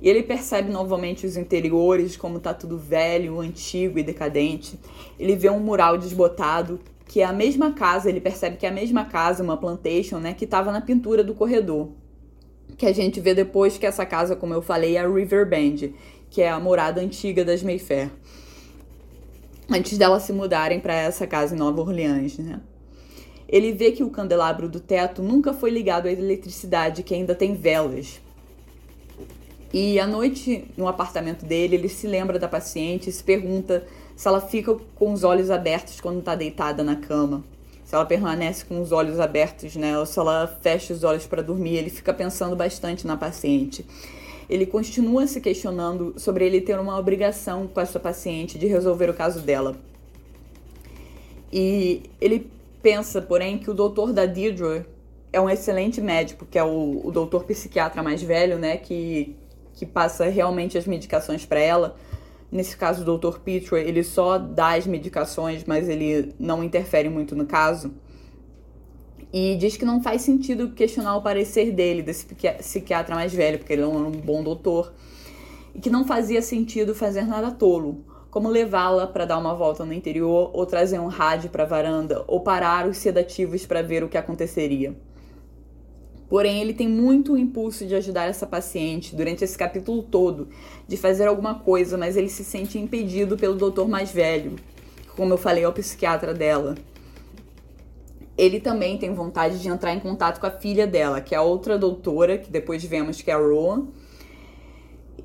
E 0.00 0.08
ele 0.08 0.22
percebe 0.22 0.70
novamente 0.70 1.26
os 1.26 1.36
interiores, 1.36 2.16
como 2.16 2.38
tá 2.38 2.52
tudo 2.52 2.78
velho, 2.78 3.40
antigo 3.40 3.98
e 3.98 4.02
decadente. 4.02 4.78
Ele 5.18 5.34
vê 5.34 5.50
um 5.50 5.60
mural 5.60 5.96
desbotado 5.96 6.78
que 7.06 7.20
é 7.20 7.24
a 7.24 7.32
mesma 7.32 7.72
casa, 7.72 8.08
ele 8.08 8.20
percebe 8.20 8.56
que 8.56 8.66
é 8.66 8.68
a 8.68 8.72
mesma 8.72 9.04
casa, 9.04 9.42
uma 9.42 9.56
plantation, 9.56 10.18
né, 10.18 10.34
que 10.34 10.44
estava 10.44 10.72
na 10.72 10.80
pintura 10.80 11.22
do 11.22 11.34
corredor. 11.34 11.90
Que 12.76 12.86
a 12.86 12.92
gente 12.92 13.20
vê 13.20 13.34
depois 13.34 13.78
que 13.78 13.86
essa 13.86 14.06
casa, 14.06 14.34
como 14.34 14.54
eu 14.54 14.62
falei, 14.62 14.96
é 14.96 15.00
a 15.00 15.08
Riverbend, 15.08 15.94
que 16.30 16.42
é 16.42 16.50
a 16.50 16.58
morada 16.58 17.00
antiga 17.00 17.44
das 17.44 17.62
Mayfair. 17.62 18.10
Antes 19.70 19.96
delas 19.96 20.22
se 20.24 20.32
mudarem 20.32 20.80
para 20.80 20.94
essa 20.94 21.26
casa 21.26 21.54
em 21.54 21.58
Nova 21.58 21.80
Orleans, 21.80 22.38
né? 22.38 22.60
Ele 23.48 23.72
vê 23.72 23.92
que 23.92 24.02
o 24.02 24.10
candelabro 24.10 24.68
do 24.68 24.80
teto 24.80 25.22
nunca 25.22 25.52
foi 25.52 25.70
ligado 25.70 26.06
à 26.06 26.12
eletricidade, 26.12 27.02
que 27.02 27.14
ainda 27.14 27.34
tem 27.34 27.54
velas. 27.54 28.20
E 29.72 29.98
à 29.98 30.06
noite, 30.06 30.66
no 30.76 30.86
apartamento 30.86 31.44
dele, 31.44 31.76
ele 31.76 31.88
se 31.88 32.06
lembra 32.06 32.38
da 32.38 32.48
paciente 32.48 33.10
e 33.10 33.12
se 33.12 33.22
pergunta 33.22 33.86
se 34.14 34.28
ela 34.28 34.40
fica 34.40 34.76
com 34.94 35.12
os 35.12 35.24
olhos 35.24 35.50
abertos 35.50 36.00
quando 36.00 36.20
está 36.20 36.34
deitada 36.34 36.84
na 36.84 36.96
cama. 36.96 37.44
Se 37.84 37.94
ela 37.94 38.06
permanece 38.06 38.64
com 38.64 38.80
os 38.80 38.92
olhos 38.92 39.18
abertos, 39.18 39.76
né? 39.76 39.98
Ou 39.98 40.06
se 40.06 40.18
ela 40.18 40.46
fecha 40.62 40.94
os 40.94 41.04
olhos 41.04 41.26
para 41.26 41.42
dormir. 41.42 41.76
Ele 41.76 41.90
fica 41.90 42.14
pensando 42.14 42.56
bastante 42.56 43.06
na 43.06 43.16
paciente. 43.16 43.84
Ele 44.48 44.66
continua 44.66 45.26
se 45.26 45.40
questionando 45.40 46.14
sobre 46.16 46.44
ele 46.44 46.60
ter 46.60 46.78
uma 46.78 46.98
obrigação 46.98 47.66
com 47.66 47.80
a 47.80 47.86
sua 47.86 48.00
paciente 48.00 48.58
de 48.58 48.66
resolver 48.66 49.08
o 49.08 49.14
caso 49.14 49.40
dela. 49.40 49.76
E 51.52 52.02
ele 52.20 52.50
pensa, 52.82 53.22
porém, 53.22 53.58
que 53.58 53.70
o 53.70 53.74
doutor 53.74 54.12
da 54.12 54.26
Deirdre 54.26 54.84
é 55.32 55.40
um 55.40 55.48
excelente 55.48 56.00
médico, 56.00 56.44
que 56.44 56.58
é 56.58 56.64
o, 56.64 57.00
o 57.04 57.10
doutor 57.10 57.44
psiquiatra 57.44 58.02
mais 58.02 58.22
velho, 58.22 58.58
né? 58.58 58.76
Que, 58.76 59.34
que 59.74 59.86
passa 59.86 60.26
realmente 60.26 60.76
as 60.76 60.86
medicações 60.86 61.46
para 61.46 61.60
ela 61.60 61.96
Nesse 62.54 62.76
caso, 62.76 63.02
o 63.02 63.18
Dr. 63.18 63.40
Petrie, 63.40 63.82
ele 63.82 64.04
só 64.04 64.38
dá 64.38 64.76
as 64.76 64.86
medicações, 64.86 65.64
mas 65.64 65.88
ele 65.88 66.32
não 66.38 66.62
interfere 66.62 67.08
muito 67.08 67.34
no 67.34 67.46
caso. 67.46 67.92
E 69.36 69.56
diz 69.56 69.76
que 69.76 69.84
não 69.84 70.00
faz 70.00 70.22
sentido 70.22 70.70
questionar 70.70 71.16
o 71.16 71.20
parecer 71.20 71.72
dele, 71.72 72.02
desse 72.02 72.24
psiquiatra 72.24 73.16
mais 73.16 73.34
velho, 73.34 73.58
porque 73.58 73.72
ele 73.72 73.82
é 73.82 73.86
um 73.86 74.08
bom 74.12 74.44
doutor. 74.44 74.94
E 75.74 75.80
que 75.80 75.90
não 75.90 76.06
fazia 76.06 76.40
sentido 76.40 76.94
fazer 76.94 77.26
nada 77.26 77.50
tolo, 77.50 78.04
como 78.30 78.48
levá-la 78.48 79.08
para 79.08 79.24
dar 79.24 79.36
uma 79.36 79.52
volta 79.52 79.84
no 79.84 79.92
interior, 79.92 80.52
ou 80.52 80.64
trazer 80.64 81.00
um 81.00 81.08
rádio 81.08 81.50
para 81.50 81.64
a 81.64 81.66
varanda, 81.66 82.22
ou 82.28 82.42
parar 82.42 82.86
os 82.86 82.96
sedativos 82.98 83.66
para 83.66 83.82
ver 83.82 84.04
o 84.04 84.08
que 84.08 84.16
aconteceria. 84.16 84.94
Porém, 86.28 86.60
ele 86.60 86.72
tem 86.72 86.86
muito 86.86 87.36
impulso 87.36 87.84
de 87.84 87.96
ajudar 87.96 88.26
essa 88.26 88.46
paciente 88.46 89.16
durante 89.16 89.42
esse 89.42 89.58
capítulo 89.58 90.04
todo, 90.04 90.46
de 90.86 90.96
fazer 90.96 91.26
alguma 91.26 91.56
coisa, 91.56 91.98
mas 91.98 92.16
ele 92.16 92.28
se 92.28 92.44
sente 92.44 92.78
impedido 92.78 93.36
pelo 93.36 93.56
doutor 93.56 93.88
mais 93.88 94.12
velho, 94.12 94.54
como 95.16 95.32
eu 95.32 95.38
falei, 95.38 95.64
é 95.64 95.68
o 95.68 95.72
psiquiatra 95.72 96.32
dela. 96.32 96.76
Ele 98.36 98.58
também 98.58 98.98
tem 98.98 99.14
vontade 99.14 99.60
de 99.60 99.68
entrar 99.68 99.94
em 99.94 100.00
contato 100.00 100.40
com 100.40 100.46
a 100.46 100.50
filha 100.50 100.86
dela, 100.86 101.20
que 101.20 101.34
é 101.34 101.38
a 101.38 101.42
outra 101.42 101.78
doutora, 101.78 102.36
que 102.36 102.50
depois 102.50 102.84
vemos 102.84 103.22
que 103.22 103.30
é 103.30 103.34
a 103.34 103.38
Rowan. 103.38 103.86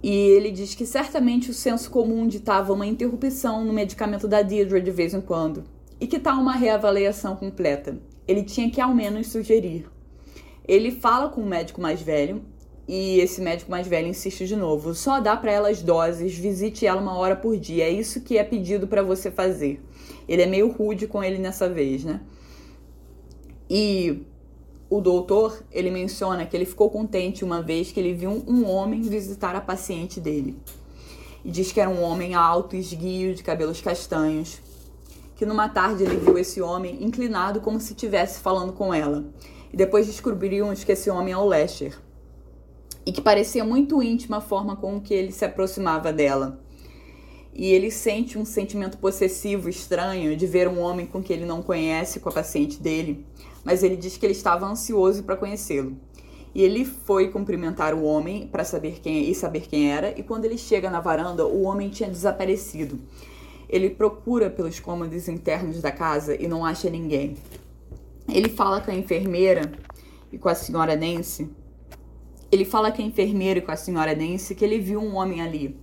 E 0.01 0.15
ele 0.15 0.51
diz 0.51 0.75
que 0.75 0.85
certamente 0.85 1.49
o 1.49 1.53
senso 1.53 1.89
comum 1.89 2.27
ditava 2.27 2.71
uma 2.71 2.85
interrupção 2.85 3.65
no 3.65 3.73
medicamento 3.73 4.27
da 4.27 4.41
Deirdre 4.41 4.79
de 4.79 4.91
vez 4.91 5.13
em 5.13 5.21
quando, 5.21 5.63
e 5.99 6.07
que 6.07 6.19
tal 6.19 6.39
uma 6.39 6.53
reavaliação 6.53 7.35
completa. 7.35 7.97
Ele 8.27 8.43
tinha 8.43 8.69
que 8.69 8.79
ao 8.79 8.93
menos 8.93 9.27
sugerir. 9.27 9.89
Ele 10.67 10.91
fala 10.91 11.29
com 11.29 11.41
o 11.41 11.45
médico 11.45 11.81
mais 11.81 11.99
velho 11.99 12.43
e 12.87 13.19
esse 13.19 13.41
médico 13.41 13.71
mais 13.71 13.87
velho 13.87 14.07
insiste 14.07 14.45
de 14.45 14.55
novo: 14.55 14.93
só 14.93 15.19
dá 15.19 15.35
para 15.35 15.51
ela 15.51 15.69
as 15.69 15.81
doses, 15.81 16.37
visite 16.37 16.85
ela 16.85 17.01
uma 17.01 17.17
hora 17.17 17.35
por 17.35 17.57
dia. 17.57 17.85
É 17.85 17.89
isso 17.89 18.21
que 18.21 18.37
é 18.37 18.43
pedido 18.43 18.87
para 18.87 19.01
você 19.01 19.31
fazer. 19.31 19.83
Ele 20.27 20.43
é 20.43 20.45
meio 20.45 20.71
rude 20.71 21.07
com 21.07 21.23
ele 21.23 21.39
nessa 21.39 21.67
vez, 21.67 22.03
né? 22.03 22.21
E 23.69 24.25
o 24.89 24.99
doutor, 24.99 25.63
ele 25.71 25.91
menciona 25.91 26.45
que 26.45 26.57
ele 26.57 26.65
ficou 26.65 26.89
contente 26.89 27.45
uma 27.45 27.61
vez 27.61 27.91
que 27.91 27.99
ele 27.99 28.13
viu 28.13 28.43
um 28.47 28.65
homem 28.65 29.01
visitar 29.01 29.55
a 29.55 29.61
paciente 29.61 30.19
dele. 30.19 30.57
E 31.45 31.51
diz 31.51 31.71
que 31.71 31.79
era 31.79 31.89
um 31.89 32.01
homem 32.01 32.33
alto, 32.33 32.75
esguio, 32.75 33.35
de 33.35 33.43
cabelos 33.43 33.79
castanhos. 33.81 34.59
Que 35.35 35.45
numa 35.45 35.69
tarde 35.69 36.03
ele 36.03 36.17
viu 36.17 36.37
esse 36.37 36.61
homem 36.61 37.03
inclinado 37.03 37.61
como 37.61 37.79
se 37.79 37.93
estivesse 37.93 38.39
falando 38.39 38.73
com 38.73 38.93
ela 38.93 39.25
e 39.71 39.77
depois 39.77 40.07
descobrimos 40.07 40.83
que 40.83 40.91
esse 40.91 41.09
homem 41.09 41.33
é 41.33 41.37
o 41.37 41.45
Lester. 41.45 41.97
E 43.05 43.11
que 43.11 43.21
parecia 43.21 43.63
muito 43.63 44.01
íntima 44.03 44.37
a 44.37 44.41
forma 44.41 44.75
com 44.75 44.99
que 44.99 45.13
ele 45.13 45.31
se 45.31 45.45
aproximava 45.45 46.11
dela. 46.11 46.59
E 47.53 47.71
ele 47.71 47.91
sente 47.91 48.37
um 48.37 48.45
sentimento 48.45 48.97
possessivo 48.97 49.69
estranho 49.69 50.35
de 50.35 50.45
ver 50.45 50.67
um 50.67 50.79
homem 50.79 51.05
com 51.05 51.21
que 51.21 51.33
ele 51.33 51.45
não 51.45 51.61
conhece 51.61 52.19
com 52.19 52.29
a 52.29 52.31
paciente 52.31 52.81
dele, 52.81 53.25
mas 53.69 53.83
ele 53.83 53.95
diz 53.95 54.17
que 54.17 54.25
ele 54.25 54.33
estava 54.33 54.65
ansioso 54.65 55.21
para 55.21 55.37
conhecê-lo. 55.37 55.95
E 56.55 56.63
ele 56.63 56.83
foi 56.83 57.29
cumprimentar 57.29 57.93
o 57.93 58.03
homem 58.03 58.47
para 58.47 58.63
saber 58.63 58.99
quem 58.99 59.29
e 59.29 59.35
saber 59.35 59.67
quem 59.67 59.91
era, 59.91 60.19
e 60.19 60.23
quando 60.23 60.45
ele 60.45 60.57
chega 60.57 60.89
na 60.89 60.99
varanda, 60.99 61.45
o 61.45 61.61
homem 61.61 61.87
tinha 61.87 62.09
desaparecido. 62.09 62.97
Ele 63.69 63.91
procura 63.91 64.49
pelos 64.49 64.79
cômodos 64.79 65.27
internos 65.27 65.83
da 65.83 65.91
casa 65.91 66.35
e 66.35 66.47
não 66.47 66.65
acha 66.65 66.89
ninguém. 66.89 67.37
Ele 68.27 68.49
fala 68.49 68.81
com 68.81 68.89
a 68.89 68.95
enfermeira 68.95 69.71
e 70.31 70.39
com 70.39 70.49
a 70.49 70.55
senhora 70.55 70.95
Nancy. 70.95 71.47
Ele 72.51 72.65
fala 72.65 72.91
com 72.91 73.03
a 73.03 73.05
enfermeira 73.05 73.59
e 73.59 73.61
com 73.61 73.71
a 73.71 73.75
senhora 73.75 74.15
Nancy 74.15 74.55
que 74.55 74.65
ele 74.65 74.79
viu 74.79 74.99
um 74.99 75.15
homem 75.15 75.43
ali. 75.43 75.79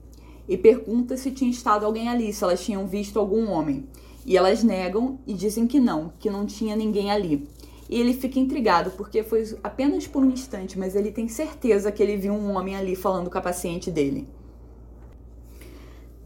E 0.48 0.56
pergunta 0.56 1.16
se 1.16 1.30
tinha 1.30 1.52
estado 1.52 1.86
alguém 1.86 2.08
ali, 2.08 2.32
se 2.32 2.42
elas 2.42 2.64
tinham 2.64 2.84
visto 2.88 3.16
algum 3.16 3.48
homem. 3.48 3.86
E 4.26 4.36
elas 4.36 4.64
negam 4.64 5.20
e 5.24 5.32
dizem 5.32 5.68
que 5.68 5.78
não, 5.78 6.12
que 6.18 6.28
não 6.28 6.44
tinha 6.44 6.74
ninguém 6.74 7.12
ali. 7.12 7.46
E 7.88 8.00
ele 8.00 8.12
fica 8.12 8.38
intrigado 8.38 8.90
porque 8.92 9.22
foi 9.22 9.56
apenas 9.62 10.06
por 10.06 10.22
um 10.22 10.30
instante, 10.30 10.78
mas 10.78 10.96
ele 10.96 11.12
tem 11.12 11.28
certeza 11.28 11.92
que 11.92 12.02
ele 12.02 12.16
viu 12.16 12.32
um 12.32 12.56
homem 12.56 12.76
ali 12.76 12.96
falando 12.96 13.30
com 13.30 13.38
a 13.38 13.42
paciente 13.42 13.90
dele. 13.90 14.26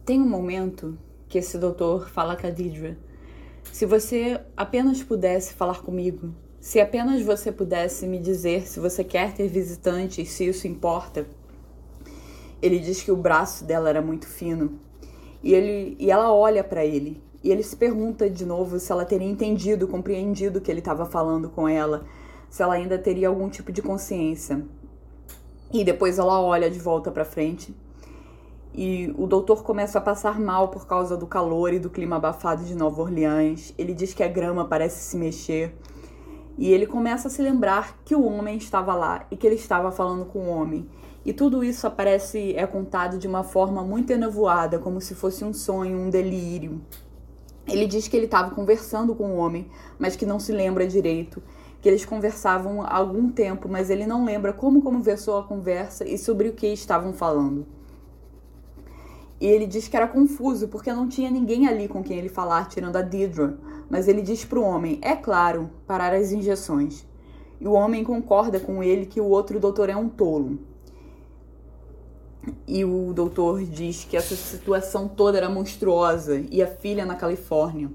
Tem 0.05 0.21
um 0.21 0.29
momento 0.29 0.99
que 1.29 1.39
esse 1.39 1.59
doutor 1.59 2.09
fala 2.09 2.37
com 2.37 2.47
a 2.47 2.51
Deidre 2.51 2.97
se 3.73 3.87
você 3.87 4.41
apenas 4.57 5.03
pudesse 5.03 5.55
falar 5.55 5.81
comigo, 5.83 6.35
se 6.61 6.81
apenas 6.81 7.23
você 7.23 7.53
pudesse 7.53 8.07
me 8.07 8.19
dizer 8.19 8.67
se 8.67 8.81
você 8.81 9.05
quer 9.05 9.33
ter 9.33 9.49
visitantes, 9.49 10.29
se 10.31 10.47
isso 10.47 10.67
importa. 10.67 11.27
Ele 12.61 12.79
diz 12.79 13.03
que 13.03 13.13
o 13.13 13.17
braço 13.17 13.65
dela 13.65 13.89
era 13.89 14.03
muito 14.03 14.27
fino 14.27 14.79
e, 15.43 15.55
ele, 15.55 15.97
e 15.99 16.11
ela 16.11 16.33
olha 16.33 16.63
para 16.63 16.85
ele 16.85 17.23
e 17.43 17.51
ele 17.51 17.63
se 17.63 17.77
pergunta 17.77 18.29
de 18.29 18.45
novo 18.45 18.79
se 18.79 18.93
ela 18.93 19.05
teria 19.05 19.29
entendido, 19.29 19.89
compreendido 19.89 20.59
o 20.59 20.63
que 20.63 20.71
ele 20.71 20.81
estava 20.81 21.07
falando 21.07 21.49
com 21.49 21.69
ela, 21.69 22.05
se 22.49 22.63
ela 22.63 22.75
ainda 22.75 22.99
teria 22.99 23.29
algum 23.29 23.49
tipo 23.49 23.73
de 23.73 23.81
consciência. 23.81 24.65
E 25.73 25.85
depois 25.85 26.19
ela 26.19 26.41
olha 26.41 26.71
de 26.71 26.79
volta 26.79 27.11
para 27.11 27.25
frente 27.25 27.75
e 28.73 29.13
o 29.19 29.27
doutor 29.27 29.63
começa 29.63 29.99
a 29.99 30.01
passar 30.01 30.39
mal 30.39 30.69
por 30.69 30.87
causa 30.87 31.17
do 31.17 31.27
calor 31.27 31.73
e 31.73 31.79
do 31.79 31.91
clima 31.91 32.17
abafado 32.17 32.65
de 32.65 32.75
Nova 32.75 33.03
Orleans. 33.03 33.75
Ele 33.77 33.93
diz 33.93 34.15
que 34.15 34.23
a 34.23 34.29
grama 34.29 34.65
parece 34.65 35.03
se 35.03 35.17
mexer. 35.17 35.75
E 36.57 36.73
ele 36.73 36.87
começa 36.87 37.29
a 37.29 37.31
se 37.31 37.43
lembrar 37.43 37.99
que 38.05 38.15
o 38.15 38.25
homem 38.25 38.57
estava 38.57 38.95
lá 38.95 39.27
e 39.31 39.37
que 39.37 39.47
ele 39.47 39.57
estava 39.57 39.91
falando 39.91 40.25
com 40.25 40.41
o 40.41 40.49
homem. 40.49 40.89
E 41.25 41.33
tudo 41.33 41.65
isso 41.65 41.87
aparece, 41.87 42.55
é 42.55 42.67
contado 42.67 43.19
de 43.19 43.27
uma 43.27 43.43
forma 43.43 43.83
muito 43.83 44.13
enevoada, 44.13 44.79
como 44.79 45.01
se 45.01 45.15
fosse 45.15 45.45
um 45.45 45.53
sonho, 45.53 45.99
um 45.99 46.11
delírio. 46.11 46.81
Ele 47.71 47.87
diz 47.87 48.09
que 48.09 48.17
ele 48.17 48.27
estava 48.27 48.51
conversando 48.51 49.15
com 49.15 49.33
o 49.33 49.37
homem, 49.37 49.69
mas 49.99 50.17
que 50.17 50.27
não 50.27 50.41
se 50.41 50.53
lembra 50.53 50.87
direito. 50.87 51.43
Que 51.81 51.89
eles 51.89 52.05
conversavam 52.05 52.83
há 52.83 52.95
algum 52.95 53.31
tempo, 53.31 53.69
mas 53.69 53.89
ele 53.89 54.07
não 54.07 54.25
lembra 54.25 54.53
como 54.53 54.83
conversou 54.83 55.39
a 55.39 55.45
conversa 55.45 56.07
e 56.07 56.19
sobre 56.19 56.49
o 56.49 56.53
que 56.53 56.67
estavam 56.67 57.13
falando. 57.13 57.67
E 59.41 59.47
ele 59.47 59.67
diz 59.67 59.89
que 59.89 59.97
era 59.97 60.07
confuso 60.07 60.69
porque 60.69 60.93
não 60.93 61.09
tinha 61.09 61.31
ninguém 61.31 61.67
ali 61.67 61.89
com 61.89 62.03
quem 62.03 62.19
ele 62.19 62.29
falar, 62.29 62.69
tirando 62.69 62.97
a 62.97 63.03
Deidre. 63.03 63.55
Mas 63.89 64.07
ele 64.07 64.21
diz 64.21 64.45
para 64.45 64.59
o 64.59 64.65
homem: 64.65 64.99
é 65.01 65.17
claro, 65.17 65.71
parar 65.87 66.13
as 66.13 66.33
injeções. 66.33 67.07
E 67.59 67.67
o 67.67 67.73
homem 67.73 68.05
concorda 68.05 68.61
com 68.61 68.83
ele 68.83 69.07
que 69.07 69.21
o 69.21 69.27
outro 69.27 69.59
doutor 69.59 69.89
é 69.89 69.97
um 69.97 70.09
tolo. 70.09 70.59
E 72.67 72.85
o 72.85 73.13
doutor 73.13 73.63
diz 73.63 74.05
que 74.05 74.17
essa 74.17 74.35
situação 74.35 75.09
toda 75.09 75.37
era 75.37 75.51
monstruosa 75.51 76.43
e 76.51 76.63
a 76.63 76.67
filha 76.67 77.05
na 77.05 77.15
Califórnia. 77.15 77.91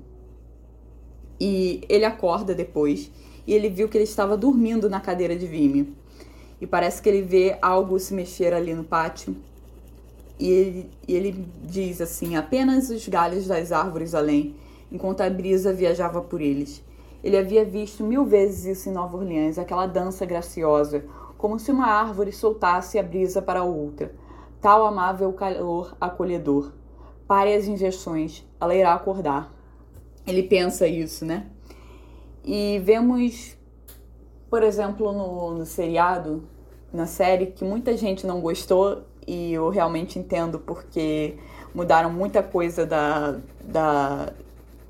E 1.40 1.82
ele 1.90 2.06
acorda 2.06 2.54
depois 2.54 3.12
e 3.48 3.54
ele 3.54 3.70
viu 3.70 3.90
que 3.90 3.98
ele 3.98 4.04
estava 4.04 4.38
dormindo 4.38 4.90
na 4.90 5.00
cadeira 5.00 5.36
de 5.36 5.48
Vime. 5.48 5.96
E 6.62 6.68
parece 6.68 7.02
que 7.02 7.10
ele 7.10 7.22
vê 7.22 7.58
algo 7.62 8.00
se 8.00 8.14
mexer 8.14 8.54
ali 8.54 8.74
no 8.74 8.84
pátio 8.84 9.36
e 10.40 10.50
ele, 10.50 10.92
ele 11.08 11.48
diz 11.64 12.02
assim: 12.02 12.36
apenas 12.36 12.90
os 12.90 13.08
galhos 13.08 13.48
das 13.48 13.72
árvores 13.72 14.14
além, 14.14 14.56
enquanto 14.92 15.22
a 15.22 15.30
brisa 15.30 15.74
viajava 15.74 16.22
por 16.22 16.42
eles. 16.42 16.84
Ele 17.24 17.38
havia 17.38 17.66
visto 17.66 18.04
mil 18.04 18.26
vezes 18.26 18.78
isso 18.78 18.90
em 18.90 18.92
Nova 18.92 19.18
Orleans, 19.18 19.58
aquela 19.58 19.88
dança 19.88 20.26
graciosa, 20.26 21.04
como 21.38 21.58
se 21.58 21.72
uma 21.72 21.88
árvore 21.88 22.32
soltasse 22.32 23.00
a 23.00 23.04
brisa 23.04 23.42
para 23.42 23.64
outra. 23.64 24.14
Tal 24.62 24.86
amável 24.86 25.32
calor 25.34 25.96
acolhedor. 26.00 26.72
Pare 27.28 27.54
as 27.54 27.66
injeções, 27.66 28.44
ela 28.60 28.76
irá 28.76 28.94
acordar. 28.94 29.54
Ele 30.26 30.44
pensa 30.44 30.88
isso, 30.88 31.26
né? 31.26 31.48
E 32.44 32.80
vemos, 32.84 33.58
por 34.50 34.64
exemplo, 34.64 35.12
no, 35.12 35.58
no 35.58 35.66
seriado, 35.66 36.44
na 36.94 37.06
série, 37.06 37.48
que 37.48 37.66
muita 37.66 37.98
gente 37.98 38.26
não 38.26 38.40
gostou 38.40 39.04
e 39.28 39.54
eu 39.54 39.70
realmente 39.70 40.20
entendo 40.20 40.60
porque 40.60 41.36
mudaram 41.74 42.12
muita 42.12 42.44
coisa 42.44 42.86
da, 42.86 43.38
da, 43.62 44.32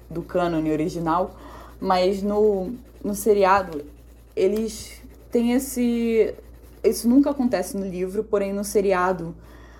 do 0.09 0.22
cânone 0.22 0.72
original, 0.72 1.32
mas 1.80 2.22
no, 2.22 2.74
no 3.03 3.16
seriado 3.16 3.84
eles 4.36 5.01
têm 5.32 5.53
esse. 5.53 6.36
Isso 6.84 7.09
nunca 7.09 7.32
acontece 7.32 7.76
no 7.76 7.86
livro, 7.86 8.24
porém 8.24 8.53
no 8.53 8.63
seriado 8.63 9.34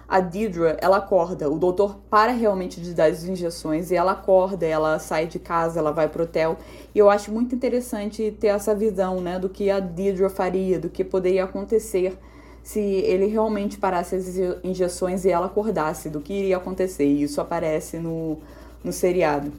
a 0.08 0.20
Deidre, 0.20 0.76
ela 0.80 0.98
acorda, 0.98 1.50
o 1.50 1.58
doutor 1.58 1.98
para 2.10 2.32
realmente 2.32 2.80
de 2.80 2.94
dar 2.94 3.06
as 3.06 3.24
injeções 3.24 3.90
e 3.90 3.96
ela 3.96 4.12
acorda, 4.12 4.66
ela 4.66 5.00
sai 5.00 5.26
de 5.26 5.40
casa, 5.40 5.80
ela 5.80 5.92
vai 5.92 6.08
pro 6.08 6.24
hotel. 6.24 6.58
E 6.94 7.00
eu 7.00 7.10
acho 7.10 7.32
muito 7.32 7.56
interessante 7.56 8.36
ter 8.40 8.48
essa 8.48 8.76
visão, 8.76 9.20
né, 9.20 9.40
do 9.40 9.50
que 9.50 9.70
a 9.70 9.80
Deidre 9.80 10.30
faria, 10.30 10.80
do 10.80 10.90
que 10.90 11.04
poderia 11.04 11.44
acontecer 11.44 12.18
se 12.64 12.80
ele 12.80 13.28
realmente 13.28 13.78
parasse 13.78 14.16
as 14.16 14.28
injeções 14.64 15.24
e 15.24 15.30
ela 15.30 15.46
acordasse, 15.46 16.10
do 16.10 16.20
que 16.20 16.34
iria 16.34 16.58
acontecer. 16.58 17.06
E 17.06 17.22
isso 17.22 17.40
aparece 17.40 18.00
no, 18.00 18.40
no 18.84 18.92
seriado. 18.92 19.52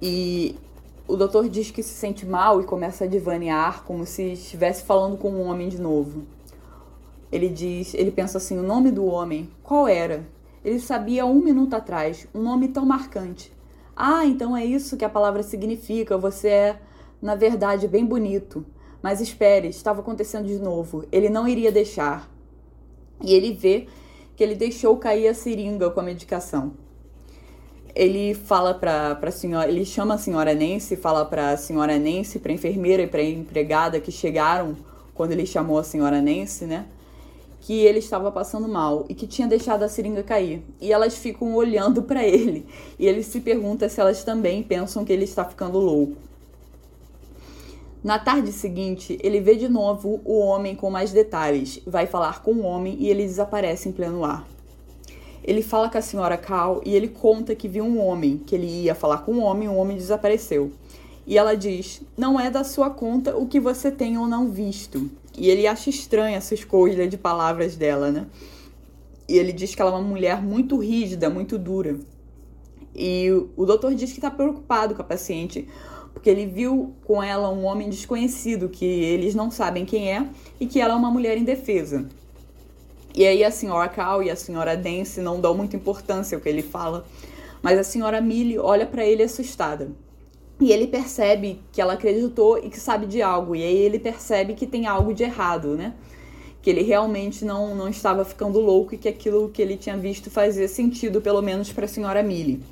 E 0.00 0.56
o 1.06 1.16
doutor 1.16 1.48
diz 1.48 1.70
que 1.70 1.82
se 1.82 1.92
sente 1.92 2.24
mal 2.24 2.60
e 2.60 2.64
começa 2.64 3.04
a 3.04 3.06
divanear 3.06 3.84
como 3.84 4.06
se 4.06 4.32
estivesse 4.32 4.82
falando 4.84 5.18
com 5.18 5.30
um 5.30 5.42
homem 5.42 5.68
de 5.68 5.78
novo. 5.78 6.22
Ele 7.34 7.48
diz, 7.48 7.94
ele 7.94 8.12
pensa 8.12 8.38
assim, 8.38 8.56
o 8.56 8.62
nome 8.62 8.92
do 8.92 9.06
homem, 9.06 9.50
qual 9.60 9.88
era? 9.88 10.24
Ele 10.64 10.78
sabia 10.78 11.26
um 11.26 11.42
minuto 11.42 11.74
atrás, 11.74 12.28
um 12.32 12.40
nome 12.40 12.68
tão 12.68 12.86
marcante. 12.86 13.52
Ah, 13.96 14.24
então 14.24 14.56
é 14.56 14.64
isso 14.64 14.96
que 14.96 15.04
a 15.04 15.08
palavra 15.08 15.42
significa. 15.42 16.16
Você 16.16 16.48
é, 16.48 16.80
na 17.20 17.34
verdade, 17.34 17.88
bem 17.88 18.06
bonito. 18.06 18.64
Mas 19.02 19.20
espere, 19.20 19.66
estava 19.66 20.00
acontecendo 20.00 20.46
de 20.46 20.60
novo. 20.60 21.06
Ele 21.10 21.28
não 21.28 21.48
iria 21.48 21.72
deixar. 21.72 22.30
E 23.20 23.34
ele 23.34 23.52
vê 23.52 23.88
que 24.36 24.44
ele 24.44 24.54
deixou 24.54 24.96
cair 24.96 25.26
a 25.26 25.34
seringa 25.34 25.90
com 25.90 25.98
a 25.98 26.04
medicação. 26.04 26.74
Ele 27.96 28.32
fala 28.32 28.74
para 28.74 29.18
a 29.20 29.30
senhora, 29.32 29.68
ele 29.68 29.84
chama 29.84 30.14
a 30.14 30.18
senhora 30.18 30.54
Nancy, 30.54 30.94
fala 30.94 31.24
para 31.24 31.50
a 31.50 31.56
senhora 31.56 31.98
Nancy, 31.98 32.38
para 32.38 32.52
enfermeira 32.52 33.02
e 33.02 33.06
para 33.08 33.24
empregada 33.24 33.98
que 33.98 34.12
chegaram 34.12 34.76
quando 35.12 35.32
ele 35.32 35.46
chamou 35.46 35.80
a 35.80 35.84
senhora 35.84 36.22
Nancy, 36.22 36.64
né? 36.64 36.86
Que 37.64 37.80
ele 37.80 37.98
estava 37.98 38.30
passando 38.30 38.68
mal 38.68 39.06
e 39.08 39.14
que 39.14 39.26
tinha 39.26 39.48
deixado 39.48 39.84
a 39.84 39.88
seringa 39.88 40.22
cair. 40.22 40.62
E 40.78 40.92
elas 40.92 41.16
ficam 41.16 41.54
olhando 41.54 42.02
para 42.02 42.22
ele. 42.22 42.66
E 42.98 43.06
ele 43.06 43.22
se 43.22 43.40
pergunta 43.40 43.88
se 43.88 43.98
elas 43.98 44.22
também 44.22 44.62
pensam 44.62 45.02
que 45.02 45.10
ele 45.10 45.24
está 45.24 45.46
ficando 45.46 45.78
louco. 45.78 46.14
Na 48.02 48.18
tarde 48.18 48.52
seguinte, 48.52 49.18
ele 49.22 49.40
vê 49.40 49.56
de 49.56 49.66
novo 49.66 50.20
o 50.26 50.38
homem 50.40 50.76
com 50.76 50.90
mais 50.90 51.10
detalhes, 51.10 51.80
vai 51.86 52.06
falar 52.06 52.42
com 52.42 52.52
o 52.52 52.64
homem 52.64 52.98
e 53.00 53.08
ele 53.08 53.22
desaparece 53.22 53.88
em 53.88 53.92
pleno 53.92 54.26
ar. 54.26 54.46
Ele 55.42 55.62
fala 55.62 55.88
com 55.88 55.96
a 55.96 56.02
senhora 56.02 56.36
Cal 56.36 56.82
e 56.84 56.94
ele 56.94 57.08
conta 57.08 57.54
que 57.54 57.66
viu 57.66 57.84
um 57.84 57.98
homem, 57.98 58.36
que 58.36 58.54
ele 58.54 58.66
ia 58.66 58.94
falar 58.94 59.18
com 59.24 59.32
um 59.32 59.42
homem 59.42 59.68
e 59.68 59.70
o 59.70 59.76
homem 59.76 59.96
desapareceu. 59.96 60.70
E 61.26 61.38
ela 61.38 61.56
diz: 61.56 62.02
Não 62.14 62.38
é 62.38 62.50
da 62.50 62.62
sua 62.62 62.90
conta 62.90 63.34
o 63.34 63.46
que 63.46 63.58
você 63.58 63.90
tem 63.90 64.18
ou 64.18 64.26
não 64.26 64.50
visto. 64.50 65.10
E 65.36 65.50
ele 65.50 65.66
acha 65.66 65.90
estranha 65.90 66.36
essa 66.36 66.54
escolha 66.54 67.08
de 67.08 67.18
palavras 67.18 67.76
dela, 67.76 68.10
né? 68.10 68.26
E 69.28 69.36
ele 69.36 69.52
diz 69.52 69.74
que 69.74 69.82
ela 69.82 69.90
é 69.90 69.94
uma 69.94 70.02
mulher 70.02 70.42
muito 70.42 70.78
rígida, 70.78 71.28
muito 71.28 71.58
dura. 71.58 71.98
E 72.94 73.28
o 73.56 73.66
doutor 73.66 73.94
diz 73.94 74.12
que 74.12 74.18
está 74.18 74.30
preocupado 74.30 74.94
com 74.94 75.02
a 75.02 75.04
paciente, 75.04 75.66
porque 76.12 76.30
ele 76.30 76.46
viu 76.46 76.94
com 77.04 77.22
ela 77.22 77.50
um 77.50 77.64
homem 77.64 77.88
desconhecido, 77.88 78.68
que 78.68 78.84
eles 78.84 79.34
não 79.34 79.50
sabem 79.50 79.84
quem 79.84 80.12
é, 80.12 80.28
e 80.60 80.66
que 80.66 80.80
ela 80.80 80.94
é 80.94 80.96
uma 80.96 81.10
mulher 81.10 81.36
indefesa. 81.36 82.06
E 83.14 83.26
aí 83.26 83.42
a 83.42 83.50
senhora 83.50 83.88
Cal 83.88 84.22
e 84.22 84.30
a 84.30 84.36
senhora 84.36 84.76
Dance 84.76 85.20
não 85.20 85.40
dão 85.40 85.54
muita 85.54 85.76
importância 85.76 86.36
ao 86.36 86.42
que 86.42 86.48
ele 86.48 86.62
fala, 86.62 87.04
mas 87.62 87.78
a 87.78 87.84
senhora 87.84 88.20
Millie 88.20 88.58
olha 88.58 88.86
para 88.86 89.04
ele 89.04 89.22
assustada. 89.22 89.90
E 90.64 90.72
ele 90.72 90.86
percebe 90.86 91.60
que 91.70 91.78
ela 91.78 91.92
acreditou 91.92 92.56
e 92.56 92.70
que 92.70 92.80
sabe 92.80 93.04
de 93.04 93.20
algo. 93.20 93.54
E 93.54 93.62
aí 93.62 93.76
ele 93.76 93.98
percebe 93.98 94.54
que 94.54 94.66
tem 94.66 94.86
algo 94.86 95.12
de 95.12 95.22
errado, 95.22 95.76
né? 95.76 95.92
Que 96.62 96.70
ele 96.70 96.80
realmente 96.80 97.44
não, 97.44 97.74
não 97.76 97.86
estava 97.86 98.24
ficando 98.24 98.58
louco 98.60 98.94
e 98.94 98.98
que 98.98 99.06
aquilo 99.06 99.50
que 99.50 99.60
ele 99.60 99.76
tinha 99.76 99.94
visto 99.94 100.30
fazia 100.30 100.66
sentido, 100.66 101.20
pelo 101.20 101.42
menos 101.42 101.70
para 101.70 101.84
a 101.84 101.88
senhora 101.88 102.22
Millie. 102.22 102.62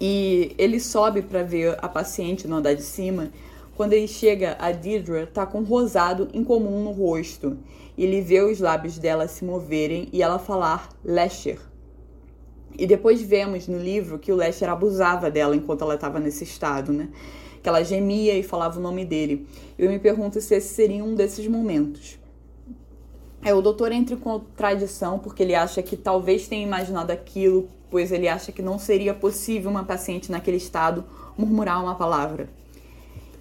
E 0.00 0.54
ele 0.56 0.80
sobe 0.80 1.20
para 1.20 1.42
ver 1.42 1.76
a 1.82 1.86
paciente 1.86 2.48
no 2.48 2.56
andar 2.56 2.72
de 2.72 2.82
cima. 2.82 3.30
Quando 3.76 3.92
ele 3.92 4.08
chega, 4.08 4.56
a 4.58 4.72
Deidre 4.72 5.26
tá 5.26 5.44
com 5.44 5.58
um 5.58 5.64
rosado 5.64 6.30
incomum 6.32 6.82
no 6.82 6.92
rosto. 6.92 7.58
Ele 7.98 8.22
vê 8.22 8.40
os 8.40 8.58
lábios 8.58 8.96
dela 8.96 9.28
se 9.28 9.44
moverem 9.44 10.08
e 10.10 10.22
ela 10.22 10.38
falar 10.38 10.88
Lesher 11.04 11.58
e 12.76 12.86
depois 12.86 13.22
vemos 13.22 13.68
no 13.68 13.78
livro 13.78 14.18
que 14.18 14.32
o 14.32 14.36
Lester 14.36 14.68
abusava 14.68 15.30
dela 15.30 15.54
enquanto 15.54 15.82
ela 15.82 15.94
estava 15.94 16.18
nesse 16.18 16.44
estado, 16.44 16.92
né? 16.92 17.08
Que 17.62 17.68
ela 17.68 17.82
gemia 17.82 18.36
e 18.36 18.42
falava 18.42 18.78
o 18.78 18.82
nome 18.82 19.04
dele. 19.04 19.46
Eu 19.78 19.90
me 19.90 19.98
pergunto 19.98 20.40
se 20.40 20.54
esse 20.54 20.74
seria 20.74 21.02
um 21.04 21.14
desses 21.14 21.46
momentos. 21.46 22.18
É, 23.42 23.54
o 23.54 23.60
doutor 23.60 23.92
entra 23.92 24.14
em 24.14 24.18
contradição 24.18 25.18
porque 25.18 25.42
ele 25.42 25.54
acha 25.54 25.82
que 25.82 25.96
talvez 25.96 26.48
tenha 26.48 26.62
imaginado 26.62 27.10
aquilo, 27.10 27.68
pois 27.90 28.10
ele 28.10 28.26
acha 28.26 28.50
que 28.50 28.62
não 28.62 28.78
seria 28.78 29.14
possível 29.14 29.70
uma 29.70 29.84
paciente 29.84 30.32
naquele 30.32 30.56
estado 30.56 31.04
murmurar 31.36 31.82
uma 31.82 31.94
palavra. 31.94 32.48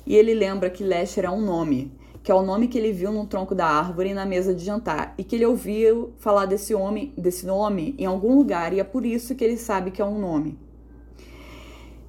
E 0.06 0.16
ele 0.16 0.34
lembra 0.34 0.70
que 0.70 0.84
Lester 0.84 1.26
é 1.26 1.30
um 1.30 1.42
nome, 1.42 1.92
que 2.24 2.32
é 2.32 2.36
o 2.36 2.42
nome 2.42 2.70
que 2.70 2.78
ele 2.78 2.94
viu 2.94 3.12
no 3.12 3.28
tronco 3.28 3.54
da 3.54 3.68
árvore 3.68 4.14
na 4.14 4.26
mesa 4.26 4.56
de 4.56 4.64
jantar 4.64 5.14
e 5.18 5.26
que 5.26 5.36
ele 5.36 5.46
ouviu 5.46 6.14
falar 6.18 6.46
desse 6.46 6.74
homem, 6.74 7.14
desse 7.18 7.46
nome 7.46 7.94
em 8.00 8.06
algum 8.06 8.34
lugar 8.34 8.72
e 8.74 8.80
é 8.80 8.84
por 8.84 9.06
isso 9.06 9.36
que 9.36 9.44
ele 9.44 9.58
sabe 9.58 9.92
que 9.92 10.02
é 10.02 10.06
um 10.06 10.18
nome. 10.18 10.58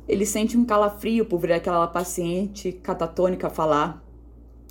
Ele 0.07 0.25
sente 0.25 0.57
um 0.57 0.65
calafrio 0.65 1.25
por 1.25 1.41
ver 1.41 1.55
aquela 1.55 1.89
paciente 1.89 2.71
catatônica 2.71 3.51
falar, 3.51 4.05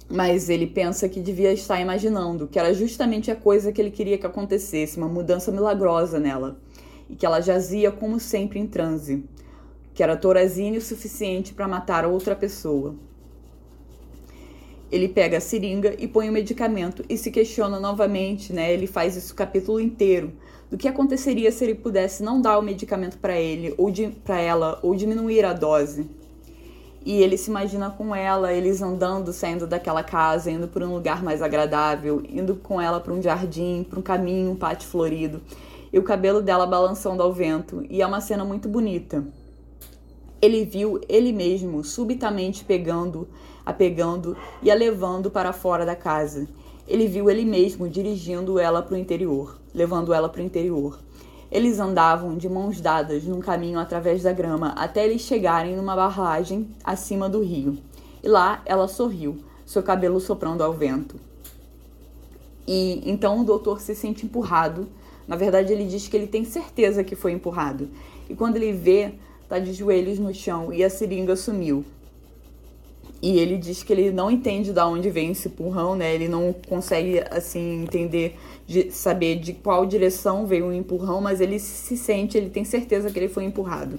mas 0.10 0.48
ele 0.48 0.66
pensa 0.66 1.10
que 1.10 1.20
devia 1.20 1.52
estar 1.52 1.82
imaginando 1.82 2.48
que 2.48 2.58
era 2.58 2.74
justamente 2.74 3.30
a 3.30 3.36
coisa 3.36 3.74
que 3.74 3.82
ele 3.82 3.92
queria 3.92 4.18
que 4.18 4.26
acontecesse, 4.26 4.98
uma 4.98 5.10
mudança 5.10 5.52
milagrosa 5.52 6.20
nela, 6.20 6.58
e 7.10 7.16
que 7.16 7.26
ela 7.26 7.42
jazia 7.42 7.92
como 7.92 8.18
sempre 8.18 8.60
em 8.60 8.68
transe, 8.68 9.26
que 9.94 10.02
era 10.04 10.16
torazine 10.16 10.78
o 10.78 10.82
suficiente 10.82 11.54
para 11.54 11.68
matar 11.68 12.06
outra 12.06 12.36
pessoa. 12.36 12.96
Ele 14.94 15.08
pega 15.08 15.40
a 15.40 15.42
seringa 15.42 15.96
e 15.98 16.08
põe 16.08 16.30
o 16.30 16.32
medicamento 16.32 17.04
e 17.10 17.18
se 17.18 17.32
questiona 17.32 17.80
novamente, 17.80 18.54
né? 18.54 18.72
Ele 18.72 18.86
faz 18.86 19.16
isso 19.16 19.34
o 19.34 19.36
capítulo 19.36 19.80
inteiro 19.80 20.32
do 20.70 20.78
que 20.78 20.88
aconteceria 20.88 21.52
se 21.52 21.64
ele 21.64 21.74
pudesse 21.74 22.22
não 22.22 22.40
dar 22.40 22.60
o 22.60 22.62
medicamento 22.62 23.18
para 23.18 23.36
ele 23.36 23.74
ou 23.76 23.92
para 24.24 24.40
ela 24.40 24.80
ou 24.84 24.94
diminuir 24.94 25.46
a 25.46 25.52
dose. 25.52 26.08
E 27.04 27.24
ele 27.24 27.38
se 27.38 27.50
imagina 27.50 27.90
com 27.90 28.16
ela, 28.16 28.54
eles 28.54 28.84
andando, 28.84 29.34
saindo 29.34 29.66
daquela 29.66 30.04
casa, 30.04 30.52
indo 30.52 30.68
para 30.68 30.88
um 30.88 30.94
lugar 30.94 31.24
mais 31.24 31.42
agradável, 31.42 32.22
indo 32.30 32.58
com 32.58 32.80
ela 32.80 33.00
para 33.00 33.14
um 33.14 33.22
jardim, 33.22 33.84
para 33.90 33.98
um 33.98 34.04
caminho, 34.04 34.52
um 34.52 34.56
pátio 34.56 34.88
florido, 34.88 35.42
e 35.92 35.98
o 35.98 36.04
cabelo 36.04 36.40
dela 36.40 36.68
balançando 36.68 37.24
ao 37.24 37.34
vento, 37.34 37.84
e 37.90 38.00
é 38.00 38.06
uma 38.06 38.22
cena 38.22 38.46
muito 38.46 38.70
bonita. 38.70 39.26
Ele 40.40 40.64
viu 40.64 41.02
ele 41.10 41.34
mesmo 41.34 41.84
subitamente 41.84 42.64
pegando 42.64 43.28
a 43.66 43.72
pegando 43.74 44.36
e 44.62 44.70
a 44.70 44.76
levando 44.76 45.32
para 45.32 45.54
fora 45.54 45.86
da 45.86 45.96
casa. 45.96 46.48
Ele 46.88 47.08
viu 47.08 47.30
ele 47.30 47.46
mesmo 47.46 47.88
dirigindo 47.88 48.60
ela 48.60 48.82
para 48.82 48.96
o 48.96 48.98
interior, 48.98 49.58
levando 49.74 50.14
ela 50.14 50.28
para 50.28 50.42
o 50.42 50.46
interior. 50.46 51.00
Eles 51.52 51.80
andavam 51.80 52.36
de 52.36 52.50
mãos 52.50 52.82
dadas 52.82 53.24
num 53.24 53.40
caminho 53.40 53.80
através 53.80 54.24
da 54.24 54.34
grama 54.34 54.70
até 54.70 55.06
eles 55.06 55.22
chegarem 55.22 55.76
numa 55.76 55.96
barragem 55.96 56.68
acima 56.84 57.30
do 57.30 57.42
rio. 57.42 57.78
E 58.24 58.28
lá 58.28 58.62
ela 58.66 58.88
sorriu, 58.88 59.38
seu 59.66 59.84
cabelo 59.84 60.20
soprando 60.20 60.64
ao 60.64 60.74
vento. 60.74 61.16
E 62.68 63.02
então 63.06 63.42
o 63.42 63.44
doutor 63.44 63.82
se 63.82 63.94
sente 63.94 64.26
empurrado. 64.26 64.88
Na 65.28 65.36
verdade, 65.36 65.72
ele 65.72 65.86
diz 65.86 66.08
que 66.08 66.18
ele 66.18 66.28
tem 66.28 66.44
certeza 66.44 67.04
que 67.04 67.16
foi 67.16 67.32
empurrado. 67.32 67.90
E 68.30 68.36
quando 68.36 68.56
ele 68.56 68.72
vê, 68.72 69.14
tá 69.48 69.60
de 69.60 69.74
joelhos 69.74 70.20
no 70.20 70.34
chão 70.34 70.74
e 70.74 70.84
a 70.84 70.90
seringa 70.90 71.36
sumiu. 71.36 71.86
E 73.24 73.40
ele 73.40 73.58
diz 73.58 73.82
que 73.84 73.94
ele 73.94 74.12
não 74.12 74.30
entende 74.30 74.74
de 74.74 74.82
onde 74.82 75.10
vem 75.10 75.32
esse 75.32 75.48
empurrão, 75.48 75.96
né? 75.96 76.14
Ele 76.14 76.28
não 76.28 76.54
consegue, 76.68 77.24
assim, 77.32 77.84
entender, 77.84 78.36
de 78.68 78.92
saber 78.92 79.40
de 79.40 79.54
qual 79.54 79.86
direção 79.86 80.46
veio 80.46 80.68
o 80.68 80.74
empurrão, 80.74 81.22
mas 81.22 81.40
ele 81.40 81.58
se 81.58 81.96
sente, 81.96 82.38
ele 82.38 82.50
tem 82.50 82.66
certeza 82.66 83.10
que 83.10 83.18
ele 83.18 83.30
foi 83.30 83.46
empurrado. 83.46 83.98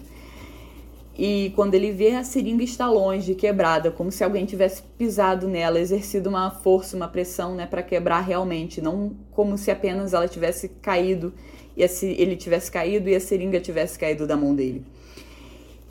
E 1.16 1.54
quando 1.56 1.74
ele 1.74 1.90
vê 1.90 2.16
a 2.16 2.22
seringa 2.22 2.62
está 2.62 2.86
longe, 2.90 3.34
quebrada, 3.34 3.90
como 3.90 4.12
se 4.12 4.22
alguém 4.22 4.44
tivesse 4.44 4.82
pisado 4.98 5.48
nela, 5.48 5.80
exercido 5.80 6.28
uma 6.28 6.50
força, 6.50 6.94
uma 6.94 7.08
pressão, 7.08 7.54
né, 7.54 7.64
para 7.64 7.82
quebrar 7.82 8.20
realmente, 8.20 8.82
não 8.82 9.12
como 9.30 9.56
se 9.56 9.70
apenas 9.70 10.12
ela 10.12 10.28
tivesse 10.28 10.68
caído 10.68 11.32
e 11.74 11.82
ele 11.82 12.36
tivesse 12.36 12.70
caído 12.70 13.08
e 13.08 13.14
a 13.14 13.20
seringa 13.20 13.58
tivesse 13.58 13.98
caído 13.98 14.26
da 14.26 14.36
mão 14.36 14.54
dele. 14.54 14.84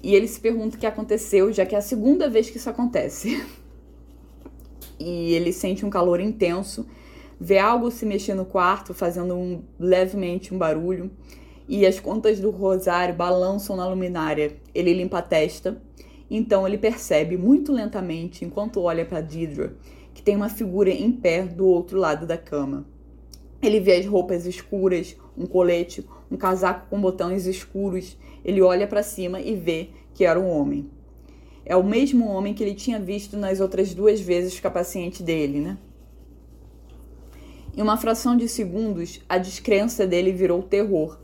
E 0.03 0.13
ele 0.13 0.27
se 0.27 0.39
pergunta 0.39 0.75
o 0.75 0.79
que 0.79 0.85
aconteceu, 0.85 1.51
já 1.53 1.65
que 1.65 1.73
é 1.73 1.77
a 1.77 1.81
segunda 1.81 2.29
vez 2.29 2.49
que 2.49 2.57
isso 2.57 2.69
acontece. 2.69 3.41
e 4.99 5.33
ele 5.33 5.51
sente 5.51 5.85
um 5.85 5.89
calor 5.89 6.19
intenso, 6.19 6.85
vê 7.39 7.57
algo 7.57 7.89
se 7.89 8.05
mexer 8.05 8.33
no 8.33 8.45
quarto, 8.45 8.93
fazendo 8.93 9.33
um, 9.33 9.61
levemente 9.79 10.53
um 10.53 10.57
barulho, 10.57 11.09
e 11.67 11.85
as 11.85 11.99
contas 11.99 12.39
do 12.39 12.49
rosário 12.49 13.15
balançam 13.15 13.75
na 13.75 13.87
luminária. 13.87 14.57
Ele 14.75 14.93
limpa 14.93 15.19
a 15.19 15.21
testa, 15.21 15.81
então 16.29 16.67
ele 16.67 16.77
percebe 16.77 17.37
muito 17.37 17.71
lentamente, 17.71 18.43
enquanto 18.43 18.81
olha 18.81 19.05
para 19.05 19.21
Deidre, 19.21 19.71
que 20.13 20.21
tem 20.21 20.35
uma 20.35 20.49
figura 20.49 20.89
em 20.89 21.11
pé 21.11 21.43
do 21.43 21.65
outro 21.65 21.97
lado 21.97 22.27
da 22.27 22.37
cama. 22.37 22.85
Ele 23.61 23.79
vê 23.79 23.95
as 23.95 24.05
roupas 24.05 24.45
escuras, 24.45 25.15
um 25.37 25.45
colete, 25.45 26.05
um 26.29 26.35
casaco 26.35 26.89
com 26.89 26.99
botões 26.99 27.45
escuros. 27.45 28.17
Ele 28.43 28.61
olha 28.61 28.87
para 28.87 29.03
cima 29.03 29.39
e 29.39 29.55
vê 29.55 29.89
que 30.13 30.25
era 30.25 30.39
um 30.39 30.49
homem. 30.49 30.89
É 31.65 31.75
o 31.75 31.83
mesmo 31.83 32.27
homem 32.27 32.53
que 32.53 32.63
ele 32.63 32.75
tinha 32.75 32.99
visto 32.99 33.37
nas 33.37 33.59
outras 33.59 33.93
duas 33.93 34.19
vezes 34.19 34.59
com 34.59 34.67
a 34.67 34.71
paciente 34.71 35.23
dele, 35.23 35.59
né? 35.59 35.77
Em 37.75 37.81
uma 37.81 37.97
fração 37.97 38.37
de 38.37 38.47
segundos, 38.47 39.21
a 39.27 39.37
descrença 39.37 40.05
dele 40.05 40.31
virou 40.31 40.61
terror. 40.61 41.17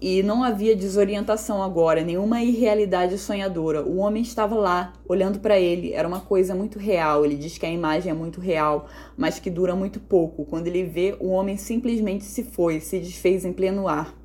E 0.00 0.22
não 0.22 0.42
havia 0.42 0.74
desorientação 0.74 1.62
agora, 1.62 2.02
nenhuma 2.02 2.42
irrealidade 2.42 3.18
sonhadora. 3.18 3.82
O 3.82 3.98
homem 3.98 4.22
estava 4.22 4.54
lá, 4.54 4.92
olhando 5.08 5.40
para 5.40 5.58
ele. 5.58 5.92
Era 5.92 6.08
uma 6.08 6.20
coisa 6.20 6.54
muito 6.54 6.78
real. 6.78 7.24
Ele 7.24 7.36
diz 7.36 7.58
que 7.58 7.66
a 7.66 7.70
imagem 7.70 8.10
é 8.10 8.14
muito 8.14 8.40
real, 8.40 8.88
mas 9.16 9.38
que 9.38 9.50
dura 9.50 9.76
muito 9.76 10.00
pouco. 10.00 10.44
Quando 10.44 10.66
ele 10.66 10.84
vê, 10.84 11.16
o 11.20 11.28
homem 11.28 11.56
simplesmente 11.56 12.24
se 12.24 12.42
foi, 12.42 12.80
se 12.80 12.98
desfez 12.98 13.44
em 13.44 13.52
pleno 13.52 13.86
ar. 13.86 14.17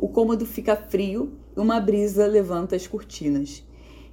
O 0.00 0.08
cômodo 0.08 0.46
fica 0.46 0.74
frio 0.74 1.34
e 1.54 1.60
uma 1.60 1.78
brisa 1.78 2.26
levanta 2.26 2.74
as 2.74 2.86
cortinas. 2.86 3.62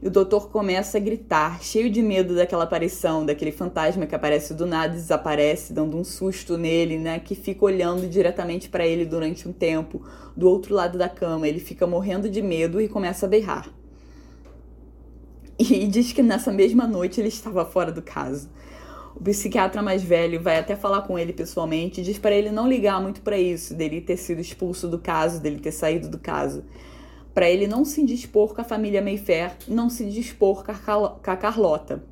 E 0.01 0.07
o 0.07 0.11
doutor 0.11 0.49
começa 0.49 0.97
a 0.97 1.01
gritar, 1.01 1.63
cheio 1.63 1.89
de 1.89 2.01
medo 2.01 2.35
daquela 2.35 2.65
aparição, 2.65 3.25
daquele 3.25 3.53
fantasma 3.53 4.05
que 4.05 4.13
aparece 4.13 4.53
do 4.53 4.65
nada 4.65 4.93
e 4.93 4.97
desaparece, 4.97 5.71
dando 5.71 5.95
um 5.95 6.03
susto 6.03 6.57
nele, 6.57 6.97
né? 6.99 7.19
Que 7.19 7.33
fica 7.33 7.63
olhando 7.63 8.05
diretamente 8.05 8.67
para 8.67 8.85
ele 8.85 9.05
durante 9.05 9.47
um 9.47 9.53
tempo, 9.53 10.03
do 10.35 10.49
outro 10.49 10.75
lado 10.75 10.97
da 10.97 11.07
cama. 11.07 11.47
Ele 11.47 11.59
fica 11.59 11.87
morrendo 11.87 12.29
de 12.29 12.41
medo 12.41 12.81
e 12.81 12.89
começa 12.89 13.25
a 13.25 13.29
berrar. 13.29 13.73
E 15.57 15.87
diz 15.87 16.11
que 16.11 16.21
nessa 16.21 16.51
mesma 16.51 16.85
noite 16.85 17.21
ele 17.21 17.29
estava 17.29 17.63
fora 17.63 17.93
do 17.93 18.01
caso. 18.01 18.49
O 19.17 19.23
psiquiatra 19.23 19.81
mais 19.81 20.03
velho 20.03 20.39
vai 20.39 20.59
até 20.59 20.75
falar 20.75 21.01
com 21.01 21.17
ele 21.17 21.33
pessoalmente 21.33 22.01
e 22.01 22.03
diz 22.03 22.19
para 22.19 22.35
ele 22.35 22.51
não 22.51 22.69
ligar 22.69 23.01
muito 23.01 23.21
para 23.21 23.37
isso, 23.37 23.73
dele 23.73 23.99
ter 23.99 24.15
sido 24.15 24.39
expulso 24.39 24.87
do 24.87 24.99
caso, 24.99 25.41
dele 25.41 25.59
ter 25.59 25.71
saído 25.71 26.07
do 26.07 26.19
caso 26.19 26.63
para 27.37 27.47
ele 27.47 27.67
não 27.67 27.85
se 27.85 28.03
dispor 28.03 28.55
com 28.55 28.61
a 28.61 28.63
família 28.63 28.99
Mayfair, 28.99 29.51
não 29.67 29.91
se 29.91 30.05
dispor 30.05 30.65
com 30.65 30.71
a 31.29 31.37
Carlota. 31.37 32.03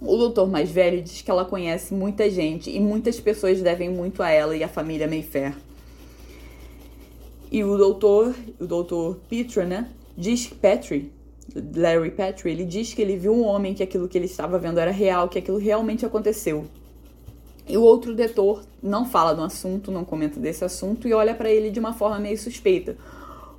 O 0.00 0.16
doutor 0.16 0.48
mais 0.48 0.70
velho 0.70 1.02
diz 1.02 1.20
que 1.20 1.30
ela 1.30 1.44
conhece 1.44 1.92
muita 1.92 2.30
gente 2.30 2.70
e 2.70 2.80
muitas 2.80 3.20
pessoas 3.20 3.60
devem 3.60 3.90
muito 3.90 4.22
a 4.22 4.30
ela 4.30 4.56
e 4.56 4.64
à 4.64 4.68
família 4.68 5.06
Mayfair. 5.06 5.54
E 7.52 7.62
o 7.62 7.76
doutor, 7.76 8.34
o 8.58 8.66
doutor 8.66 9.20
Petra, 9.28 9.66
né, 9.66 9.90
diz 10.16 10.46
que 10.46 10.54
Petrie, 10.54 11.12
Larry 11.74 12.10
Petrie, 12.10 12.52
ele 12.52 12.64
diz 12.64 12.94
que 12.94 13.02
ele 13.02 13.16
viu 13.16 13.32
um 13.32 13.44
homem 13.44 13.74
que 13.74 13.82
aquilo 13.82 14.08
que 14.08 14.16
ele 14.16 14.26
estava 14.26 14.58
vendo 14.58 14.78
era 14.78 14.90
real, 14.90 15.28
que 15.28 15.38
aquilo 15.38 15.58
realmente 15.58 16.06
aconteceu. 16.06 16.66
E 17.68 17.76
o 17.76 17.82
outro 17.82 18.14
doutor 18.14 18.64
não 18.82 19.04
fala 19.04 19.32
do 19.32 19.42
assunto, 19.42 19.92
não 19.92 20.04
comenta 20.04 20.40
desse 20.40 20.64
assunto 20.64 21.06
e 21.06 21.14
olha 21.14 21.34
para 21.34 21.50
ele 21.50 21.70
de 21.70 21.78
uma 21.78 21.92
forma 21.92 22.18
meio 22.18 22.36
suspeita, 22.36 22.96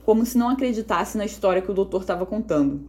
como 0.04 0.26
se 0.26 0.38
não 0.38 0.50
acreditasse 0.50 1.18
na 1.18 1.26
história 1.26 1.62
que 1.62 1.72
o 1.72 1.74
doutor 1.74 2.02
estava 2.02 2.26
contando. 2.26 2.82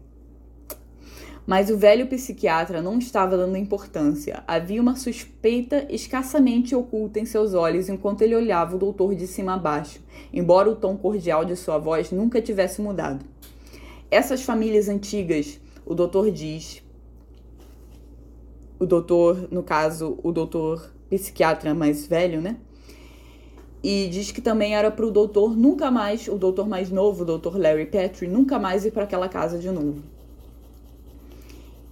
Mas 1.47 1.71
o 1.71 1.77
velho 1.77 2.07
psiquiatra 2.07 2.81
não 2.81 2.99
estava 2.99 3.37
dando 3.37 3.57
importância. 3.57 4.45
Havia 4.47 4.81
uma 4.81 4.95
suspeita 4.95 5.87
escassamente 5.91 6.75
oculta 6.75 7.19
em 7.19 7.25
seus 7.25 7.53
olhos 7.53 7.89
enquanto 7.89 8.23
ele 8.23 8.37
olhava 8.37 8.77
o 8.77 8.79
doutor 8.79 9.15
de 9.15 9.27
cima 9.27 9.55
a 9.55 9.59
baixo, 9.59 10.01
embora 10.33 10.71
o 10.71 10.77
tom 10.77 10.97
cordial 10.97 11.45
de 11.45 11.57
sua 11.57 11.79
voz 11.79 12.13
nunca 12.13 12.41
tivesse 12.41 12.81
mudado. 12.81 13.25
Essas 14.13 14.43
famílias 14.43 14.91
antigas, 14.91 15.59
o 15.87 15.95
doutor 15.95 16.31
diz, 16.31 16.83
o 18.79 18.85
doutor, 18.85 19.49
no 19.51 19.63
caso, 19.63 20.19
o 20.23 20.31
doutor 20.31 20.93
psiquiatra 21.09 21.73
mais 21.73 22.07
velho, 22.07 22.39
né? 22.39 22.59
E 23.83 24.09
diz 24.09 24.31
que 24.31 24.43
também 24.43 24.75
era 24.75 24.91
para 24.91 25.07
o 25.07 25.11
doutor 25.11 25.57
nunca 25.57 25.91
mais, 25.91 26.29
o 26.29 26.37
doutor 26.37 26.69
mais 26.69 26.91
novo, 26.91 27.23
o 27.23 27.25
doutor 27.25 27.59
Larry 27.59 27.87
Petrie, 27.87 28.29
nunca 28.29 28.59
mais 28.59 28.85
ir 28.85 28.91
para 28.91 29.05
aquela 29.05 29.31
casa 29.31 29.59
de 29.59 29.71
novo. 29.71 30.03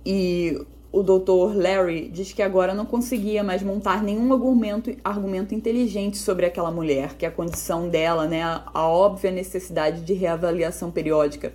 E 0.04 0.60
o 0.92 1.02
doutor 1.02 1.56
Larry 1.56 2.10
diz 2.10 2.34
que 2.34 2.42
agora 2.42 2.74
não 2.74 2.84
conseguia 2.84 3.42
mais 3.42 3.62
montar 3.62 4.02
nenhum 4.02 4.30
argumento, 4.30 4.94
argumento 5.02 5.54
inteligente 5.54 6.18
sobre 6.18 6.44
aquela 6.44 6.70
mulher, 6.70 7.14
que 7.14 7.24
a 7.24 7.30
condição 7.30 7.88
dela, 7.88 8.26
né, 8.26 8.42
a, 8.42 8.62
a 8.74 8.86
óbvia 8.86 9.30
necessidade 9.30 10.02
de 10.02 10.12
reavaliação 10.12 10.90
periódica, 10.90 11.54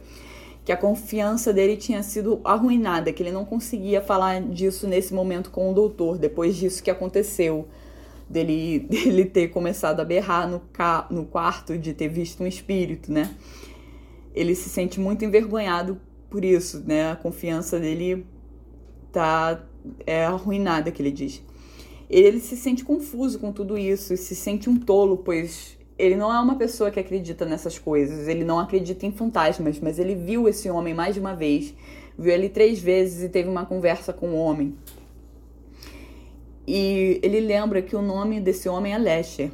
que 0.66 0.72
a 0.72 0.78
confiança 0.78 1.54
dele 1.54 1.78
tinha 1.78 2.02
sido 2.02 2.42
arruinada, 2.44 3.14
que 3.14 3.22
ele 3.22 3.32
não 3.32 3.46
conseguia 3.46 4.02
falar 4.02 4.42
disso 4.42 4.88
nesse 4.88 5.14
momento 5.14 5.52
com 5.52 5.70
o 5.70 5.74
doutor, 5.74 6.18
depois 6.18 6.56
disso 6.56 6.82
que 6.82 6.90
aconteceu 6.90 7.68
dele, 8.28 8.80
dele 8.90 9.26
ter 9.26 9.50
começado 9.50 10.00
a 10.00 10.04
berrar 10.04 10.50
no, 10.50 10.60
ca, 10.74 11.08
no 11.12 11.24
quarto, 11.26 11.78
de 11.78 11.94
ter 11.94 12.08
visto 12.08 12.42
um 12.42 12.48
espírito, 12.48 13.12
né? 13.12 13.36
Ele 14.34 14.56
se 14.56 14.68
sente 14.68 15.00
muito 15.00 15.24
envergonhado 15.24 16.02
por 16.32 16.44
isso, 16.44 16.84
né? 16.86 17.12
A 17.12 17.16
confiança 17.16 17.80
dele 17.80 18.26
tá 19.12 19.64
é 20.06 20.26
arruinada, 20.26 20.92
que 20.92 21.00
ele 21.00 21.12
diz. 21.12 21.44
Ele 22.10 22.40
se 22.40 22.58
sente 22.58 22.84
confuso 22.84 23.38
com 23.38 23.52
tudo 23.52 23.78
isso 23.78 24.18
se 24.18 24.36
sente 24.36 24.68
um 24.68 24.78
tolo, 24.78 25.18
pois 25.18 25.78
ele 25.98 26.16
não 26.16 26.34
é 26.34 26.40
uma 26.40 26.56
pessoa 26.56 26.92
que 26.92 27.00
acredita 27.00 27.46
nessas 27.46 27.80
coisas, 27.80 28.28
ele 28.28 28.44
não 28.44 28.60
acredita 28.60 29.06
em 29.06 29.12
fantasmas, 29.12 29.80
mas 29.80 29.98
ele 29.98 30.16
viu 30.16 30.48
esse 30.48 30.70
homem 30.70 30.94
mais 30.94 31.14
de 31.14 31.22
uma 31.22 31.34
vez, 31.34 31.74
viu 32.18 32.32
ele 32.32 32.50
três 32.50 32.80
vezes 32.80 33.24
e 33.24 33.30
teve 33.30 33.50
uma 33.50 33.66
conversa 33.66 34.12
com 34.12 34.30
o 34.30 34.36
homem. 34.36 34.76
E 36.68 37.20
ele 37.22 37.40
lembra 37.40 37.82
que 37.82 37.96
o 37.96 38.02
nome 38.02 38.42
desse 38.42 38.68
homem 38.68 38.94
é 38.94 38.98
Lesher. 38.98 39.52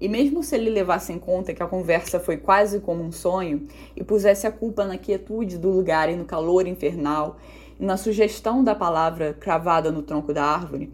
E 0.00 0.08
mesmo 0.08 0.42
se 0.42 0.56
ele 0.56 0.70
levasse 0.70 1.12
em 1.12 1.18
conta 1.18 1.54
que 1.54 1.62
a 1.62 1.66
conversa 1.66 2.18
foi 2.18 2.36
quase 2.36 2.80
como 2.80 3.02
um 3.02 3.12
sonho 3.12 3.68
e 3.94 4.02
pusesse 4.02 4.46
a 4.46 4.50
culpa 4.50 4.84
na 4.84 4.98
quietude 4.98 5.58
do 5.58 5.70
lugar 5.70 6.08
e 6.08 6.16
no 6.16 6.24
calor 6.24 6.66
infernal 6.66 7.36
e 7.78 7.84
na 7.84 7.96
sugestão 7.96 8.64
da 8.64 8.74
palavra 8.74 9.34
cravada 9.34 9.92
no 9.92 10.02
tronco 10.02 10.32
da 10.32 10.44
árvore, 10.44 10.92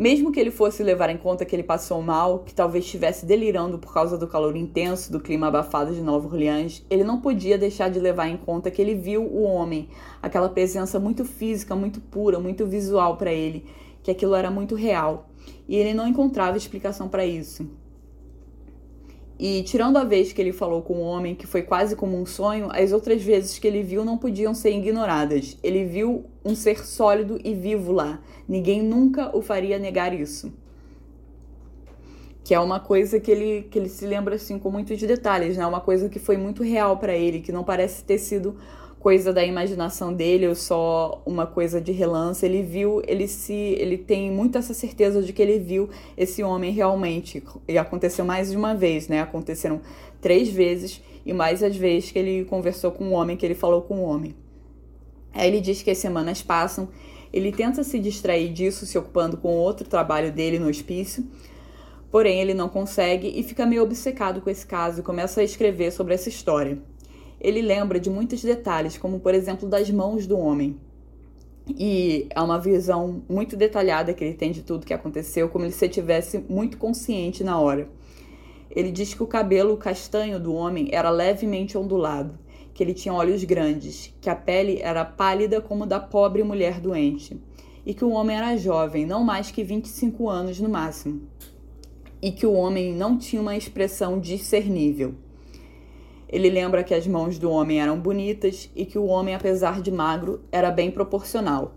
mesmo 0.00 0.32
que 0.32 0.40
ele 0.40 0.50
fosse 0.50 0.82
levar 0.82 1.10
em 1.10 1.18
conta 1.18 1.44
que 1.44 1.54
ele 1.54 1.62
passou 1.62 2.00
mal, 2.00 2.38
que 2.38 2.54
talvez 2.54 2.86
estivesse 2.86 3.26
delirando 3.26 3.78
por 3.78 3.92
causa 3.92 4.16
do 4.16 4.26
calor 4.26 4.56
intenso 4.56 5.12
do 5.12 5.20
clima 5.20 5.48
abafado 5.48 5.94
de 5.94 6.00
Nova 6.00 6.26
Orleans, 6.26 6.82
ele 6.88 7.04
não 7.04 7.20
podia 7.20 7.58
deixar 7.58 7.90
de 7.90 8.00
levar 8.00 8.26
em 8.26 8.38
conta 8.38 8.70
que 8.70 8.80
ele 8.80 8.94
viu 8.94 9.22
o 9.22 9.42
homem, 9.42 9.90
aquela 10.22 10.48
presença 10.48 10.98
muito 10.98 11.22
física, 11.22 11.76
muito 11.76 12.00
pura, 12.00 12.40
muito 12.40 12.64
visual 12.64 13.18
para 13.18 13.30
ele, 13.30 13.66
que 14.02 14.10
aquilo 14.10 14.34
era 14.34 14.50
muito 14.50 14.74
real 14.74 15.28
e 15.68 15.76
ele 15.76 15.92
não 15.92 16.08
encontrava 16.08 16.56
explicação 16.56 17.06
para 17.06 17.26
isso. 17.26 17.68
E 19.42 19.62
tirando 19.62 19.96
a 19.96 20.04
vez 20.04 20.34
que 20.34 20.42
ele 20.42 20.52
falou 20.52 20.82
com 20.82 20.98
o 20.98 21.00
homem, 21.00 21.34
que 21.34 21.46
foi 21.46 21.62
quase 21.62 21.96
como 21.96 22.14
um 22.14 22.26
sonho, 22.26 22.68
as 22.72 22.92
outras 22.92 23.22
vezes 23.22 23.58
que 23.58 23.66
ele 23.66 23.82
viu 23.82 24.04
não 24.04 24.18
podiam 24.18 24.52
ser 24.52 24.70
ignoradas. 24.76 25.56
Ele 25.62 25.86
viu 25.86 26.26
um 26.44 26.54
ser 26.54 26.84
sólido 26.84 27.40
e 27.42 27.54
vivo 27.54 27.90
lá. 27.90 28.20
Ninguém 28.46 28.82
nunca 28.82 29.34
o 29.34 29.40
faria 29.40 29.78
negar 29.78 30.12
isso. 30.12 30.52
Que 32.44 32.52
é 32.52 32.60
uma 32.60 32.78
coisa 32.78 33.18
que 33.18 33.30
ele, 33.30 33.62
que 33.70 33.78
ele 33.78 33.88
se 33.88 34.06
lembra 34.06 34.34
assim 34.34 34.58
com 34.58 34.70
muitos 34.70 35.00
detalhes, 35.00 35.56
né? 35.56 35.66
Uma 35.66 35.80
coisa 35.80 36.10
que 36.10 36.18
foi 36.18 36.36
muito 36.36 36.62
real 36.62 36.98
para 36.98 37.16
ele, 37.16 37.40
que 37.40 37.50
não 37.50 37.64
parece 37.64 38.04
ter 38.04 38.18
sido 38.18 38.58
coisa 39.00 39.32
da 39.32 39.42
imaginação 39.42 40.12
dele 40.12 40.46
ou 40.46 40.54
só 40.54 41.22
uma 41.24 41.46
coisa 41.46 41.80
de 41.80 41.90
relance. 41.90 42.44
Ele 42.44 42.62
viu, 42.62 43.02
ele 43.08 43.26
se, 43.26 43.54
ele 43.54 43.96
tem 43.96 44.30
muita 44.30 44.58
essa 44.58 44.74
certeza 44.74 45.22
de 45.22 45.32
que 45.32 45.40
ele 45.40 45.58
viu 45.58 45.88
esse 46.16 46.42
homem 46.42 46.70
realmente. 46.70 47.42
E 47.66 47.78
aconteceu 47.78 48.26
mais 48.26 48.50
de 48.50 48.56
uma 48.58 48.74
vez, 48.74 49.08
né? 49.08 49.20
Aconteceram 49.20 49.80
três 50.20 50.50
vezes 50.50 51.02
e 51.24 51.32
mais 51.32 51.62
as 51.62 51.74
vezes 51.74 52.12
que 52.12 52.18
ele 52.18 52.44
conversou 52.44 52.92
com 52.92 53.08
o 53.08 53.12
homem, 53.12 53.38
que 53.38 53.46
ele 53.46 53.54
falou 53.54 53.80
com 53.82 54.00
o 54.00 54.02
homem. 54.02 54.36
Aí 55.32 55.48
ele 55.48 55.62
diz 55.62 55.82
que 55.82 55.90
as 55.90 55.98
semanas 55.98 56.42
passam, 56.42 56.88
ele 57.32 57.52
tenta 57.52 57.82
se 57.82 57.98
distrair 57.98 58.52
disso, 58.52 58.84
se 58.84 58.98
ocupando 58.98 59.38
com 59.38 59.48
outro 59.48 59.88
trabalho 59.88 60.30
dele 60.30 60.58
no 60.58 60.68
hospício. 60.68 61.26
Porém, 62.10 62.40
ele 62.40 62.52
não 62.52 62.68
consegue 62.68 63.32
e 63.34 63.42
fica 63.42 63.64
meio 63.64 63.82
obcecado 63.82 64.42
com 64.42 64.50
esse 64.50 64.66
caso 64.66 65.00
e 65.00 65.02
começa 65.02 65.40
a 65.40 65.44
escrever 65.44 65.90
sobre 65.90 66.12
essa 66.12 66.28
história 66.28 66.89
ele 67.40 67.62
lembra 67.62 67.98
de 67.98 68.10
muitos 68.10 68.42
detalhes, 68.42 68.98
como 68.98 69.20
por 69.20 69.34
exemplo 69.34 69.68
das 69.68 69.90
mãos 69.90 70.26
do 70.26 70.38
homem. 70.38 70.76
E 71.68 72.26
é 72.30 72.40
uma 72.40 72.58
visão 72.58 73.22
muito 73.28 73.56
detalhada 73.56 74.12
que 74.12 74.24
ele 74.24 74.34
tem 74.34 74.52
de 74.52 74.62
tudo 74.62 74.86
que 74.86 74.94
aconteceu, 74.94 75.48
como 75.48 75.70
se 75.70 75.84
ele 75.84 75.92
tivesse 75.92 76.44
muito 76.48 76.76
consciente 76.76 77.44
na 77.44 77.58
hora. 77.58 77.88
Ele 78.70 78.90
diz 78.90 79.14
que 79.14 79.22
o 79.22 79.26
cabelo 79.26 79.76
castanho 79.76 80.38
do 80.38 80.52
homem 80.52 80.88
era 80.92 81.10
levemente 81.10 81.78
ondulado 81.78 82.38
que 82.80 82.84
ele 82.84 82.94
tinha 82.94 83.12
olhos 83.12 83.44
grandes, 83.44 84.14
que 84.22 84.30
a 84.30 84.34
pele 84.34 84.78
era 84.80 85.04
pálida 85.04 85.60
como 85.60 85.84
da 85.84 86.00
pobre 86.00 86.42
mulher 86.42 86.80
doente, 86.80 87.38
e 87.84 87.92
que 87.92 88.02
o 88.02 88.10
homem 88.10 88.38
era 88.38 88.56
jovem, 88.56 89.04
não 89.04 89.22
mais 89.22 89.50
que 89.50 89.62
25 89.62 90.30
anos 90.30 90.58
no 90.58 90.68
máximo, 90.68 91.28
e 92.22 92.32
que 92.32 92.46
o 92.46 92.54
homem 92.54 92.94
não 92.94 93.18
tinha 93.18 93.42
uma 93.42 93.54
expressão 93.54 94.18
discernível. 94.18 95.14
Ele 96.32 96.48
lembra 96.48 96.84
que 96.84 96.94
as 96.94 97.08
mãos 97.08 97.40
do 97.40 97.50
homem 97.50 97.80
eram 97.80 97.98
bonitas 97.98 98.70
e 98.76 98.86
que 98.86 98.96
o 98.96 99.06
homem, 99.06 99.34
apesar 99.34 99.82
de 99.82 99.90
magro, 99.90 100.40
era 100.52 100.70
bem 100.70 100.88
proporcional. 100.88 101.74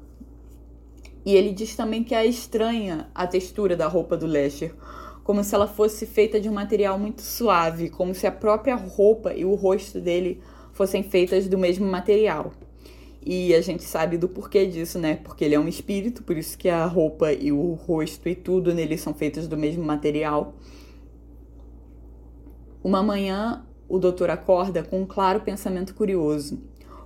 E 1.26 1.36
ele 1.36 1.52
diz 1.52 1.76
também 1.76 2.04
que 2.04 2.14
é 2.14 2.24
estranha 2.24 3.10
a 3.16 3.26
textura 3.26 3.76
da 3.76 3.88
roupa 3.88 4.16
do 4.16 4.28
Lesher, 4.28 4.76
como 5.24 5.44
se 5.44 5.56
ela 5.56 5.68
fosse 5.68 6.06
feita 6.06 6.40
de 6.40 6.48
um 6.48 6.54
material 6.54 7.00
muito 7.00 7.22
suave, 7.22 7.90
como 7.90 8.14
se 8.14 8.28
a 8.28 8.32
própria 8.32 8.76
roupa 8.76 9.34
e 9.34 9.44
o 9.44 9.56
rosto 9.56 10.00
dele 10.00 10.40
fossem 10.74 11.02
feitas 11.02 11.48
do 11.48 11.58
mesmo 11.58 11.88
material. 11.88 12.52
E 13.26 13.56
a 13.56 13.62
gente 13.62 13.84
sabe 13.84 14.18
do 14.18 14.28
porquê 14.28 14.68
disso, 14.68 15.00
né? 15.00 15.16
Porque 15.16 15.46
ele 15.46 15.56
é 15.56 15.60
um 15.60 15.68
espírito, 15.68 16.22
por 16.22 16.38
isso 16.38 16.58
que 16.58 16.70
a 16.70 16.86
roupa 16.86 17.32
e 17.32 17.52
o 17.52 17.74
rosto 17.74 18.28
e 18.30 18.36
tudo 18.36 18.74
nele 18.74 18.98
são 18.98 19.14
feitos 19.14 19.48
do 19.48 19.58
mesmo 19.58 19.84
material. 19.84 20.54
Uma 22.84 23.02
manhã, 23.02 23.66
o 23.94 24.00
doutor 24.00 24.32
acorda 24.32 24.82
com 24.82 25.02
um 25.02 25.06
claro 25.06 25.42
pensamento 25.42 25.94
curioso. 25.94 26.60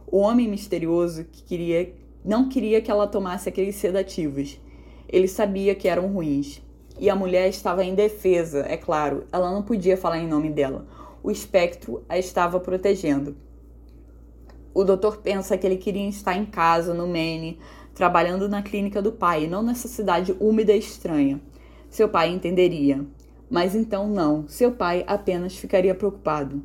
O 0.10 0.20
homem 0.20 0.48
misterioso 0.48 1.26
que 1.26 1.44
queria, 1.44 1.94
não 2.24 2.48
queria 2.48 2.82
que 2.82 2.90
ela 2.90 3.06
tomasse 3.06 3.50
aqueles 3.50 3.76
sedativos. 3.76 4.58
Ele 5.06 5.28
sabia 5.28 5.76
que 5.76 5.90
eram 5.90 6.08
ruins. 6.08 6.62
E 6.98 7.10
a 7.10 7.16
mulher 7.16 7.50
estava 7.50 7.84
indefesa, 7.84 8.60
é 8.70 8.78
claro, 8.78 9.26
ela 9.34 9.52
não 9.52 9.64
podia 9.64 9.98
falar 9.98 10.20
em 10.20 10.30
nome 10.30 10.50
dela. 10.50 10.88
O 11.22 11.30
espectro 11.30 12.06
a 12.08 12.18
estava 12.18 12.58
protegendo. 12.58 13.36
O 14.74 14.86
doutor 14.86 15.18
pensa 15.18 15.58
que 15.58 15.68
ele 15.68 15.76
queria 15.76 16.08
estar 16.08 16.38
em 16.38 16.46
casa, 16.46 16.94
no 16.94 17.06
Maine, 17.06 17.60
trabalhando 17.94 18.48
na 18.48 18.62
clínica 18.62 19.02
do 19.02 19.12
pai, 19.12 19.46
não 19.46 19.62
nessa 19.62 19.90
cidade 19.90 20.34
úmida 20.40 20.72
e 20.72 20.80
estranha. 20.80 21.42
Seu 21.90 22.08
pai 22.08 22.30
entenderia. 22.30 23.06
Mas 23.50 23.76
então 23.76 24.08
não, 24.08 24.48
seu 24.48 24.72
pai 24.72 25.04
apenas 25.06 25.58
ficaria 25.58 25.94
preocupado. 25.94 26.64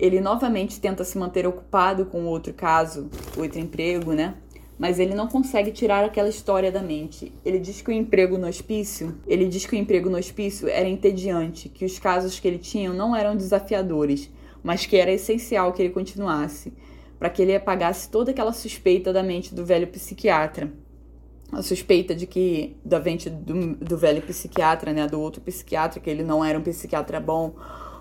Ele 0.00 0.18
novamente 0.18 0.80
tenta 0.80 1.04
se 1.04 1.18
manter 1.18 1.46
ocupado 1.46 2.06
com 2.06 2.24
outro 2.24 2.54
caso, 2.54 3.10
outro 3.36 3.60
emprego, 3.60 4.14
né? 4.14 4.34
Mas 4.78 4.98
ele 4.98 5.14
não 5.14 5.28
consegue 5.28 5.70
tirar 5.72 6.02
aquela 6.02 6.30
história 6.30 6.72
da 6.72 6.82
mente. 6.82 7.34
Ele 7.44 7.58
diz 7.58 7.82
que 7.82 7.90
o 7.90 7.92
emprego 7.92 8.38
no 8.38 8.48
hospício, 8.48 9.14
ele 9.26 9.44
diz 9.44 9.66
que 9.66 9.76
o 9.76 9.78
emprego 9.78 10.08
no 10.08 10.16
hospício 10.16 10.68
era 10.68 10.88
entediante, 10.88 11.68
que 11.68 11.84
os 11.84 11.98
casos 11.98 12.40
que 12.40 12.48
ele 12.48 12.56
tinha 12.56 12.90
não 12.94 13.14
eram 13.14 13.36
desafiadores, 13.36 14.30
mas 14.62 14.86
que 14.86 14.96
era 14.96 15.12
essencial 15.12 15.70
que 15.74 15.82
ele 15.82 15.92
continuasse, 15.92 16.72
para 17.18 17.28
que 17.28 17.42
ele 17.42 17.54
apagasse 17.54 18.08
toda 18.08 18.30
aquela 18.30 18.54
suspeita 18.54 19.12
da 19.12 19.22
mente 19.22 19.54
do 19.54 19.66
velho 19.66 19.86
psiquiatra. 19.88 20.72
A 21.52 21.60
suspeita 21.60 22.14
de 22.14 22.26
que, 22.26 22.74
da 22.82 22.98
mente 22.98 23.28
do, 23.28 23.74
do 23.74 23.98
velho 23.98 24.22
psiquiatra, 24.22 24.94
né, 24.94 25.06
do 25.06 25.20
outro 25.20 25.42
psiquiatra, 25.42 26.00
que 26.00 26.08
ele 26.08 26.22
não 26.22 26.42
era 26.42 26.58
um 26.58 26.62
psiquiatra 26.62 27.20
bom, 27.20 27.54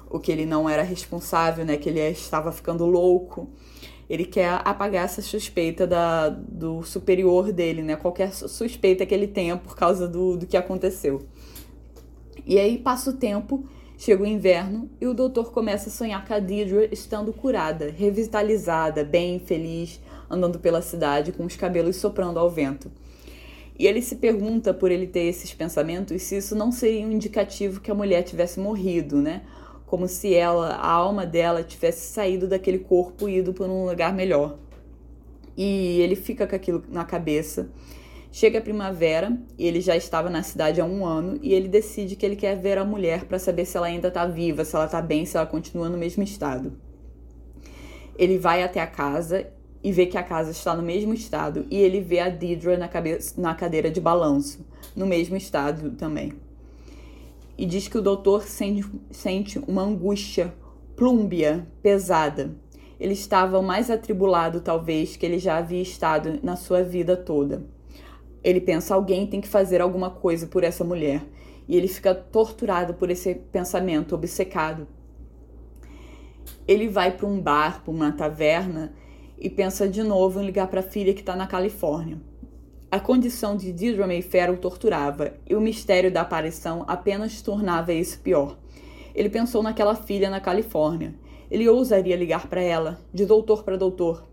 o 0.10 0.20
que 0.20 0.32
ele 0.32 0.46
não 0.46 0.70
era 0.70 0.84
responsável, 0.84 1.66
né, 1.66 1.78
que 1.78 1.90
ele 1.90 2.00
estava 2.10 2.52
ficando 2.52 2.86
louco. 2.86 3.50
Ele 4.10 4.26
quer 4.26 4.62
apagar 4.66 5.06
essa 5.06 5.22
suspeita 5.22 5.86
da, 5.86 6.30
do 6.30 6.82
superior 6.84 7.52
dele, 7.52 7.84
né, 7.84 7.96
qualquer 7.96 8.34
suspeita 8.34 9.06
que 9.06 9.14
ele 9.14 9.28
tenha 9.28 9.56
por 9.56 9.76
causa 9.76 10.08
do, 10.08 10.36
do 10.36 10.48
que 10.48 10.58
aconteceu. 10.58 11.22
E 12.46 12.58
aí 12.58 12.78
passa 12.78 13.12
o 13.12 13.14
tempo 13.14 13.64
Chega 14.02 14.24
o 14.24 14.26
inverno 14.26 14.90
e 15.02 15.06
o 15.08 15.14
doutor 15.14 15.52
começa 15.52 15.90
a 15.90 15.92
sonhar 15.92 16.26
com 16.26 16.34
a 16.34 16.40
Deidre 16.40 16.88
estando 16.90 17.34
curada, 17.34 17.92
revitalizada, 17.92 19.04
bem, 19.04 19.40
feliz, 19.40 20.00
andando 20.30 20.58
pela 20.58 20.82
cidade 20.82 21.34
com 21.34 21.44
os 21.44 21.58
cabelos 21.58 21.98
soprando 21.98 22.40
ao 22.40 22.50
vento. 22.50 22.90
E 23.78 23.86
ele 23.86 24.02
se 24.02 24.16
pergunta, 24.16 24.74
por 24.74 24.90
ele 24.90 25.06
ter 25.06 25.26
esses 25.26 25.54
pensamentos, 25.54 26.22
se 26.22 26.38
isso 26.38 26.56
não 26.56 26.72
seria 26.72 27.06
um 27.06 27.12
indicativo 27.12 27.82
que 27.82 27.92
a 27.92 27.94
mulher 27.94 28.24
tivesse 28.24 28.58
morrido, 28.58 29.18
né? 29.22 29.42
Como 29.90 30.08
se 30.08 30.34
ela, 30.34 30.76
a 30.76 30.88
alma 30.88 31.26
dela, 31.26 31.64
tivesse 31.64 32.14
saído 32.14 32.48
daquele 32.48 32.80
corpo 32.80 33.28
e 33.28 33.40
ido 33.40 33.54
para 33.54 33.66
um 33.66 33.86
lugar 33.86 34.14
melhor. 34.14 34.58
E 35.58 36.00
ele 36.00 36.16
fica 36.16 36.48
com 36.48 36.56
aquilo 36.56 36.84
na 36.90 37.04
cabeça 37.04 37.70
Chega 38.32 38.60
a 38.60 38.62
primavera, 38.62 39.36
ele 39.58 39.82
já 39.82 39.96
estava 39.98 40.30
na 40.30 40.44
cidade 40.44 40.80
há 40.80 40.86
um 40.86 41.04
ano, 41.04 41.40
e 41.42 41.52
ele 41.52 41.68
decide 41.68 42.16
que 42.16 42.24
ele 42.24 42.36
quer 42.36 42.56
ver 42.56 42.78
a 42.78 42.86
mulher 42.86 43.26
para 43.26 43.40
saber 43.40 43.66
se 43.66 43.76
ela 43.76 43.88
ainda 43.88 44.10
está 44.10 44.26
viva, 44.28 44.64
se 44.64 44.76
ela 44.76 44.86
está 44.86 45.02
bem, 45.02 45.26
se 45.26 45.36
ela 45.36 45.48
continua 45.48 45.90
no 45.90 45.98
mesmo 45.98 46.22
estado. 46.22 46.74
Ele 48.16 48.38
vai 48.38 48.62
até 48.62 48.82
a 48.82 48.88
casa 48.88 49.48
e 49.84 49.92
vê 49.92 50.06
que 50.06 50.18
a 50.18 50.22
casa 50.22 50.52
está 50.52 50.76
no 50.76 50.84
mesmo 50.84 51.12
estado, 51.12 51.66
e 51.72 51.78
ele 51.78 52.02
vê 52.02 52.20
a 52.20 52.30
Deidre 52.30 52.78
na, 52.78 52.88
cabeça, 52.88 53.42
na 53.42 53.56
cadeira 53.56 53.90
de 53.90 54.00
balanço, 54.00 54.64
no 54.96 55.08
mesmo 55.08 55.36
estado 55.36 55.92
também. 55.92 56.34
E 57.60 57.66
diz 57.66 57.90
que 57.90 57.98
o 57.98 58.02
doutor 58.02 58.44
sente, 58.44 59.60
uma 59.68 59.82
angústia 59.82 60.54
plúmbia, 60.96 61.68
pesada. 61.82 62.56
Ele 62.98 63.12
estava 63.12 63.62
mais 63.62 63.92
atribulado, 63.92 64.62
talvez, 64.62 65.18
que 65.18 65.26
ele 65.26 65.38
já 65.38 65.58
havia 65.58 65.82
estado 65.82 66.40
na 66.42 66.56
sua 66.56 66.84
vida 66.84 67.18
toda. 67.18 67.66
Ele 68.42 68.62
pensa: 68.62 68.96
alguém 68.96 69.28
tem 69.28 69.42
que 69.42 69.48
fazer 69.50 69.82
alguma 69.82 70.10
coisa 70.10 70.48
por 70.48 70.64
essa 70.64 70.86
mulher. 70.86 71.22
E 71.68 71.76
ele 71.76 71.90
fica 71.90 72.16
torturado 72.16 72.94
por 72.94 73.12
esse 73.12 73.36
pensamento, 73.36 74.16
obcecado. 74.16 74.88
Ele 76.66 76.88
vai 76.88 77.12
para 77.12 77.28
um 77.28 77.42
bar, 77.42 77.84
para 77.84 77.92
uma 77.92 78.14
taverna 78.14 78.94
e 79.38 79.50
pensa 79.50 79.86
de 79.86 80.02
novo 80.02 80.40
em 80.40 80.46
ligar 80.46 80.68
para 80.68 80.80
a 80.80 80.84
filha 80.84 81.14
que 81.14 81.20
está 81.20 81.36
na 81.36 81.46
Califórnia. 81.46 82.22
A 82.92 83.00
condição 83.00 83.56
de 83.56 83.72
Deirdre 83.72 84.02
Mayfair 84.08 84.52
o 84.52 84.58
torturava 84.58 85.34
e 85.48 85.54
o 85.54 85.62
mistério 85.62 86.12
da 86.12 86.22
aparição 86.22 86.84
apenas 86.88 87.40
tornava 87.40 87.94
isso 87.94 88.20
pior. 88.20 88.58
Ele 89.14 89.30
pensou 89.30 89.62
naquela 89.62 89.94
filha 89.94 90.28
na 90.28 90.40
Califórnia. 90.40 91.14
Ele 91.52 91.70
ousaria 91.70 92.16
ligar 92.16 92.48
para 92.48 92.62
ela, 92.62 93.00
de 93.14 93.28
doutor 93.28 93.64
para 93.64 93.78
doutor. 93.78 94.28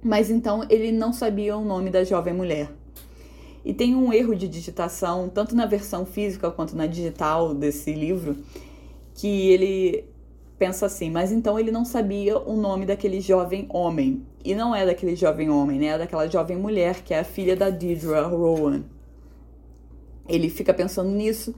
Mas 0.00 0.30
então 0.30 0.64
ele 0.70 0.92
não 0.92 1.12
sabia 1.12 1.56
o 1.56 1.64
nome 1.64 1.90
da 1.90 2.04
jovem 2.04 2.32
mulher. 2.32 2.70
E 3.64 3.74
tem 3.74 3.96
um 3.96 4.12
erro 4.12 4.36
de 4.36 4.46
digitação, 4.46 5.28
tanto 5.28 5.56
na 5.56 5.66
versão 5.66 6.06
física 6.06 6.52
quanto 6.52 6.76
na 6.76 6.86
digital 6.86 7.52
desse 7.52 7.92
livro, 7.92 8.36
que 9.14 9.50
ele 9.50 10.04
pensa 10.58 10.86
assim, 10.86 11.10
mas 11.10 11.32
então 11.32 11.58
ele 11.58 11.70
não 11.70 11.84
sabia 11.84 12.38
o 12.38 12.56
nome 12.56 12.86
daquele 12.86 13.20
jovem 13.20 13.66
homem. 13.70 14.24
E 14.44 14.54
não 14.54 14.74
é 14.74 14.84
daquele 14.84 15.16
jovem 15.16 15.50
homem, 15.50 15.78
né? 15.78 15.86
É 15.86 15.98
daquela 15.98 16.28
jovem 16.28 16.56
mulher 16.56 17.02
que 17.02 17.14
é 17.14 17.20
a 17.20 17.24
filha 17.24 17.56
da 17.56 17.70
Deidre 17.70 18.06
Rowan. 18.06 18.82
Ele 20.28 20.48
fica 20.48 20.72
pensando 20.72 21.10
nisso, 21.10 21.54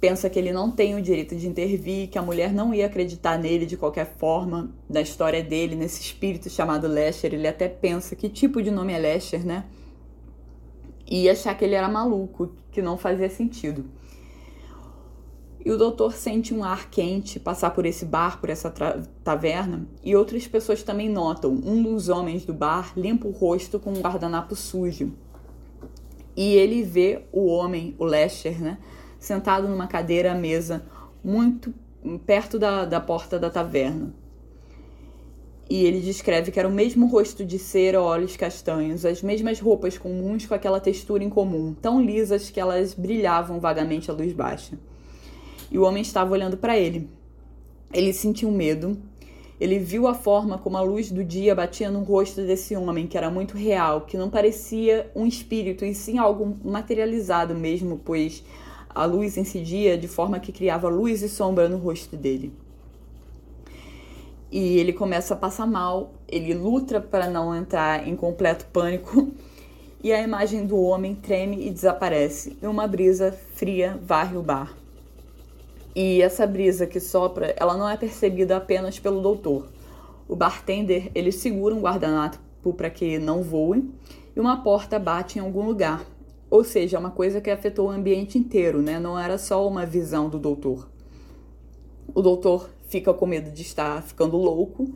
pensa 0.00 0.28
que 0.28 0.38
ele 0.38 0.52
não 0.52 0.70
tem 0.70 0.94
o 0.94 1.02
direito 1.02 1.34
de 1.34 1.46
intervir, 1.46 2.08
que 2.08 2.18
a 2.18 2.22
mulher 2.22 2.52
não 2.52 2.74
ia 2.74 2.86
acreditar 2.86 3.38
nele 3.38 3.64
de 3.64 3.76
qualquer 3.76 4.14
forma, 4.18 4.70
da 4.88 5.00
história 5.00 5.42
dele, 5.42 5.74
nesse 5.74 6.00
espírito 6.00 6.50
chamado 6.50 6.86
Lesher. 6.86 7.32
Ele 7.32 7.48
até 7.48 7.68
pensa 7.68 8.14
que 8.14 8.28
tipo 8.28 8.62
de 8.62 8.70
nome 8.70 8.92
é 8.92 8.98
Lesher, 8.98 9.44
né? 9.46 9.64
e 11.08 11.30
achar 11.30 11.56
que 11.56 11.64
ele 11.64 11.74
era 11.74 11.88
maluco, 11.88 12.52
que 12.70 12.82
não 12.82 12.96
fazia 12.96 13.30
sentido. 13.30 13.84
E 15.66 15.70
o 15.72 15.76
doutor 15.76 16.12
sente 16.12 16.54
um 16.54 16.62
ar 16.62 16.88
quente 16.88 17.40
passar 17.40 17.70
por 17.70 17.84
esse 17.84 18.04
bar, 18.04 18.40
por 18.40 18.48
essa 18.48 18.72
taverna, 19.24 19.84
e 20.00 20.14
outras 20.14 20.46
pessoas 20.46 20.84
também 20.84 21.08
notam. 21.08 21.50
Um 21.50 21.82
dos 21.82 22.08
homens 22.08 22.44
do 22.44 22.54
bar 22.54 22.92
limpa 22.96 23.26
o 23.26 23.32
rosto 23.32 23.80
com 23.80 23.90
um 23.92 24.00
guardanapo 24.00 24.54
sujo. 24.54 25.12
E 26.36 26.54
ele 26.54 26.84
vê 26.84 27.24
o 27.32 27.46
homem, 27.46 27.96
o 27.98 28.04
Lester, 28.04 28.62
né, 28.62 28.78
sentado 29.18 29.66
numa 29.66 29.88
cadeira 29.88 30.30
à 30.30 30.34
mesa, 30.36 30.86
muito 31.24 31.74
perto 32.24 32.60
da, 32.60 32.84
da 32.84 33.00
porta 33.00 33.36
da 33.36 33.50
taverna 33.50 34.14
e 35.68 35.84
ele 35.84 35.98
descreve 35.98 36.52
que 36.52 36.60
era 36.60 36.68
o 36.68 36.72
mesmo 36.72 37.06
rosto 37.08 37.44
de 37.44 37.58
cera, 37.58 38.00
olhos 38.00 38.36
castanhos, 38.36 39.04
as 39.04 39.20
mesmas 39.20 39.58
roupas 39.58 39.98
comuns 39.98 40.46
com 40.46 40.54
aquela 40.54 40.78
textura 40.78 41.24
incomum, 41.24 41.74
tão 41.74 42.00
lisas 42.00 42.50
que 42.50 42.60
elas 42.60 42.94
brilhavam 42.94 43.58
vagamente 43.58 44.08
à 44.08 44.14
luz 44.14 44.32
baixa. 44.32 44.78
E 45.70 45.78
o 45.78 45.82
homem 45.82 46.02
estava 46.02 46.32
olhando 46.32 46.56
para 46.56 46.78
ele. 46.78 47.08
Ele 47.92 48.12
sentiu 48.12 48.50
medo. 48.50 48.96
Ele 49.60 49.78
viu 49.78 50.06
a 50.06 50.14
forma 50.14 50.58
como 50.58 50.76
a 50.76 50.82
luz 50.82 51.10
do 51.10 51.24
dia 51.24 51.54
batia 51.54 51.90
no 51.90 52.02
rosto 52.02 52.42
desse 52.42 52.76
homem, 52.76 53.06
que 53.06 53.16
era 53.16 53.30
muito 53.30 53.56
real, 53.56 54.02
que 54.02 54.16
não 54.16 54.28
parecia 54.28 55.10
um 55.14 55.26
espírito, 55.26 55.84
e 55.84 55.94
sim 55.94 56.18
algo 56.18 56.56
materializado 56.62 57.54
mesmo, 57.54 58.00
pois 58.04 58.44
a 58.90 59.06
luz 59.06 59.36
incidia 59.36 59.96
de 59.96 60.08
forma 60.08 60.38
que 60.38 60.52
criava 60.52 60.88
luz 60.88 61.22
e 61.22 61.28
sombra 61.28 61.68
no 61.68 61.78
rosto 61.78 62.16
dele 62.16 62.52
e 64.50 64.78
ele 64.78 64.92
começa 64.92 65.34
a 65.34 65.36
passar 65.36 65.66
mal, 65.66 66.14
ele 66.28 66.54
luta 66.54 67.00
para 67.00 67.28
não 67.28 67.54
entrar 67.54 68.06
em 68.06 68.16
completo 68.16 68.66
pânico 68.66 69.28
e 70.02 70.12
a 70.12 70.22
imagem 70.22 70.66
do 70.66 70.78
homem 70.80 71.14
treme 71.14 71.66
e 71.66 71.70
desaparece 71.70 72.56
e 72.62 72.66
uma 72.66 72.86
brisa 72.86 73.32
fria 73.54 73.98
varre 74.02 74.36
o 74.36 74.42
bar. 74.42 74.74
E 75.98 76.20
essa 76.20 76.46
brisa 76.46 76.86
que 76.86 77.00
sopra, 77.00 77.54
ela 77.56 77.74
não 77.74 77.88
é 77.88 77.96
percebida 77.96 78.54
apenas 78.54 78.98
pelo 78.98 79.22
doutor. 79.22 79.66
O 80.28 80.36
bartender 80.36 81.10
ele 81.14 81.32
segura 81.32 81.74
um 81.74 81.80
guardanapo 81.80 82.38
para 82.74 82.90
que 82.90 83.18
não 83.18 83.42
voe 83.42 83.88
e 84.34 84.38
uma 84.38 84.62
porta 84.62 84.98
bate 84.98 85.38
em 85.38 85.40
algum 85.40 85.64
lugar. 85.64 86.04
Ou 86.50 86.62
seja, 86.62 86.98
é 86.98 87.00
uma 87.00 87.12
coisa 87.12 87.40
que 87.40 87.48
afetou 87.48 87.86
o 87.86 87.90
ambiente 87.90 88.36
inteiro, 88.36 88.82
né? 88.82 89.00
Não 89.00 89.18
era 89.18 89.38
só 89.38 89.66
uma 89.66 89.86
visão 89.86 90.28
do 90.28 90.38
doutor. 90.38 90.86
O 92.14 92.20
doutor 92.20 92.68
fica 92.88 93.14
com 93.14 93.24
medo 93.24 93.50
de 93.50 93.62
estar 93.62 94.02
ficando 94.02 94.36
louco 94.36 94.92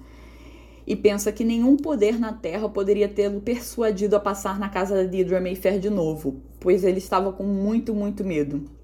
e 0.87 0.95
pensa 0.95 1.33
que 1.33 1.45
nenhum 1.45 1.79
poder 1.79 2.21
na 2.21 2.35
Terra 2.35 2.69
poderia 2.69 3.09
tê-lo 3.09 3.41
persuadido 3.41 4.17
a 4.17 4.21
passar 4.21 4.59
na 4.59 4.69
casa 4.69 4.97
da 4.97 5.05
Deidre 5.05 5.41
Mayfair 5.41 5.81
de 5.81 5.89
novo, 5.89 6.43
pois 6.61 6.85
ele 6.85 6.99
estava 6.99 7.33
com 7.33 7.45
muito, 7.45 7.95
muito 7.95 8.23
medo. 8.23 8.80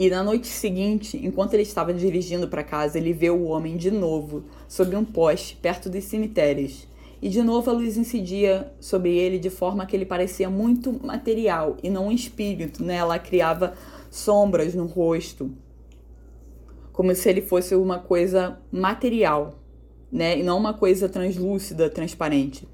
E 0.00 0.08
na 0.08 0.22
noite 0.22 0.46
seguinte, 0.46 1.18
enquanto 1.20 1.54
ele 1.54 1.64
estava 1.64 1.92
dirigindo 1.92 2.46
para 2.46 2.62
casa, 2.62 2.96
ele 2.96 3.12
vê 3.12 3.30
o 3.30 3.46
homem 3.46 3.76
de 3.76 3.90
novo, 3.90 4.44
sob 4.68 4.94
um 4.94 5.04
poste, 5.04 5.56
perto 5.56 5.90
dos 5.90 6.04
cemitérios. 6.04 6.86
E 7.20 7.28
de 7.28 7.42
novo 7.42 7.68
a 7.68 7.72
luz 7.72 7.96
incidia 7.96 8.72
sobre 8.78 9.18
ele 9.18 9.40
de 9.40 9.50
forma 9.50 9.84
que 9.86 9.96
ele 9.96 10.06
parecia 10.06 10.48
muito 10.48 10.92
material 11.04 11.76
e 11.82 11.90
não 11.90 12.06
um 12.06 12.12
espírito, 12.12 12.84
né? 12.84 12.94
Ela 12.94 13.18
criava 13.18 13.74
sombras 14.08 14.72
no 14.72 14.86
rosto, 14.86 15.50
como 16.92 17.12
se 17.12 17.28
ele 17.28 17.42
fosse 17.42 17.74
uma 17.74 17.98
coisa 17.98 18.56
material, 18.70 19.58
né? 20.12 20.38
E 20.38 20.44
não 20.44 20.58
uma 20.58 20.74
coisa 20.74 21.08
translúcida, 21.08 21.90
transparente. 21.90 22.68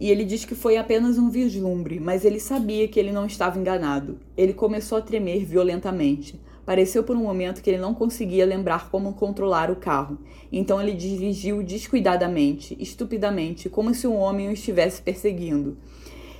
E 0.00 0.10
ele 0.10 0.24
diz 0.24 0.44
que 0.44 0.54
foi 0.54 0.76
apenas 0.76 1.18
um 1.18 1.28
vislumbre, 1.28 1.98
mas 1.98 2.24
ele 2.24 2.38
sabia 2.38 2.86
que 2.86 3.00
ele 3.00 3.10
não 3.10 3.26
estava 3.26 3.58
enganado. 3.58 4.18
Ele 4.36 4.52
começou 4.52 4.98
a 4.98 5.02
tremer 5.02 5.44
violentamente. 5.44 6.40
Pareceu 6.64 7.02
por 7.02 7.16
um 7.16 7.22
momento 7.22 7.62
que 7.62 7.70
ele 7.70 7.80
não 7.80 7.94
conseguia 7.94 8.46
lembrar 8.46 8.90
como 8.90 9.14
controlar 9.14 9.70
o 9.70 9.76
carro. 9.76 10.18
Então 10.52 10.80
ele 10.80 10.92
dirigiu 10.92 11.62
descuidadamente, 11.62 12.76
estupidamente, 12.78 13.68
como 13.68 13.92
se 13.94 14.06
um 14.06 14.16
homem 14.16 14.48
o 14.48 14.52
estivesse 14.52 15.02
perseguindo. 15.02 15.78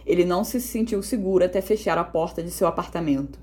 Ele 0.06 0.24
não 0.24 0.44
se 0.44 0.60
sentiu 0.60 1.02
seguro 1.02 1.44
até 1.44 1.60
fechar 1.60 1.98
a 1.98 2.04
porta 2.04 2.42
de 2.42 2.50
seu 2.50 2.66
apartamento. 2.66 3.38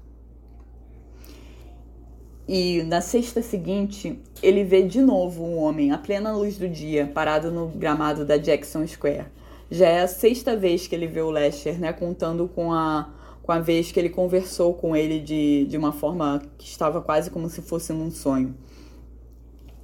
E 2.47 2.83
na 2.83 3.01
sexta 3.01 3.41
seguinte, 3.41 4.19
ele 4.41 4.63
vê 4.63 4.83
de 4.83 5.01
novo 5.01 5.43
um 5.43 5.57
homem, 5.57 5.91
à 5.91 5.97
plena 5.97 6.31
luz 6.31 6.57
do 6.57 6.69
dia, 6.69 7.09
parado 7.11 7.51
no 7.51 7.67
gramado 7.67 8.23
da 8.23 8.37
Jackson 8.37 8.85
Square. 8.85 9.25
Já 9.69 9.87
é 9.87 10.01
a 10.01 10.07
sexta 10.07 10.55
vez 10.55 10.87
que 10.87 10.93
ele 10.93 11.07
vê 11.07 11.21
o 11.21 11.31
Lester, 11.31 11.79
né? 11.79 11.91
Contando 11.91 12.47
com 12.47 12.71
a, 12.71 13.13
com 13.41 13.51
a 13.51 13.59
vez 13.59 13.91
que 13.91 13.99
ele 13.99 14.09
conversou 14.09 14.73
com 14.73 14.95
ele 14.95 15.19
de, 15.19 15.65
de 15.65 15.77
uma 15.77 15.91
forma 15.91 16.41
que 16.57 16.67
estava 16.67 17.01
quase 17.01 17.31
como 17.31 17.49
se 17.49 17.61
fosse 17.61 17.91
um 17.91 18.11
sonho. 18.11 18.55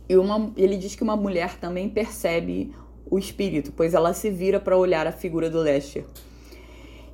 E 0.08 0.16
uma, 0.18 0.52
ele 0.58 0.78
diz 0.78 0.96
que 0.96 1.04
uma 1.04 1.16
mulher 1.16 1.58
também 1.58 1.90
percebe 1.90 2.74
o 3.10 3.18
espírito, 3.18 3.74
pois 3.76 3.94
ela 3.94 4.14
se 4.14 4.30
vira 4.30 4.60
para 4.60 4.78
olhar 4.78 5.08
a 5.08 5.12
figura 5.12 5.50
do 5.50 5.60
Lester. 5.60 6.06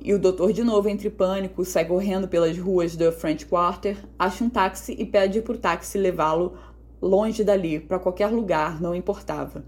E 0.00 0.14
o 0.14 0.18
doutor, 0.18 0.52
de 0.52 0.62
novo, 0.62 0.88
entre 0.88 1.10
pânico, 1.10 1.64
sai 1.64 1.84
correndo 1.84 2.28
pelas 2.28 2.56
ruas 2.56 2.96
do 2.96 3.10
French 3.10 3.46
Quarter, 3.46 3.96
acha 4.16 4.44
um 4.44 4.50
táxi 4.50 4.94
e 4.96 5.04
pede 5.04 5.42
para 5.42 5.54
o 5.54 5.58
táxi 5.58 5.98
levá-lo 5.98 6.56
longe 7.02 7.42
dali, 7.42 7.80
para 7.80 7.98
qualquer 7.98 8.28
lugar, 8.28 8.80
não 8.80 8.94
importava. 8.94 9.64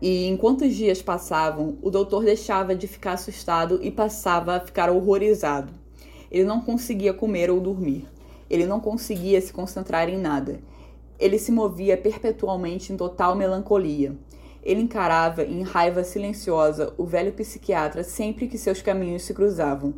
E 0.00 0.26
enquanto 0.26 0.64
os 0.64 0.74
dias 0.74 1.00
passavam, 1.00 1.78
o 1.80 1.90
doutor 1.90 2.24
deixava 2.24 2.74
de 2.74 2.86
ficar 2.86 3.12
assustado 3.12 3.78
e 3.82 3.90
passava 3.90 4.56
a 4.56 4.60
ficar 4.60 4.90
horrorizado. 4.90 5.72
Ele 6.30 6.44
não 6.44 6.60
conseguia 6.60 7.14
comer 7.14 7.50
ou 7.50 7.60
dormir. 7.60 8.06
Ele 8.50 8.66
não 8.66 8.78
conseguia 8.78 9.40
se 9.40 9.52
concentrar 9.52 10.08
em 10.08 10.18
nada. 10.18 10.60
Ele 11.18 11.38
se 11.38 11.50
movia 11.50 11.96
perpetualmente 11.96 12.92
em 12.92 12.96
total 12.96 13.34
melancolia. 13.34 14.14
Ele 14.62 14.82
encarava 14.82 15.44
em 15.44 15.62
raiva 15.62 16.04
silenciosa 16.04 16.92
o 16.98 17.04
velho 17.04 17.32
psiquiatra 17.32 18.04
sempre 18.04 18.48
que 18.48 18.58
seus 18.58 18.82
caminhos 18.82 19.22
se 19.22 19.32
cruzavam. 19.32 19.94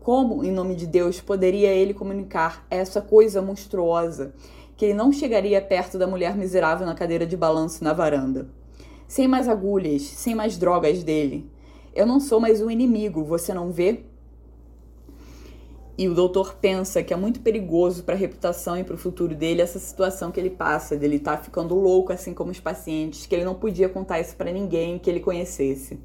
Como, 0.00 0.44
em 0.44 0.52
nome 0.52 0.74
de 0.74 0.86
Deus, 0.86 1.20
poderia 1.20 1.70
ele 1.70 1.92
comunicar 1.92 2.66
essa 2.70 3.00
coisa 3.00 3.42
monstruosa 3.42 4.34
que 4.76 4.86
ele 4.86 4.94
não 4.94 5.12
chegaria 5.12 5.60
perto 5.60 5.98
da 5.98 6.06
mulher 6.06 6.36
miserável 6.36 6.86
na 6.86 6.94
cadeira 6.94 7.26
de 7.26 7.36
balanço 7.36 7.82
na 7.84 7.92
varanda? 7.92 8.48
Sem 9.14 9.28
mais 9.28 9.48
agulhas, 9.48 10.02
sem 10.02 10.34
mais 10.34 10.58
drogas 10.58 11.04
dele. 11.04 11.48
Eu 11.94 12.04
não 12.04 12.18
sou 12.18 12.40
mais 12.40 12.60
um 12.60 12.68
inimigo, 12.68 13.22
você 13.22 13.54
não 13.54 13.70
vê? 13.70 14.00
E 15.96 16.08
o 16.08 16.14
doutor 16.14 16.56
pensa 16.56 17.00
que 17.00 17.14
é 17.14 17.16
muito 17.16 17.38
perigoso 17.38 18.02
para 18.02 18.16
a 18.16 18.18
reputação 18.18 18.76
e 18.76 18.82
para 18.82 18.96
o 18.96 18.98
futuro 18.98 19.32
dele 19.32 19.62
essa 19.62 19.78
situação 19.78 20.32
que 20.32 20.40
ele 20.40 20.50
passa, 20.50 20.96
dele 20.96 21.14
estar 21.14 21.36
tá 21.36 21.42
ficando 21.44 21.76
louco 21.76 22.12
assim 22.12 22.34
como 22.34 22.50
os 22.50 22.58
pacientes, 22.58 23.24
que 23.24 23.32
ele 23.36 23.44
não 23.44 23.54
podia 23.54 23.88
contar 23.88 24.18
isso 24.18 24.34
para 24.34 24.50
ninguém 24.50 24.98
que 24.98 25.08
ele 25.08 25.20
conhecesse. 25.20 26.00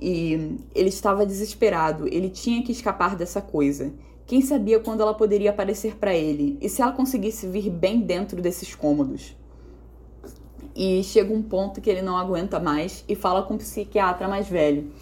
E 0.00 0.56
ele 0.74 0.88
estava 0.88 1.26
desesperado, 1.26 2.08
ele 2.08 2.30
tinha 2.30 2.62
que 2.62 2.72
escapar 2.72 3.16
dessa 3.16 3.42
coisa. 3.42 3.92
Quem 4.24 4.40
sabia 4.40 4.80
quando 4.80 5.02
ela 5.02 5.12
poderia 5.12 5.50
aparecer 5.50 5.96
para 5.96 6.14
ele? 6.14 6.56
E 6.58 6.70
se 6.70 6.80
ela 6.80 6.92
conseguisse 6.92 7.46
vir 7.46 7.68
bem 7.68 8.00
dentro 8.00 8.40
desses 8.40 8.74
cômodos? 8.74 9.36
E 10.78 11.02
chega 11.02 11.34
um 11.34 11.42
ponto 11.42 11.80
que 11.80 11.90
ele 11.90 12.02
não 12.02 12.16
aguenta 12.16 12.60
mais 12.60 13.04
e 13.08 13.16
fala 13.16 13.42
com 13.42 13.54
o 13.54 13.58
psiquiatra 13.58 14.28
mais 14.28 14.48
velho. 14.48 14.92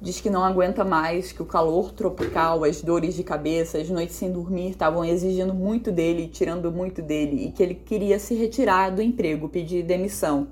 Diz 0.00 0.20
que 0.20 0.30
não 0.30 0.44
aguenta 0.44 0.84
mais, 0.84 1.32
que 1.32 1.42
o 1.42 1.44
calor 1.44 1.90
tropical, 1.90 2.62
as 2.62 2.80
dores 2.80 3.16
de 3.16 3.24
cabeça, 3.24 3.78
as 3.78 3.90
noites 3.90 4.14
sem 4.14 4.30
dormir 4.30 4.70
estavam 4.70 5.04
exigindo 5.04 5.52
muito 5.52 5.90
dele, 5.90 6.28
tirando 6.28 6.70
muito 6.70 7.02
dele, 7.02 7.46
e 7.46 7.50
que 7.50 7.60
ele 7.60 7.74
queria 7.74 8.20
se 8.20 8.32
retirar 8.36 8.90
do 8.90 9.02
emprego, 9.02 9.48
pedir 9.48 9.82
demissão. 9.82 10.46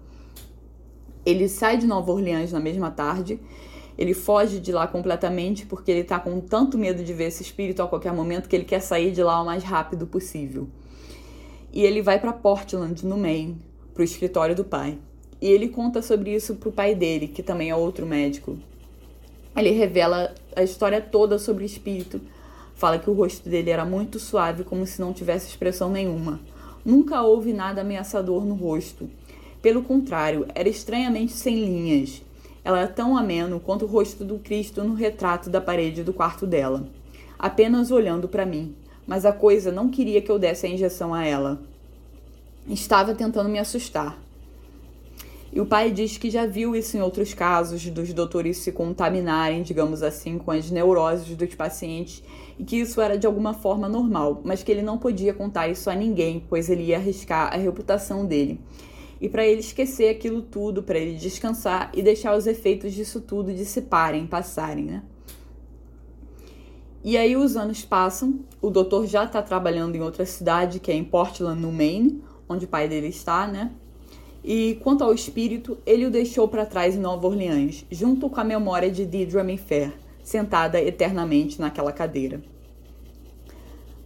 Ele 1.25 1.49
sai 1.49 1.77
de 1.77 1.87
Nova 1.87 2.11
Orleans 2.11 2.51
na 2.51 2.59
mesma 2.59 2.91
tarde, 2.91 3.39
ele 3.97 4.15
foge 4.15 4.59
de 4.59 4.73
lá 4.73 4.89
completamente 4.89 5.65
porque 5.65 5.93
ele 5.93 6.01
está 6.01 6.19
com 6.19 6.41
tanto 6.41 6.77
medo 6.77 7.05
de 7.05 7.13
ver 7.13 7.27
esse 7.27 7.41
espírito 7.41 7.83
a 7.83 7.87
qualquer 7.87 8.13
momento 8.13 8.49
que 8.49 8.57
ele 8.57 8.65
quer 8.65 8.81
sair 8.81 9.13
de 9.13 9.23
lá 9.23 9.41
o 9.41 9.45
mais 9.45 9.63
rápido 9.63 10.09
possível. 10.09 10.67
E 11.73 11.85
ele 11.85 12.03
vai 12.03 12.19
para 12.19 12.33
Portland, 12.33 13.07
no 13.07 13.17
Maine, 13.17 13.66
para 13.97 14.03
o 14.03 14.05
escritório 14.05 14.55
do 14.55 14.63
pai. 14.63 14.99
E 15.41 15.47
ele 15.47 15.69
conta 15.69 16.03
sobre 16.03 16.35
isso 16.35 16.57
para 16.57 16.69
o 16.69 16.73
pai 16.73 16.95
dele, 16.95 17.27
que 17.27 17.43
também 17.43 17.71
é 17.71 17.75
outro 17.75 18.05
médico. 18.05 18.59
Ele 19.57 19.71
revela 19.71 20.35
a 20.55 20.63
história 20.63 21.01
toda 21.01 21.39
sobre 21.39 21.65
o 21.65 21.67
espírito. 21.67 22.21
Fala 22.75 22.99
que 22.99 23.09
o 23.09 23.15
rosto 23.15 23.49
dele 23.49 23.71
era 23.71 23.87
muito 23.87 24.19
suave, 24.19 24.65
como 24.65 24.87
se 24.87 25.01
não 25.01 25.15
tivesse 25.15 25.49
expressão 25.49 25.91
nenhuma. 25.91 26.41
Nunca 26.85 27.23
houve 27.23 27.55
nada 27.55 27.81
ameaçador 27.81 28.45
no 28.45 28.55
rosto. 28.55 29.09
Pelo 29.63 29.83
contrário, 29.83 30.47
era 30.55 30.69
estranhamente 30.69 31.33
sem 31.33 31.55
linhas. 31.55 32.23
Ela 32.63 32.81
era 32.81 32.89
tão 32.89 33.17
ameno 33.17 33.59
quanto 33.61 33.87
o 33.87 33.89
rosto 33.89 34.25
do 34.25 34.39
Cristo 34.39 34.85
no 34.85 34.93
retrato 34.93 35.49
da 35.49 35.61
parede 35.61 36.05
do 36.05 36.13
quarto 36.13 36.47
dela, 36.47 36.87
apenas 37.39 37.91
olhando 37.91 38.29
para 38.29 38.45
mim. 38.45 38.75
Mas 39.07 39.25
a 39.25 39.33
coisa 39.33 39.73
não 39.73 39.89
queria 39.89 40.21
que 40.21 40.31
eu 40.31 40.39
desse 40.39 40.67
a 40.67 40.69
injeção 40.69 41.15
a 41.15 41.25
ela 41.25 41.63
estava 42.69 43.15
tentando 43.15 43.49
me 43.49 43.59
assustar. 43.59 44.19
E 45.53 45.61
o 45.61 45.65
pai 45.65 45.91
diz 45.91 46.19
que 46.19 46.29
já 46.29 46.45
viu 46.45 46.77
isso 46.77 46.97
em 46.97 47.01
outros 47.01 47.33
casos, 47.33 47.89
dos 47.89 48.13
doutores 48.13 48.59
se 48.59 48.73
contaminarem, 48.73 49.63
digamos 49.63 50.03
assim, 50.03 50.37
com 50.37 50.51
as 50.51 50.71
neuroses 50.71 51.35
dos 51.35 51.55
pacientes 51.55 52.23
e 52.59 52.65
que 52.65 52.77
isso 52.77 53.01
era 53.01 53.17
de 53.17 53.27
alguma 53.27 53.55
forma 53.55 53.89
normal, 53.89 54.43
mas 54.45 54.63
que 54.63 54.71
ele 54.71 54.83
não 54.83 54.99
podia 54.99 55.33
contar 55.33 55.69
isso 55.69 55.89
a 55.89 55.95
ninguém, 55.95 56.45
pois 56.47 56.69
ele 56.69 56.85
ia 56.85 56.97
arriscar 56.97 57.55
a 57.55 57.57
reputação 57.57 58.27
dele. 58.27 58.61
E 59.21 59.29
para 59.29 59.47
ele 59.47 59.61
esquecer 59.61 60.11
aquilo 60.11 60.43
tudo, 60.43 60.83
para 60.83 60.99
ele 60.99 61.17
descansar 61.17 61.91
e 61.95 62.03
deixar 62.03 62.37
os 62.37 62.47
efeitos 62.47 62.93
disso 62.93 63.21
tudo 63.21 63.53
dissiparem, 63.53 64.27
passarem, 64.27 64.85
né? 64.85 65.03
E 67.03 67.17
aí 67.17 67.37
os 67.37 67.57
anos 67.57 67.83
passam, 67.83 68.41
o 68.61 68.69
doutor 68.69 69.07
já 69.07 69.25
está 69.25 69.41
trabalhando 69.41 69.95
em 69.95 70.03
outra 70.03 70.27
cidade, 70.27 70.81
que 70.81 70.91
é 70.91 70.95
em 70.95 71.05
Portland, 71.05 71.61
no 71.61 71.73
Maine, 71.73 72.21
onde 72.49 72.65
o 72.65 72.69
pai 72.69 72.89
dele 72.89 73.09
está, 73.09 73.47
né? 73.47 73.73
E 74.45 74.79
quanto 74.83 75.03
ao 75.03 75.13
espírito, 75.13 75.79
ele 75.85 76.07
o 76.07 76.11
deixou 76.11 76.47
para 76.47 76.65
trás 76.65 76.95
em 76.95 77.01
Nova 77.01 77.27
Orleans, 77.27 77.85
junto 77.91 78.31
com 78.31 78.41
a 78.41 78.45
memória 78.45 78.91
de 78.91 79.05
Deidre 79.05 79.43
Mayfair, 79.43 79.93
sentada 80.23 80.81
eternamente 80.81 81.61
naquela 81.61 81.93
cadeira. 81.93 82.41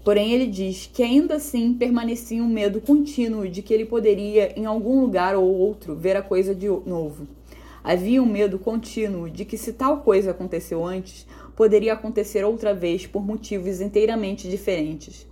Porém, 0.03 0.33
ele 0.33 0.47
diz 0.47 0.89
que 0.91 1.03
ainda 1.03 1.35
assim 1.35 1.75
permanecia 1.75 2.43
um 2.43 2.49
medo 2.49 2.81
contínuo 2.81 3.47
de 3.47 3.61
que 3.61 3.75
ele 3.75 3.85
poderia, 3.85 4.59
em 4.59 4.65
algum 4.65 5.03
lugar 5.03 5.37
ou 5.37 5.45
outro, 5.45 5.95
ver 5.95 6.17
a 6.17 6.23
coisa 6.23 6.55
de 6.55 6.69
novo. 6.69 7.29
Havia 7.85 8.23
um 8.23 8.27
medo 8.27 8.59
contínuo 8.59 9.29
de 9.29 9.45
que, 9.45 9.59
se 9.59 9.75
tal 9.75 9.99
coisa 9.99 10.31
aconteceu 10.31 10.85
antes, 10.85 11.27
poderia 11.55 11.93
acontecer 11.93 12.45
outra 12.45 12.73
vez 12.73 13.07
por 13.07 13.23
motivos 13.23 13.81
inteiramente 13.81 14.49
diferentes. 14.49 15.27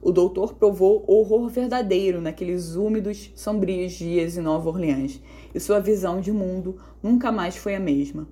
O 0.00 0.12
doutor 0.12 0.54
provou 0.54 1.04
horror 1.06 1.48
verdadeiro 1.48 2.20
naqueles 2.20 2.76
úmidos, 2.76 3.32
sombrios 3.34 3.92
dias 3.92 4.36
em 4.36 4.40
Nova 4.40 4.68
Orleans, 4.68 5.20
e 5.54 5.58
sua 5.58 5.80
visão 5.80 6.20
de 6.20 6.30
mundo 6.30 6.76
nunca 7.02 7.32
mais 7.32 7.56
foi 7.56 7.74
a 7.74 7.80
mesma. 7.80 8.28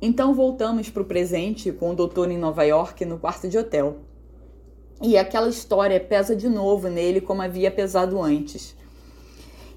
Então 0.00 0.34
voltamos 0.34 0.90
para 0.90 1.02
o 1.02 1.06
presente 1.06 1.72
com 1.72 1.90
o 1.90 1.94
doutor 1.94 2.30
em 2.30 2.36
Nova 2.36 2.62
York 2.64 3.04
no 3.06 3.18
quarto 3.18 3.48
de 3.48 3.56
hotel. 3.56 4.00
E 5.02 5.16
aquela 5.16 5.48
história 5.48 5.98
pesa 5.98 6.36
de 6.36 6.48
novo 6.48 6.88
nele 6.88 7.20
como 7.20 7.40
havia 7.40 7.70
pesado 7.70 8.20
antes. 8.20 8.76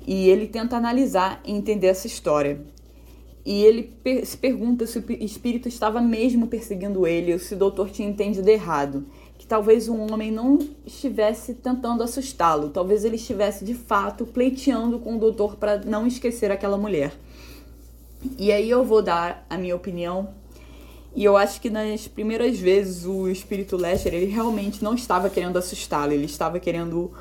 E 0.06 0.30
ele 0.30 0.48
tenta 0.48 0.76
analisar 0.76 1.42
e 1.46 1.54
entender 1.54 1.88
essa 1.88 2.08
história. 2.08 2.62
E 3.46 3.64
ele 3.64 3.94
se 4.26 4.36
pergunta 4.36 4.86
se 4.86 5.00
o 5.00 5.06
espírito 5.24 5.70
estava 5.70 6.02
mesmo 6.02 6.48
perseguindo 6.48 7.08
ele 7.08 7.32
ou 7.32 7.40
se 7.40 7.54
o 7.54 7.58
doutor 7.58 7.90
tinha 7.90 8.10
entendido 8.10 8.50
errado. 8.50 9.06
Talvez 9.48 9.88
um 9.88 10.12
homem 10.12 10.32
não 10.32 10.60
estivesse 10.86 11.54
tentando 11.54 12.04
assustá-lo, 12.04 12.70
talvez 12.70 13.06
ele 13.06 13.16
estivesse 13.16 13.64
de 13.64 13.74
fato 13.74 14.26
pleiteando 14.26 15.00
com 15.00 15.16
o 15.16 15.20
doutor 15.20 15.56
para 15.56 15.78
não 15.78 16.06
esquecer 16.06 16.52
aquela 16.52 16.78
mulher. 16.78 17.14
E 18.38 18.52
aí 18.52 18.70
eu 18.70 18.84
vou 18.84 19.02
dar 19.02 19.46
a 19.50 19.58
minha 19.58 19.76
opinião. 19.76 20.30
E 21.16 21.24
eu 21.24 21.38
acho 21.38 21.62
que 21.62 21.70
nas 21.70 22.08
primeiras 22.08 22.60
vezes 22.60 23.06
o 23.06 23.28
espírito 23.28 23.78
Lester, 23.78 24.14
ele 24.14 24.26
realmente 24.26 24.84
não 24.84 24.94
estava 24.94 25.30
querendo 25.30 25.58
assustá-lo, 25.58 26.12
ele 26.12 26.26
estava 26.26 26.60
querendo 26.60 27.12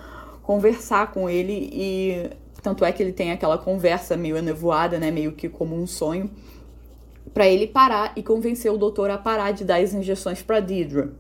conversar 0.43 1.13
com 1.13 1.31
ele 1.31 1.71
e 1.73 2.31
tanto 2.63 2.85
é 2.85 2.91
que 2.91 3.03
ele 3.03 3.13
tem 3.13 3.31
aquela 3.31 3.57
conversa 3.57 4.17
meio 4.17 4.37
enevoada, 4.37 4.99
né, 4.99 5.11
meio 5.11 5.33
que 5.33 5.49
como 5.49 5.77
um 5.77 5.87
sonho, 5.87 6.31
para 7.33 7.47
ele 7.47 7.67
parar 7.67 8.13
e 8.17 8.23
convencer 8.23 8.73
o 8.73 8.77
doutor 8.77 9.11
a 9.11 9.17
parar 9.17 9.53
de 9.53 9.65
dar 9.65 9.81
as 9.81 9.95
injeções 9.95 10.43
para 10.43 10.59
Deidre. 10.59 11.11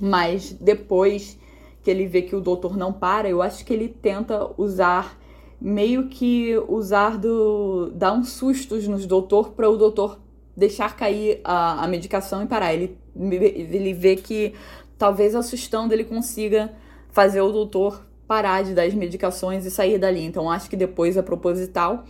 Mas 0.00 0.52
depois 0.52 1.38
que 1.82 1.90
ele 1.90 2.06
vê 2.06 2.22
que 2.22 2.34
o 2.34 2.40
doutor 2.40 2.76
não 2.76 2.92
para, 2.92 3.28
eu 3.28 3.40
acho 3.40 3.64
que 3.64 3.72
ele 3.72 3.88
tenta 3.88 4.50
usar 4.58 5.18
meio 5.60 6.08
que 6.08 6.56
usar 6.68 7.16
do 7.16 7.90
dar 7.94 8.12
uns 8.12 8.30
sustos 8.30 8.86
nos 8.86 9.06
doutor 9.06 9.50
para 9.50 9.70
o 9.70 9.76
doutor 9.76 10.18
deixar 10.56 10.96
cair 10.96 11.40
a, 11.44 11.84
a 11.84 11.88
medicação 11.88 12.42
e 12.42 12.46
parar. 12.46 12.74
Ele, 12.74 12.98
ele 13.14 13.92
vê 13.92 14.16
que 14.16 14.54
talvez 14.98 15.34
assustando 15.34 15.92
ele 15.92 16.04
consiga 16.04 16.72
fazer 17.10 17.40
o 17.40 17.52
doutor 17.52 18.04
parar 18.26 18.64
de 18.64 18.74
dar 18.74 18.82
as 18.82 18.94
medicações 18.94 19.64
e 19.64 19.70
sair 19.70 19.98
dali. 19.98 20.24
Então 20.24 20.50
acho 20.50 20.68
que 20.68 20.76
depois 20.76 21.16
é 21.16 21.22
proposital. 21.22 22.04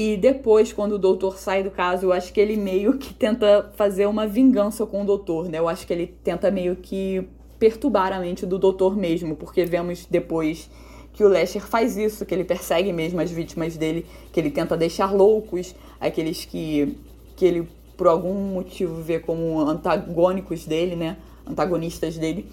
E 0.00 0.16
depois, 0.16 0.72
quando 0.72 0.92
o 0.92 0.98
doutor 0.98 1.38
sai 1.38 1.64
do 1.64 1.72
caso, 1.72 2.06
eu 2.06 2.12
acho 2.12 2.32
que 2.32 2.40
ele 2.40 2.56
meio 2.56 2.96
que 2.98 3.12
tenta 3.12 3.72
fazer 3.74 4.06
uma 4.06 4.28
vingança 4.28 4.86
com 4.86 5.02
o 5.02 5.04
doutor, 5.04 5.48
né? 5.48 5.58
Eu 5.58 5.68
acho 5.68 5.84
que 5.84 5.92
ele 5.92 6.06
tenta 6.22 6.52
meio 6.52 6.76
que 6.76 7.26
perturbar 7.58 8.12
a 8.12 8.20
mente 8.20 8.46
do 8.46 8.60
doutor 8.60 8.96
mesmo, 8.96 9.34
porque 9.34 9.64
vemos 9.64 10.06
depois 10.08 10.70
que 11.12 11.24
o 11.24 11.28
Lester 11.28 11.66
faz 11.66 11.96
isso, 11.96 12.24
que 12.24 12.32
ele 12.32 12.44
persegue 12.44 12.92
mesmo 12.92 13.20
as 13.20 13.28
vítimas 13.32 13.76
dele, 13.76 14.06
que 14.32 14.38
ele 14.38 14.52
tenta 14.52 14.76
deixar 14.76 15.12
loucos 15.12 15.74
aqueles 16.00 16.44
que, 16.44 16.96
que 17.34 17.44
ele 17.44 17.68
por 17.96 18.06
algum 18.06 18.34
motivo 18.34 19.02
vê 19.02 19.18
como 19.18 19.58
antagônicos 19.58 20.64
dele, 20.64 20.94
né? 20.94 21.16
Antagonistas 21.44 22.16
dele. 22.16 22.46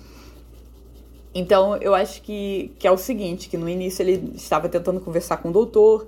Então 1.31 1.77
eu 1.77 1.93
acho 1.93 2.23
que, 2.23 2.71
que 2.79 2.87
é 2.87 2.91
o 2.91 2.97
seguinte, 2.97 3.49
que 3.49 3.55
no 3.55 3.69
início 3.69 4.01
ele 4.01 4.31
estava 4.33 4.67
tentando 4.67 4.99
conversar 4.99 5.37
com 5.37 5.49
o 5.49 5.51
doutor 5.51 6.07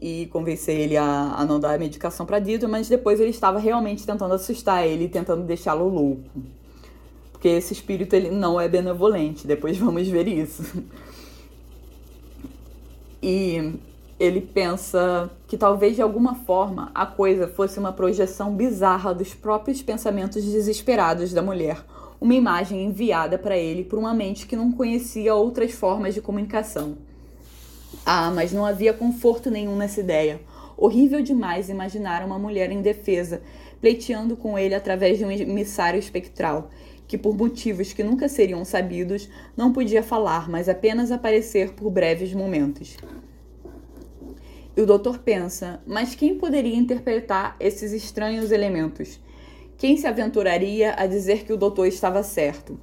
e 0.00 0.26
convencer 0.26 0.78
ele 0.78 0.96
a, 0.96 1.34
a 1.36 1.44
não 1.44 1.58
dar 1.58 1.74
a 1.74 1.78
medicação 1.78 2.26
para 2.26 2.38
Dito, 2.38 2.68
mas 2.68 2.88
depois 2.88 3.18
ele 3.18 3.30
estava 3.30 3.58
realmente 3.58 4.04
tentando 4.04 4.34
assustar 4.34 4.86
ele, 4.86 5.08
tentando 5.08 5.42
deixá-lo 5.42 5.88
louco. 5.88 6.22
Porque 7.32 7.48
esse 7.48 7.72
espírito 7.72 8.14
ele 8.14 8.30
não 8.30 8.60
é 8.60 8.68
benevolente, 8.68 9.46
depois 9.46 9.76
vamos 9.78 10.06
ver 10.08 10.28
isso. 10.28 10.62
E 13.22 13.74
ele 14.18 14.40
pensa 14.40 15.30
que 15.46 15.56
talvez 15.56 15.96
de 15.96 16.02
alguma 16.02 16.34
forma 16.34 16.90
a 16.94 17.06
coisa 17.06 17.48
fosse 17.48 17.78
uma 17.78 17.92
projeção 17.92 18.54
bizarra 18.54 19.14
dos 19.14 19.34
próprios 19.34 19.82
pensamentos 19.82 20.44
desesperados 20.44 21.32
da 21.32 21.42
mulher, 21.42 21.84
uma 22.20 22.34
imagem 22.34 22.84
enviada 22.84 23.38
para 23.38 23.56
ele 23.56 23.84
por 23.84 23.98
uma 23.98 24.14
mente 24.14 24.46
que 24.46 24.56
não 24.56 24.72
conhecia 24.72 25.34
outras 25.34 25.72
formas 25.72 26.14
de 26.14 26.20
comunicação. 26.20 26.96
Ah, 28.08 28.30
mas 28.30 28.52
não 28.52 28.64
havia 28.64 28.92
conforto 28.92 29.50
nenhum 29.50 29.74
nessa 29.74 29.98
ideia. 29.98 30.40
Horrível 30.76 31.20
demais 31.20 31.68
imaginar 31.68 32.24
uma 32.24 32.38
mulher 32.38 32.70
indefesa 32.70 33.42
pleiteando 33.80 34.36
com 34.36 34.56
ele 34.56 34.76
através 34.76 35.18
de 35.18 35.24
um 35.24 35.30
emissário 35.30 35.98
espectral, 35.98 36.70
que 37.08 37.18
por 37.18 37.36
motivos 37.36 37.92
que 37.92 38.04
nunca 38.04 38.28
seriam 38.28 38.64
sabidos 38.64 39.28
não 39.56 39.72
podia 39.72 40.04
falar, 40.04 40.48
mas 40.48 40.68
apenas 40.68 41.10
aparecer 41.10 41.72
por 41.72 41.90
breves 41.90 42.32
momentos. 42.32 42.96
E 44.76 44.80
o 44.80 44.86
doutor 44.86 45.18
pensa: 45.18 45.80
mas 45.84 46.14
quem 46.14 46.38
poderia 46.38 46.76
interpretar 46.76 47.56
esses 47.58 47.92
estranhos 47.92 48.52
elementos? 48.52 49.20
Quem 49.76 49.96
se 49.96 50.06
aventuraria 50.06 50.94
a 50.96 51.06
dizer 51.06 51.44
que 51.44 51.52
o 51.52 51.56
doutor 51.56 51.86
estava 51.86 52.22
certo? 52.22 52.78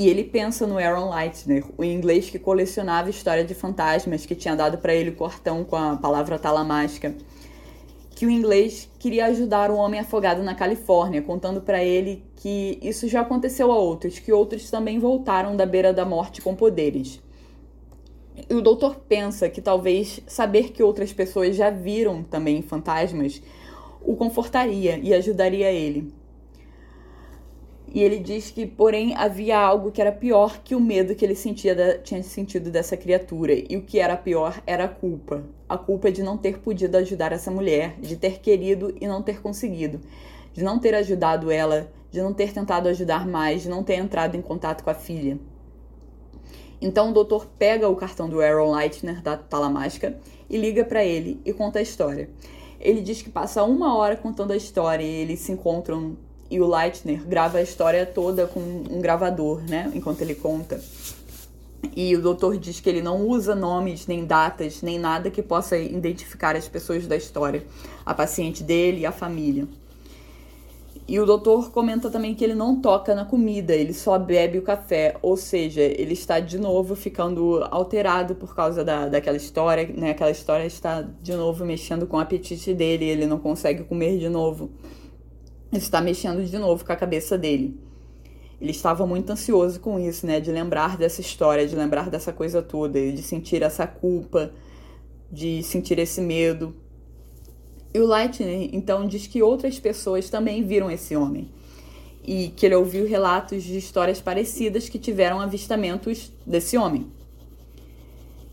E 0.00 0.08
ele 0.08 0.24
pensa 0.24 0.66
no 0.66 0.78
Aaron 0.78 1.14
Leitner, 1.14 1.62
o 1.76 1.84
inglês 1.84 2.30
que 2.30 2.38
colecionava 2.38 3.10
história 3.10 3.44
de 3.44 3.52
fantasmas, 3.52 4.24
que 4.24 4.34
tinha 4.34 4.56
dado 4.56 4.78
para 4.78 4.94
ele 4.94 5.10
o 5.10 5.14
cortão 5.14 5.62
com 5.62 5.76
a 5.76 5.94
palavra 5.94 6.38
talamágica. 6.38 7.14
Que 8.14 8.24
o 8.24 8.30
inglês 8.30 8.88
queria 8.98 9.26
ajudar 9.26 9.70
um 9.70 9.76
homem 9.76 10.00
afogado 10.00 10.42
na 10.42 10.54
Califórnia, 10.54 11.20
contando 11.20 11.60
para 11.60 11.84
ele 11.84 12.24
que 12.34 12.78
isso 12.80 13.06
já 13.08 13.20
aconteceu 13.20 13.70
a 13.70 13.76
outros, 13.76 14.18
que 14.18 14.32
outros 14.32 14.70
também 14.70 14.98
voltaram 14.98 15.54
da 15.54 15.66
beira 15.66 15.92
da 15.92 16.06
morte 16.06 16.40
com 16.40 16.56
poderes. 16.56 17.20
E 18.48 18.54
o 18.54 18.62
doutor 18.62 19.00
pensa 19.06 19.50
que 19.50 19.60
talvez 19.60 20.22
saber 20.26 20.72
que 20.72 20.82
outras 20.82 21.12
pessoas 21.12 21.54
já 21.54 21.68
viram 21.68 22.22
também 22.22 22.62
fantasmas 22.62 23.42
o 24.00 24.16
confortaria 24.16 24.98
e 25.02 25.12
ajudaria 25.12 25.70
ele. 25.70 26.10
E 27.92 28.00
ele 28.02 28.20
diz 28.20 28.50
que, 28.50 28.66
porém, 28.66 29.16
havia 29.16 29.58
algo 29.58 29.90
que 29.90 30.00
era 30.00 30.12
pior 30.12 30.60
que 30.62 30.76
o 30.76 30.80
medo 30.80 31.14
que 31.14 31.24
ele 31.24 31.34
sentia 31.34 31.74
da, 31.74 31.98
tinha 31.98 32.22
sentido 32.22 32.70
dessa 32.70 32.96
criatura. 32.96 33.52
E 33.52 33.76
o 33.76 33.82
que 33.82 33.98
era 33.98 34.16
pior 34.16 34.62
era 34.64 34.84
a 34.84 34.88
culpa. 34.88 35.42
A 35.68 35.76
culpa 35.76 36.12
de 36.12 36.22
não 36.22 36.36
ter 36.36 36.58
podido 36.58 36.94
ajudar 36.96 37.32
essa 37.32 37.50
mulher, 37.50 37.96
de 38.00 38.16
ter 38.16 38.38
querido 38.38 38.94
e 39.00 39.08
não 39.08 39.22
ter 39.22 39.42
conseguido, 39.42 40.00
de 40.52 40.62
não 40.62 40.78
ter 40.78 40.94
ajudado 40.94 41.50
ela, 41.50 41.90
de 42.12 42.22
não 42.22 42.32
ter 42.32 42.52
tentado 42.52 42.88
ajudar 42.88 43.26
mais, 43.26 43.62
de 43.62 43.68
não 43.68 43.82
ter 43.82 43.94
entrado 43.94 44.36
em 44.36 44.42
contato 44.42 44.84
com 44.84 44.90
a 44.90 44.94
filha. 44.94 45.38
Então 46.80 47.10
o 47.10 47.12
doutor 47.12 47.46
pega 47.58 47.88
o 47.88 47.96
cartão 47.96 48.28
do 48.28 48.40
Aaron 48.40 48.74
Leitner 48.74 49.20
da 49.20 49.36
Talamasca 49.36 50.16
e 50.48 50.56
liga 50.56 50.84
para 50.84 51.04
ele 51.04 51.40
e 51.44 51.52
conta 51.52 51.80
a 51.80 51.82
história. 51.82 52.30
Ele 52.80 53.00
diz 53.00 53.20
que 53.20 53.28
passa 53.28 53.62
uma 53.64 53.96
hora 53.96 54.16
contando 54.16 54.52
a 54.52 54.56
história 54.56 55.04
e 55.04 55.22
eles 55.22 55.40
se 55.40 55.52
encontram 55.52 56.16
e 56.50 56.60
o 56.60 56.66
Leitner 56.66 57.22
grava 57.24 57.58
a 57.58 57.62
história 57.62 58.04
toda 58.04 58.46
com 58.46 58.60
um 58.60 59.00
gravador, 59.00 59.62
né? 59.68 59.90
Enquanto 59.94 60.22
ele 60.22 60.34
conta. 60.34 60.80
E 61.94 62.14
o 62.14 62.20
doutor 62.20 62.58
diz 62.58 62.80
que 62.80 62.88
ele 62.88 63.00
não 63.00 63.26
usa 63.26 63.54
nomes, 63.54 64.06
nem 64.06 64.24
datas, 64.24 64.82
nem 64.82 64.98
nada 64.98 65.30
que 65.30 65.42
possa 65.42 65.78
identificar 65.78 66.56
as 66.56 66.68
pessoas 66.68 67.06
da 67.06 67.16
história, 67.16 67.64
a 68.04 68.12
paciente 68.12 68.62
dele 68.62 69.00
e 69.00 69.06
a 69.06 69.12
família. 69.12 69.66
E 71.08 71.18
o 71.18 71.26
doutor 71.26 71.72
comenta 71.72 72.08
também 72.08 72.34
que 72.34 72.44
ele 72.44 72.54
não 72.54 72.80
toca 72.80 73.14
na 73.14 73.24
comida, 73.24 73.74
ele 73.74 73.92
só 73.92 74.16
bebe 74.16 74.58
o 74.58 74.62
café, 74.62 75.16
ou 75.20 75.36
seja, 75.36 75.80
ele 75.80 76.12
está 76.12 76.38
de 76.38 76.56
novo 76.56 76.94
ficando 76.94 77.66
alterado 77.70 78.36
por 78.36 78.54
causa 78.54 78.84
da, 78.84 79.08
daquela 79.08 79.36
história, 79.36 79.92
né? 79.92 80.10
Aquela 80.10 80.30
história 80.30 80.64
está 80.64 81.02
de 81.02 81.32
novo 81.32 81.64
mexendo 81.64 82.06
com 82.06 82.16
o 82.16 82.20
apetite 82.20 82.72
dele, 82.74 83.06
ele 83.06 83.26
não 83.26 83.38
consegue 83.38 83.82
comer 83.82 84.18
de 84.18 84.28
novo. 84.28 84.70
Está 85.72 86.00
mexendo 86.00 86.44
de 86.44 86.58
novo 86.58 86.84
com 86.84 86.92
a 86.92 86.96
cabeça 86.96 87.38
dele. 87.38 87.78
Ele 88.60 88.72
estava 88.72 89.06
muito 89.06 89.30
ansioso 89.30 89.80
com 89.80 89.98
isso, 89.98 90.26
né? 90.26 90.40
De 90.40 90.50
lembrar 90.50 90.96
dessa 90.96 91.20
história, 91.20 91.66
de 91.66 91.74
lembrar 91.74 92.10
dessa 92.10 92.32
coisa 92.32 92.60
toda, 92.60 93.00
de 93.12 93.22
sentir 93.22 93.62
essa 93.62 93.86
culpa, 93.86 94.52
de 95.30 95.62
sentir 95.62 95.98
esse 95.98 96.20
medo. 96.20 96.74
E 97.94 98.00
o 98.00 98.06
Lightning 98.06 98.70
então 98.72 99.06
diz 99.06 99.26
que 99.26 99.42
outras 99.42 99.78
pessoas 99.78 100.28
também 100.28 100.62
viram 100.64 100.90
esse 100.90 101.16
homem 101.16 101.48
e 102.22 102.48
que 102.48 102.66
ele 102.66 102.74
ouviu 102.74 103.06
relatos 103.06 103.62
de 103.62 103.78
histórias 103.78 104.20
parecidas 104.20 104.88
que 104.88 104.98
tiveram 104.98 105.40
avistamentos 105.40 106.30
desse 106.46 106.76
homem. 106.76 107.06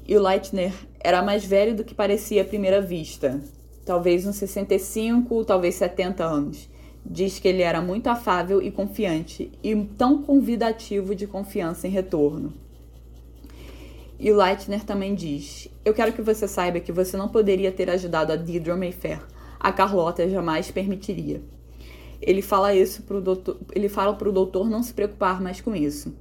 E 0.08 0.16
o 0.16 0.22
Leitner 0.22 0.74
era 1.00 1.22
mais 1.22 1.44
velho 1.44 1.76
do 1.76 1.84
que 1.84 1.94
parecia 1.94 2.42
à 2.42 2.46
primeira 2.46 2.80
vista, 2.80 3.42
talvez 3.86 4.26
uns 4.26 4.38
65, 4.38 5.44
talvez 5.44 5.76
70 5.76 6.24
anos. 6.24 6.70
Diz 7.06 7.40
que 7.40 7.48
ele 7.48 7.62
era 7.62 7.82
muito 7.82 8.08
afável 8.08 8.62
e 8.62 8.70
confiante 8.70 9.52
e 9.64 9.76
tão 9.98 10.22
convidativo 10.22 11.16
de 11.16 11.26
confiança 11.26 11.88
em 11.88 11.92
retorno. 11.92 12.54
E 14.20 14.32
o 14.32 14.38
Leitner 14.38 14.84
também 14.84 15.14
diz: 15.14 15.70
Eu 15.86 15.94
quero 15.94 16.12
que 16.12 16.22
você 16.22 16.48
saiba 16.48 16.80
que 16.80 16.92
você 16.92 17.16
não 17.16 17.30
poderia 17.30 17.72
ter 17.72 17.90
ajudado 17.90 18.34
a 18.34 18.36
Deidre 18.36 18.74
Mayfair. 18.74 19.22
A 19.60 19.72
Carlota 19.72 20.28
jamais 20.28 20.72
permitiria. 20.72 21.42
Ele 22.22 22.42
fala 22.42 22.74
isso 22.74 23.04
pro 23.04 23.22
doutor, 23.22 23.58
ele 23.76 23.88
fala 23.88 24.14
pro 24.14 24.32
doutor 24.32 24.70
não 24.70 24.82
se 24.82 24.94
preocupar 24.94 25.40
mais 25.40 25.62
com 25.62 25.76
isso. 25.76 26.14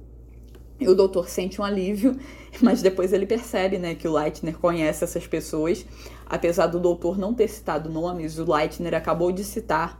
E 0.79 0.87
o 0.87 0.93
doutor 0.93 1.27
sente 1.27 1.59
um 1.59 1.63
alívio, 1.63 2.15
mas 2.61 2.83
depois 2.83 3.11
ele 3.11 3.25
percebe, 3.25 3.79
né, 3.79 3.95
que 3.95 4.07
o 4.07 4.13
Leitner 4.13 4.57
conhece 4.59 5.03
essas 5.03 5.25
pessoas. 5.25 5.83
Apesar 6.23 6.67
do 6.67 6.79
doutor 6.79 7.17
não 7.17 7.33
ter 7.33 7.47
citado 7.47 7.89
nomes, 7.89 8.37
o 8.37 8.53
Leitner 8.53 8.93
acabou 8.93 9.31
de 9.31 9.43
citar 9.43 9.99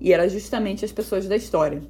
e 0.00 0.12
era 0.12 0.28
justamente 0.28 0.84
as 0.84 0.92
pessoas 0.92 1.26
da 1.26 1.36
história. 1.36 1.82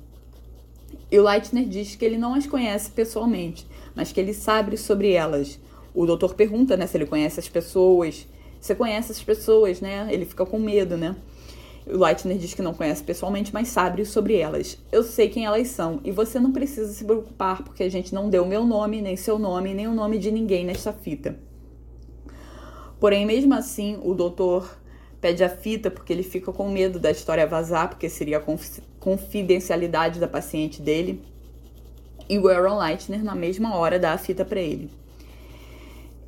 E 1.11 1.19
o 1.19 1.23
Leitner 1.23 1.67
diz 1.67 1.97
que 1.97 2.05
ele 2.05 2.19
não 2.19 2.35
as 2.35 2.47
conhece 2.47 2.91
pessoalmente, 2.91 3.67
mas 3.95 4.13
que 4.13 4.21
ele 4.21 4.35
sabe 4.35 4.77
sobre 4.77 5.13
elas. 5.13 5.59
O 5.95 6.05
doutor 6.07 6.35
pergunta, 6.35 6.77
né, 6.77 6.87
se 6.87 6.97
ele 6.97 7.07
conhece 7.07 7.41
as 7.41 7.49
pessoas. 7.49 8.27
Você 8.61 8.75
conhece 8.75 9.13
as 9.13 9.23
pessoas, 9.23 9.81
né? 9.81 10.09
Ele 10.11 10.25
fica 10.25 10.45
com 10.45 10.59
medo, 10.59 10.97
né? 10.97 11.17
O 11.87 11.97
Leitner 11.97 12.37
diz 12.37 12.53
que 12.53 12.61
não 12.61 12.75
conhece 12.75 13.03
pessoalmente, 13.03 13.55
mas 13.55 13.69
sabe 13.69 14.05
sobre 14.05 14.37
elas. 14.37 14.77
Eu 14.93 15.03
sei 15.03 15.31
quem 15.31 15.47
elas 15.47 15.69
são 15.69 16.01
e 16.05 16.13
você 16.13 16.39
não 16.39 16.53
precisa 16.53 16.93
se 16.93 17.03
preocupar 17.03 17.63
porque 17.63 17.83
a 17.83 17.89
gente 17.89 18.15
não 18.15 18.29
deu 18.29 18.45
meu 18.45 18.67
nome, 18.67 19.01
nem 19.01 19.17
seu 19.17 19.39
nome, 19.39 19.73
nem 19.73 19.87
o 19.87 19.95
nome 19.95 20.19
de 20.19 20.31
ninguém 20.31 20.67
nesta 20.67 20.93
fita. 20.93 21.39
Porém, 23.01 23.25
mesmo 23.25 23.55
assim, 23.55 23.99
o 24.03 24.13
doutor 24.13 24.77
pede 25.21 25.43
a 25.43 25.49
fita 25.49 25.91
porque 25.91 26.13
ele 26.13 26.23
fica 26.23 26.53
com 26.53 26.69
medo 26.69 26.99
da 26.99 27.11
história 27.11 27.47
vazar, 27.47 27.89
porque 27.89 28.09
seria 28.09 28.39
a 28.39 28.43
confidencialidade 29.01 30.21
da 30.21 30.29
paciente 30.29 30.81
dele. 30.81 31.23
E 32.29 32.39
o 32.39 32.49
Aaron 32.49 32.79
Leitner, 32.79 33.25
na 33.25 33.35
mesma 33.35 33.75
hora, 33.77 33.99
dá 33.99 34.13
a 34.13 34.19
fita 34.19 34.45
para 34.45 34.61
ele. 34.61 34.91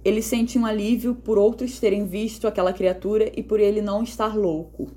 Ele 0.03 0.23
sente 0.23 0.59
um 0.59 0.65
alívio 0.65 1.15
por 1.15 1.37
outros 1.37 1.79
terem 1.79 2.07
visto 2.07 2.49
aquela 2.49 2.73
criatura 2.73 3.31
e 3.37 3.43
por 3.43 3.61
ele 3.61 3.83
não 3.83 4.03
estar 4.03 4.35
louco. 4.35 4.91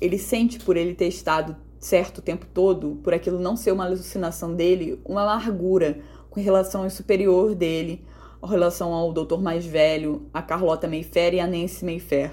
Ele 0.00 0.18
sente 0.18 0.58
por 0.58 0.76
ele 0.76 0.94
ter 0.94 1.06
estado 1.06 1.56
certo 1.78 2.18
o 2.18 2.22
tempo 2.22 2.46
todo, 2.52 2.98
por 3.02 3.14
aquilo 3.14 3.38
não 3.38 3.56
ser 3.56 3.72
uma 3.72 3.86
alucinação 3.86 4.54
dele, 4.54 5.00
uma 5.04 5.22
amargura 5.22 6.00
com 6.28 6.40
relação 6.40 6.82
ao 6.82 6.90
superior 6.90 7.54
dele, 7.54 8.04
com 8.40 8.46
relação 8.46 8.92
ao 8.92 9.12
doutor 9.12 9.40
mais 9.40 9.64
velho, 9.64 10.28
a 10.32 10.42
Carlota 10.42 10.88
Mayfair 10.88 11.34
e 11.34 11.40
a 11.40 11.46
Nancy 11.46 11.84
Mayfair. 11.84 12.32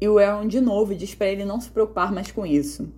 E 0.00 0.08
o 0.08 0.18
Aaron 0.18 0.46
de 0.46 0.60
novo 0.60 0.94
diz 0.94 1.14
para 1.14 1.28
ele 1.28 1.44
não 1.44 1.60
se 1.60 1.70
preocupar 1.70 2.12
mais 2.12 2.30
com 2.30 2.44
isso. 2.44 2.88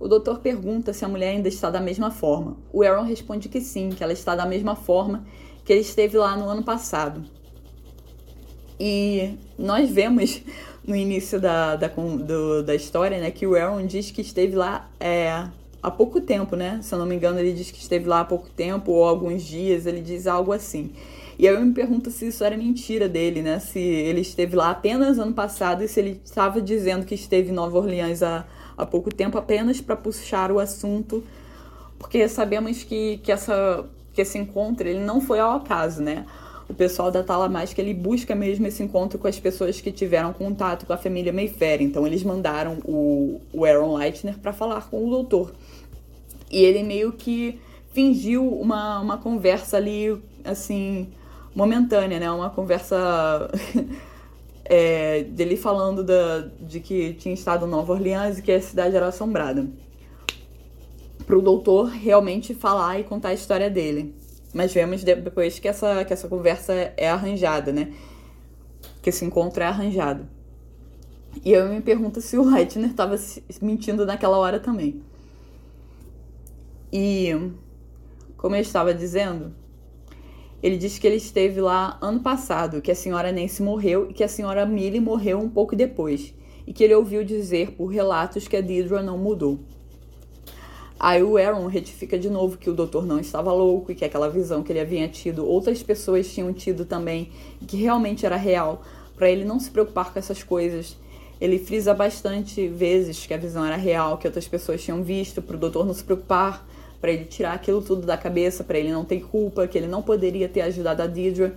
O 0.00 0.06
doutor 0.06 0.38
pergunta 0.38 0.92
se 0.92 1.04
a 1.04 1.08
mulher 1.08 1.30
ainda 1.30 1.48
está 1.48 1.70
da 1.70 1.80
mesma 1.80 2.10
forma. 2.10 2.56
O 2.72 2.82
Aaron 2.82 3.02
responde 3.02 3.48
que 3.48 3.60
sim, 3.60 3.90
que 3.90 4.02
ela 4.02 4.12
está 4.12 4.36
da 4.36 4.46
mesma 4.46 4.76
forma 4.76 5.24
que 5.64 5.72
ele 5.72 5.80
esteve 5.80 6.16
lá 6.16 6.36
no 6.36 6.48
ano 6.48 6.62
passado. 6.62 7.24
E 8.80 9.34
nós 9.58 9.90
vemos 9.90 10.40
no 10.86 10.94
início 10.94 11.40
da, 11.40 11.76
da, 11.76 11.88
do, 11.88 12.62
da 12.62 12.74
história, 12.74 13.20
né, 13.20 13.30
que 13.30 13.46
o 13.46 13.56
Aaron 13.56 13.84
diz 13.84 14.10
que 14.10 14.20
esteve 14.20 14.54
lá 14.54 14.88
é, 15.00 15.48
há 15.82 15.90
pouco 15.90 16.20
tempo, 16.20 16.56
né? 16.56 16.78
Se 16.82 16.94
eu 16.94 16.98
não 16.98 17.06
me 17.06 17.14
engano, 17.14 17.38
ele 17.38 17.52
diz 17.52 17.70
que 17.70 17.78
esteve 17.78 18.06
lá 18.08 18.20
há 18.20 18.24
pouco 18.24 18.48
tempo 18.50 18.92
ou 18.92 19.04
alguns 19.04 19.42
dias, 19.42 19.84
ele 19.84 20.00
diz 20.00 20.26
algo 20.26 20.52
assim. 20.52 20.92
E 21.38 21.46
aí 21.46 21.54
eu 21.54 21.64
me 21.64 21.72
pergunto 21.72 22.10
se 22.10 22.26
isso 22.26 22.42
era 22.42 22.56
mentira 22.56 23.08
dele, 23.08 23.42
né? 23.42 23.60
Se 23.60 23.78
ele 23.78 24.22
esteve 24.22 24.56
lá 24.56 24.70
apenas 24.70 25.18
ano 25.18 25.32
passado 25.32 25.84
e 25.84 25.88
se 25.88 26.00
ele 26.00 26.20
estava 26.24 26.60
dizendo 26.60 27.06
que 27.06 27.14
esteve 27.14 27.50
em 27.50 27.54
Nova 27.54 27.78
Orleans 27.78 28.24
há, 28.24 28.44
há 28.76 28.84
pouco 28.84 29.14
tempo 29.14 29.38
apenas 29.38 29.80
para 29.80 29.94
puxar 29.94 30.50
o 30.50 30.58
assunto, 30.58 31.22
porque 31.96 32.28
sabemos 32.28 32.82
que, 32.82 33.18
que, 33.18 33.30
essa, 33.30 33.84
que 34.12 34.20
esse 34.20 34.36
encontro 34.36 34.88
ele 34.88 34.98
não 34.98 35.20
foi 35.20 35.38
ao 35.38 35.52
acaso, 35.52 36.02
né? 36.02 36.26
O 36.68 36.74
pessoal 36.74 37.10
da 37.10 37.22
Tala 37.22 37.48
Mágica 37.48 37.80
ele 37.80 37.94
busca 37.94 38.34
mesmo 38.34 38.66
esse 38.66 38.82
encontro 38.82 39.16
com 39.16 39.28
as 39.28 39.38
pessoas 39.38 39.80
que 39.80 39.92
tiveram 39.92 40.32
contato 40.32 40.86
com 40.86 40.92
a 40.92 40.98
família 40.98 41.32
Mayfair. 41.32 41.80
Então 41.80 42.04
eles 42.04 42.24
mandaram 42.24 42.78
o, 42.84 43.40
o 43.52 43.64
Aaron 43.64 43.96
Leitner 43.96 44.38
para 44.38 44.52
falar 44.52 44.90
com 44.90 45.06
o 45.06 45.08
doutor. 45.08 45.52
E 46.50 46.58
ele 46.58 46.82
meio 46.82 47.12
que 47.12 47.60
fingiu 47.92 48.46
uma, 48.46 49.00
uma 49.00 49.16
conversa 49.16 49.76
ali, 49.76 50.20
assim, 50.44 51.08
momentânea, 51.58 52.20
né? 52.20 52.30
Uma 52.30 52.50
conversa 52.50 53.50
é, 54.64 55.24
dele 55.24 55.56
falando 55.56 56.04
da, 56.04 56.48
de 56.60 56.78
que 56.78 57.14
tinha 57.14 57.34
estado 57.34 57.66
em 57.66 57.68
Nova 57.68 57.94
Orleans 57.94 58.38
e 58.38 58.42
que 58.42 58.52
a 58.52 58.60
cidade 58.60 58.94
era 58.94 59.08
assombrada. 59.08 59.68
Para 61.26 61.36
o 61.36 61.42
doutor 61.42 61.88
realmente 61.88 62.54
falar 62.54 63.00
e 63.00 63.04
contar 63.04 63.30
a 63.30 63.34
história 63.34 63.68
dele. 63.68 64.14
Mas 64.54 64.72
vemos 64.72 65.02
depois 65.02 65.58
que 65.58 65.66
essa, 65.66 66.04
que 66.04 66.12
essa 66.12 66.28
conversa 66.28 66.72
é 66.96 67.10
arranjada, 67.10 67.72
né? 67.72 67.92
Que 69.02 69.10
esse 69.10 69.24
encontro 69.24 69.60
é 69.60 69.66
arranjado. 69.66 70.28
E 71.44 71.52
eu 71.52 71.68
me 71.68 71.80
pergunto 71.80 72.20
se 72.20 72.38
o 72.38 72.48
Leitner 72.48 72.90
estava 72.90 73.16
mentindo 73.60 74.06
naquela 74.06 74.38
hora 74.38 74.60
também. 74.60 75.02
E, 76.92 77.50
como 78.36 78.54
eu 78.54 78.60
estava 78.60 78.94
dizendo, 78.94 79.52
ele 80.62 80.76
diz 80.76 80.98
que 80.98 81.06
ele 81.06 81.16
esteve 81.16 81.60
lá 81.60 81.96
ano 82.00 82.20
passado, 82.20 82.82
que 82.82 82.90
a 82.90 82.94
senhora 82.94 83.30
Nancy 83.30 83.62
morreu 83.62 84.10
e 84.10 84.12
que 84.12 84.24
a 84.24 84.28
senhora 84.28 84.66
Millie 84.66 85.00
morreu 85.00 85.38
um 85.38 85.48
pouco 85.48 85.76
depois, 85.76 86.34
e 86.66 86.72
que 86.72 86.82
ele 86.82 86.94
ouviu 86.94 87.24
dizer 87.24 87.72
por 87.72 87.86
relatos 87.86 88.48
que 88.48 88.56
a 88.56 88.60
Deidre 88.60 89.02
não 89.02 89.16
mudou. 89.16 89.60
Aí 91.00 91.22
o 91.22 91.36
Aaron 91.36 91.68
retifica 91.68 92.18
de 92.18 92.28
novo 92.28 92.58
que 92.58 92.68
o 92.68 92.74
doutor 92.74 93.06
não 93.06 93.20
estava 93.20 93.52
louco 93.52 93.92
e 93.92 93.94
que 93.94 94.04
aquela 94.04 94.28
visão 94.28 94.64
que 94.64 94.72
ele 94.72 94.80
havia 94.80 95.06
tido, 95.06 95.46
outras 95.46 95.80
pessoas 95.80 96.32
tinham 96.32 96.52
tido 96.52 96.84
também, 96.84 97.30
que 97.68 97.76
realmente 97.76 98.26
era 98.26 98.36
real, 98.36 98.82
para 99.14 99.30
ele 99.30 99.44
não 99.44 99.60
se 99.60 99.70
preocupar 99.70 100.12
com 100.12 100.18
essas 100.18 100.42
coisas. 100.42 100.96
Ele 101.40 101.56
frisa 101.56 101.94
bastante 101.94 102.66
vezes 102.66 103.24
que 103.24 103.32
a 103.32 103.36
visão 103.36 103.64
era 103.64 103.76
real, 103.76 104.18
que 104.18 104.26
outras 104.26 104.48
pessoas 104.48 104.82
tinham 104.82 105.04
visto, 105.04 105.40
para 105.40 105.54
o 105.54 105.58
doutor 105.58 105.86
não 105.86 105.94
se 105.94 106.02
preocupar 106.02 106.67
para 107.00 107.12
ele 107.12 107.24
tirar 107.24 107.52
aquilo 107.52 107.82
tudo 107.82 108.06
da 108.06 108.16
cabeça, 108.16 108.64
para 108.64 108.78
ele 108.78 108.92
não 108.92 109.04
ter 109.04 109.20
culpa, 109.20 109.66
que 109.66 109.78
ele 109.78 109.86
não 109.86 110.02
poderia 110.02 110.48
ter 110.48 110.62
ajudado 110.62 111.02
a 111.02 111.06
Deidre 111.06 111.52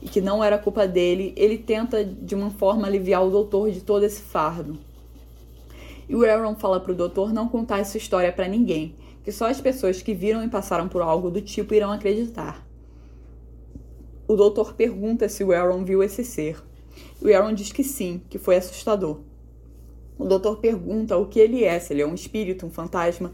e 0.00 0.08
que 0.08 0.20
não 0.20 0.42
era 0.42 0.58
culpa 0.58 0.86
dele. 0.86 1.32
Ele 1.36 1.58
tenta 1.58 2.04
de 2.04 2.34
uma 2.34 2.50
forma 2.50 2.86
aliviar 2.86 3.24
o 3.24 3.30
doutor 3.30 3.70
de 3.70 3.80
todo 3.80 4.04
esse 4.04 4.22
fardo. 4.22 4.78
E 6.08 6.14
o 6.14 6.24
Aaron 6.24 6.54
fala 6.54 6.78
para 6.78 6.92
o 6.92 6.94
doutor 6.94 7.32
não 7.32 7.48
contar 7.48 7.78
essa 7.78 7.96
história 7.96 8.30
para 8.30 8.46
ninguém, 8.46 8.94
que 9.24 9.32
só 9.32 9.48
as 9.48 9.60
pessoas 9.60 10.02
que 10.02 10.12
viram 10.12 10.44
e 10.44 10.48
passaram 10.48 10.86
por 10.86 11.00
algo 11.00 11.30
do 11.30 11.40
tipo 11.40 11.74
irão 11.74 11.90
acreditar. 11.90 12.64
O 14.28 14.36
doutor 14.36 14.74
pergunta 14.74 15.28
se 15.28 15.42
o 15.42 15.52
Aaron 15.52 15.84
viu 15.84 16.02
esse 16.02 16.24
ser. 16.24 16.62
O 17.20 17.28
Aaron 17.28 17.52
diz 17.52 17.72
que 17.72 17.82
sim, 17.82 18.20
que 18.28 18.38
foi 18.38 18.56
assustador. 18.56 19.20
O 20.18 20.24
doutor 20.26 20.58
pergunta 20.58 21.16
o 21.16 21.26
que 21.26 21.40
ele 21.40 21.64
é, 21.64 21.78
se 21.80 21.92
ele 21.92 22.02
é 22.02 22.06
um 22.06 22.14
espírito, 22.14 22.64
um 22.66 22.70
fantasma. 22.70 23.32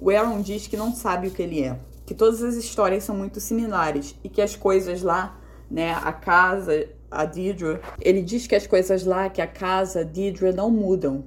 O 0.00 0.08
Aaron 0.08 0.40
diz 0.40 0.66
que 0.66 0.78
não 0.78 0.94
sabe 0.94 1.28
o 1.28 1.30
que 1.30 1.42
ele 1.42 1.62
é, 1.62 1.78
que 2.06 2.14
todas 2.14 2.42
as 2.42 2.54
histórias 2.54 3.04
são 3.04 3.14
muito 3.14 3.38
similares 3.38 4.16
e 4.24 4.30
que 4.30 4.40
as 4.40 4.56
coisas 4.56 5.02
lá, 5.02 5.38
né, 5.70 5.92
a 5.92 6.10
casa, 6.10 6.88
a 7.10 7.26
Deidre, 7.26 7.80
ele 8.00 8.22
diz 8.22 8.46
que 8.46 8.54
as 8.54 8.66
coisas 8.66 9.04
lá, 9.04 9.28
que 9.28 9.42
a 9.42 9.46
casa, 9.46 10.00
a 10.00 10.02
Deidre 10.02 10.54
não 10.54 10.70
mudam, 10.70 11.24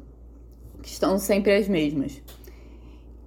que 0.81 0.89
estão 0.89 1.19
sempre 1.19 1.55
as 1.55 1.67
mesmas. 1.67 2.19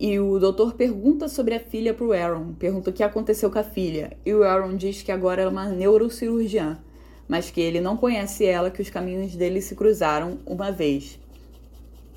E 0.01 0.19
o 0.19 0.37
doutor 0.41 0.75
pergunta 0.75 1.29
sobre 1.29 1.55
a 1.55 1.61
filha 1.61 1.95
pro 1.95 2.13
Aaron, 2.13 2.53
pergunta 2.55 2.91
o 2.91 2.93
que 2.93 3.05
aconteceu 3.05 3.49
com 3.49 3.61
a 3.61 3.63
filha. 3.63 4.17
E 4.27 4.35
o 4.35 4.43
Aaron 4.43 4.77
diz 4.77 5.03
que 5.03 5.13
agora 5.13 5.43
ela 5.43 5.51
é 5.51 5.53
uma 5.53 5.69
neurocirurgiã, 5.69 6.77
mas 7.29 7.53
que 7.53 7.61
ele 7.61 7.81
não 7.81 7.97
conhece 7.97 8.45
ela, 8.45 8.69
que 8.69 8.83
os 8.83 8.91
caminhos 8.91 9.37
dele 9.37 9.63
se 9.63 9.77
cruzaram 9.77 10.39
uma 10.45 10.73
vez 10.73 11.21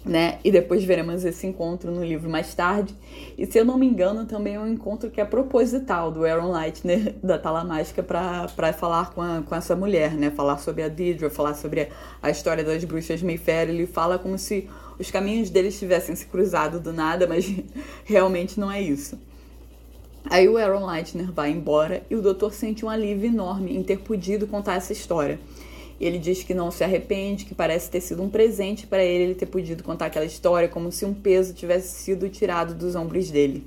né? 0.10 0.40
E 0.44 0.52
depois 0.52 0.84
veremos 0.84 1.23
esse 1.23 1.45
encontro 1.45 1.91
no 1.91 2.03
livro 2.03 2.27
mais 2.27 2.56
tarde. 2.56 2.95
E 3.38 3.45
se 3.45 3.60
eu 3.60 3.64
não 3.64 3.77
me 3.77 3.86
engano, 3.86 4.26
também 4.26 4.56
é 4.56 4.60
um 4.60 4.68
encontro 4.68 5.10
que 5.11 5.22
é 5.22 5.26
proposital 5.26 6.11
do 6.11 6.26
Aaron 6.26 6.52
Leitner 6.52 7.14
da 7.23 7.38
Tala 7.38 7.64
Mágica 7.64 8.02
para 8.02 8.73
falar 8.73 9.11
com, 9.11 9.22
a, 9.22 9.44
com 9.44 9.56
essa 9.56 9.76
mulher, 9.76 10.14
né? 10.14 10.31
Falar 10.31 10.57
sobre 10.57 10.81
a 10.81 10.88
Deidre, 10.88 11.30
falar 11.30 11.53
sobre 11.53 11.81
a, 11.81 11.88
a 12.23 12.30
história 12.31 12.64
das 12.64 12.84
bruxas 12.84 13.22
Mayfair. 13.22 13.69
Ele 13.69 13.86
fala 13.86 14.18
como 14.18 14.36
se 14.40 14.68
os 14.98 15.11
caminhos 15.11 15.52
deles 15.52 15.77
tivessem 15.77 16.15
se 16.15 16.26
cruzado 16.26 16.80
do 16.80 16.91
nada, 16.91 17.27
mas 17.27 17.45
realmente 18.03 18.60
não 18.60 18.72
é 18.72 18.81
isso. 18.81 19.15
Aí 20.27 20.49
o 20.49 20.57
Aaron 20.57 20.88
Leitner 20.88 21.31
vai 21.31 21.52
embora 21.52 22.03
e 22.10 22.15
o 22.15 22.22
doutor 22.22 22.52
sente 22.52 22.84
um 22.84 22.90
alívio 22.90 23.30
enorme 23.30 23.77
em 23.77 23.84
ter 23.84 23.99
podido 23.99 24.48
contar 24.48 24.73
essa 24.73 24.91
história. 24.91 25.40
Ele 25.99 26.17
diz 26.17 26.43
que 26.43 26.53
não 26.53 26.71
se 26.71 26.84
arrepende, 26.84 27.45
que 27.45 27.53
parece 27.53 27.89
ter 27.89 27.99
sido 27.99 28.23
um 28.23 28.30
presente 28.30 28.88
para 28.88 29.03
ele 29.03 29.23
ele 29.26 29.35
ter 29.35 29.47
podido 29.47 29.84
contar 29.84 30.05
aquela 30.05 30.26
história 30.26 30.69
como 30.69 30.91
se 30.91 31.05
um 31.05 31.13
peso 31.13 31.53
tivesse 31.53 32.01
sido 32.01 32.30
tirado 32.30 32.73
dos 32.73 32.95
ombros 32.95 33.30
dele. 33.30 33.65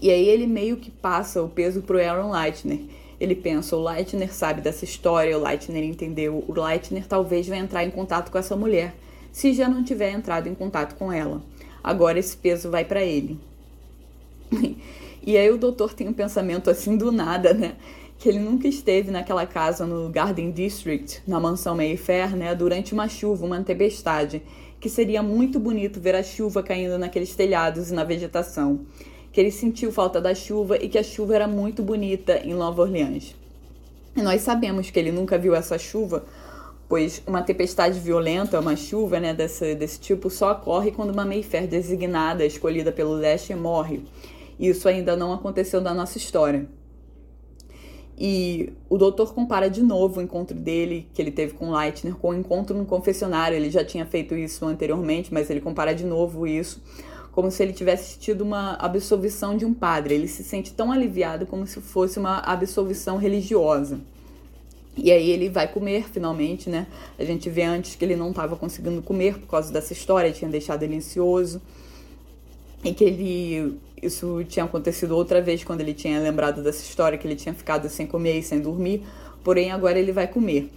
E 0.00 0.10
aí 0.10 0.28
ele 0.28 0.46
meio 0.46 0.76
que 0.76 0.90
passa 0.90 1.42
o 1.42 1.48
peso 1.48 1.82
pro 1.82 2.00
Aaron 2.00 2.32
Leitner. 2.32 2.80
Ele 3.20 3.34
pensa, 3.34 3.76
o 3.76 3.82
Leitner 3.82 4.32
sabe 4.32 4.60
dessa 4.60 4.84
história, 4.84 5.38
o 5.38 5.42
Leitner 5.42 5.84
entendeu, 5.84 6.44
o 6.48 6.52
Leitner 6.60 7.06
talvez 7.06 7.46
vai 7.46 7.58
entrar 7.58 7.84
em 7.84 7.90
contato 7.90 8.30
com 8.30 8.38
essa 8.38 8.56
mulher, 8.56 8.94
se 9.32 9.52
já 9.52 9.68
não 9.68 9.84
tiver 9.84 10.10
entrado 10.10 10.48
em 10.48 10.54
contato 10.54 10.96
com 10.96 11.12
ela. 11.12 11.42
Agora 11.82 12.18
esse 12.18 12.36
peso 12.36 12.70
vai 12.70 12.84
para 12.84 13.02
ele. 13.02 13.38
e 15.22 15.36
aí 15.36 15.50
o 15.50 15.58
doutor 15.58 15.94
tem 15.94 16.08
um 16.08 16.12
pensamento 16.12 16.68
assim 16.68 16.96
do 16.96 17.12
nada, 17.12 17.54
né? 17.54 17.76
Que 18.18 18.28
ele 18.28 18.38
nunca 18.38 18.66
esteve 18.66 19.10
naquela 19.10 19.46
casa 19.46 19.86
no 19.86 20.08
Garden 20.08 20.50
District, 20.50 21.22
na 21.26 21.38
mansão 21.38 21.76
Mayfair, 21.76 22.34
né, 22.36 22.54
durante 22.54 22.94
uma 22.94 23.08
chuva, 23.08 23.44
uma 23.44 23.62
tempestade, 23.62 24.42
que 24.80 24.88
seria 24.88 25.22
muito 25.22 25.58
bonito 25.58 26.00
ver 26.00 26.14
a 26.14 26.22
chuva 26.22 26.62
caindo 26.62 26.98
naqueles 26.98 27.34
telhados 27.34 27.90
e 27.90 27.94
na 27.94 28.04
vegetação. 28.04 28.80
Que 29.32 29.40
ele 29.40 29.50
sentiu 29.50 29.90
falta 29.90 30.20
da 30.20 30.34
chuva 30.34 30.76
e 30.76 30.88
que 30.88 30.98
a 30.98 31.02
chuva 31.02 31.34
era 31.34 31.48
muito 31.48 31.82
bonita 31.82 32.38
em 32.44 32.54
Nova 32.54 32.82
Orleans. 32.82 33.34
E 34.16 34.22
nós 34.22 34.42
sabemos 34.42 34.90
que 34.90 34.98
ele 34.98 35.10
nunca 35.10 35.36
viu 35.36 35.54
essa 35.54 35.76
chuva 35.76 36.24
pois 36.88 37.22
uma 37.26 37.42
tempestade 37.42 37.98
violenta, 37.98 38.60
uma 38.60 38.76
chuva 38.76 39.18
né, 39.18 39.34
desse, 39.34 39.74
desse 39.74 39.98
tipo, 39.98 40.30
só 40.30 40.52
ocorre 40.52 40.90
quando 40.90 41.10
uma 41.10 41.24
Mayfair 41.24 41.66
designada, 41.66 42.44
escolhida 42.44 42.92
pelo 42.92 43.14
Leste, 43.14 43.54
morre. 43.54 44.02
Isso 44.58 44.88
ainda 44.88 45.16
não 45.16 45.32
aconteceu 45.32 45.80
na 45.80 45.92
nossa 45.92 46.18
história. 46.18 46.66
E 48.16 48.72
o 48.88 48.96
doutor 48.96 49.34
compara 49.34 49.68
de 49.68 49.82
novo 49.82 50.20
o 50.20 50.22
encontro 50.22 50.56
dele, 50.56 51.08
que 51.12 51.20
ele 51.20 51.32
teve 51.32 51.54
com 51.54 51.72
Leitner, 51.72 52.14
com 52.14 52.28
o 52.28 52.34
encontro 52.34 52.76
no 52.76 52.86
confessionário. 52.86 53.56
Ele 53.56 53.70
já 53.70 53.84
tinha 53.84 54.06
feito 54.06 54.36
isso 54.36 54.64
anteriormente, 54.64 55.34
mas 55.34 55.50
ele 55.50 55.60
compara 55.60 55.92
de 55.92 56.04
novo 56.04 56.46
isso, 56.46 56.80
como 57.32 57.50
se 57.50 57.62
ele 57.62 57.72
tivesse 57.72 58.18
tido 58.18 58.42
uma 58.42 58.74
absolvição 58.74 59.56
de 59.56 59.64
um 59.64 59.74
padre. 59.74 60.14
Ele 60.14 60.28
se 60.28 60.44
sente 60.44 60.72
tão 60.72 60.92
aliviado 60.92 61.44
como 61.44 61.66
se 61.66 61.80
fosse 61.80 62.18
uma 62.18 62.38
absolvição 62.38 63.16
religiosa. 63.16 64.00
E 64.96 65.10
aí 65.10 65.30
ele 65.30 65.48
vai 65.48 65.66
comer 65.66 66.04
finalmente, 66.08 66.70
né? 66.70 66.86
A 67.18 67.24
gente 67.24 67.50
vê 67.50 67.62
antes 67.62 67.96
que 67.96 68.04
ele 68.04 68.14
não 68.14 68.30
estava 68.30 68.54
conseguindo 68.54 69.02
comer 69.02 69.38
por 69.38 69.48
causa 69.48 69.72
dessa 69.72 69.92
história, 69.92 70.30
tinha 70.30 70.48
deixado 70.48 70.84
ele 70.84 70.96
ansioso. 70.96 71.60
E 72.84 72.94
que 72.94 73.02
ele 73.02 73.80
isso 74.02 74.44
tinha 74.48 74.64
acontecido 74.64 75.16
outra 75.16 75.40
vez 75.40 75.64
quando 75.64 75.80
ele 75.80 75.94
tinha 75.94 76.20
lembrado 76.20 76.62
dessa 76.62 76.82
história, 76.82 77.16
que 77.16 77.26
ele 77.26 77.36
tinha 77.36 77.54
ficado 77.54 77.88
sem 77.88 78.06
comer 78.06 78.38
e 78.38 78.42
sem 78.42 78.60
dormir, 78.60 79.02
porém 79.42 79.72
agora 79.72 79.98
ele 79.98 80.12
vai 80.12 80.26
comer. 80.26 80.70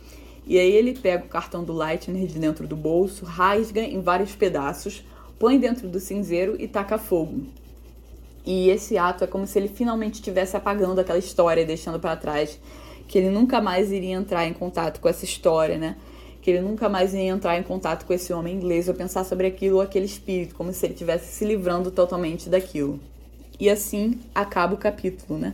E 0.45 0.57
aí 0.57 0.71
ele 0.71 0.93
pega 0.93 1.25
o 1.25 1.27
cartão 1.27 1.63
do 1.63 1.73
Lightner 1.73 2.25
de 2.25 2.39
dentro 2.39 2.65
do 2.65 2.75
bolso, 2.75 3.25
rasga 3.25 3.81
em 3.81 3.99
vários 3.99 4.33
pedaços, 4.33 5.03
põe 5.37 5.59
dentro 5.59 5.87
do 5.87 5.99
cinzeiro 5.99 6.55
e 6.57 6.67
taca 6.67 6.97
fogo. 6.97 7.41
E 8.45 8.69
esse 8.69 8.97
ato 8.97 9.25
é 9.25 9.27
como 9.27 9.45
se 9.45 9.59
ele 9.59 9.67
finalmente 9.67 10.15
estivesse 10.15 10.55
apagando 10.55 10.99
aquela 10.99 11.19
história, 11.19 11.65
deixando 11.65 11.99
para 11.99 12.15
trás 12.15 12.57
que 13.07 13.17
ele 13.17 13.29
nunca 13.29 13.59
mais 13.61 13.91
iria 13.91 14.15
entrar 14.15 14.45
em 14.45 14.53
contato 14.53 14.99
com 14.99 15.09
essa 15.09 15.25
história, 15.25 15.77
né? 15.77 15.97
Que 16.47 16.51
ele 16.51 16.61
nunca 16.61 16.87
mais 16.87 17.13
ia 17.13 17.23
entrar 17.23 17.59
em 17.59 17.63
contato 17.63 18.05
com 18.05 18.13
esse 18.13 18.31
homem 18.31 18.55
inglês 18.55 18.87
ou 18.87 18.93
pensar 18.93 19.25
sobre 19.25 19.47
aquilo 19.47 19.75
ou 19.75 19.81
aquele 19.81 20.05
espírito, 20.05 20.55
como 20.55 20.71
se 20.71 20.85
ele 20.85 20.93
estivesse 20.93 21.33
se 21.33 21.43
livrando 21.43 21.91
totalmente 21.91 22.47
daquilo. 22.47 23.01
E 23.59 23.69
assim 23.69 24.17
acaba 24.33 24.73
o 24.73 24.77
capítulo, 24.77 25.37
né? 25.37 25.53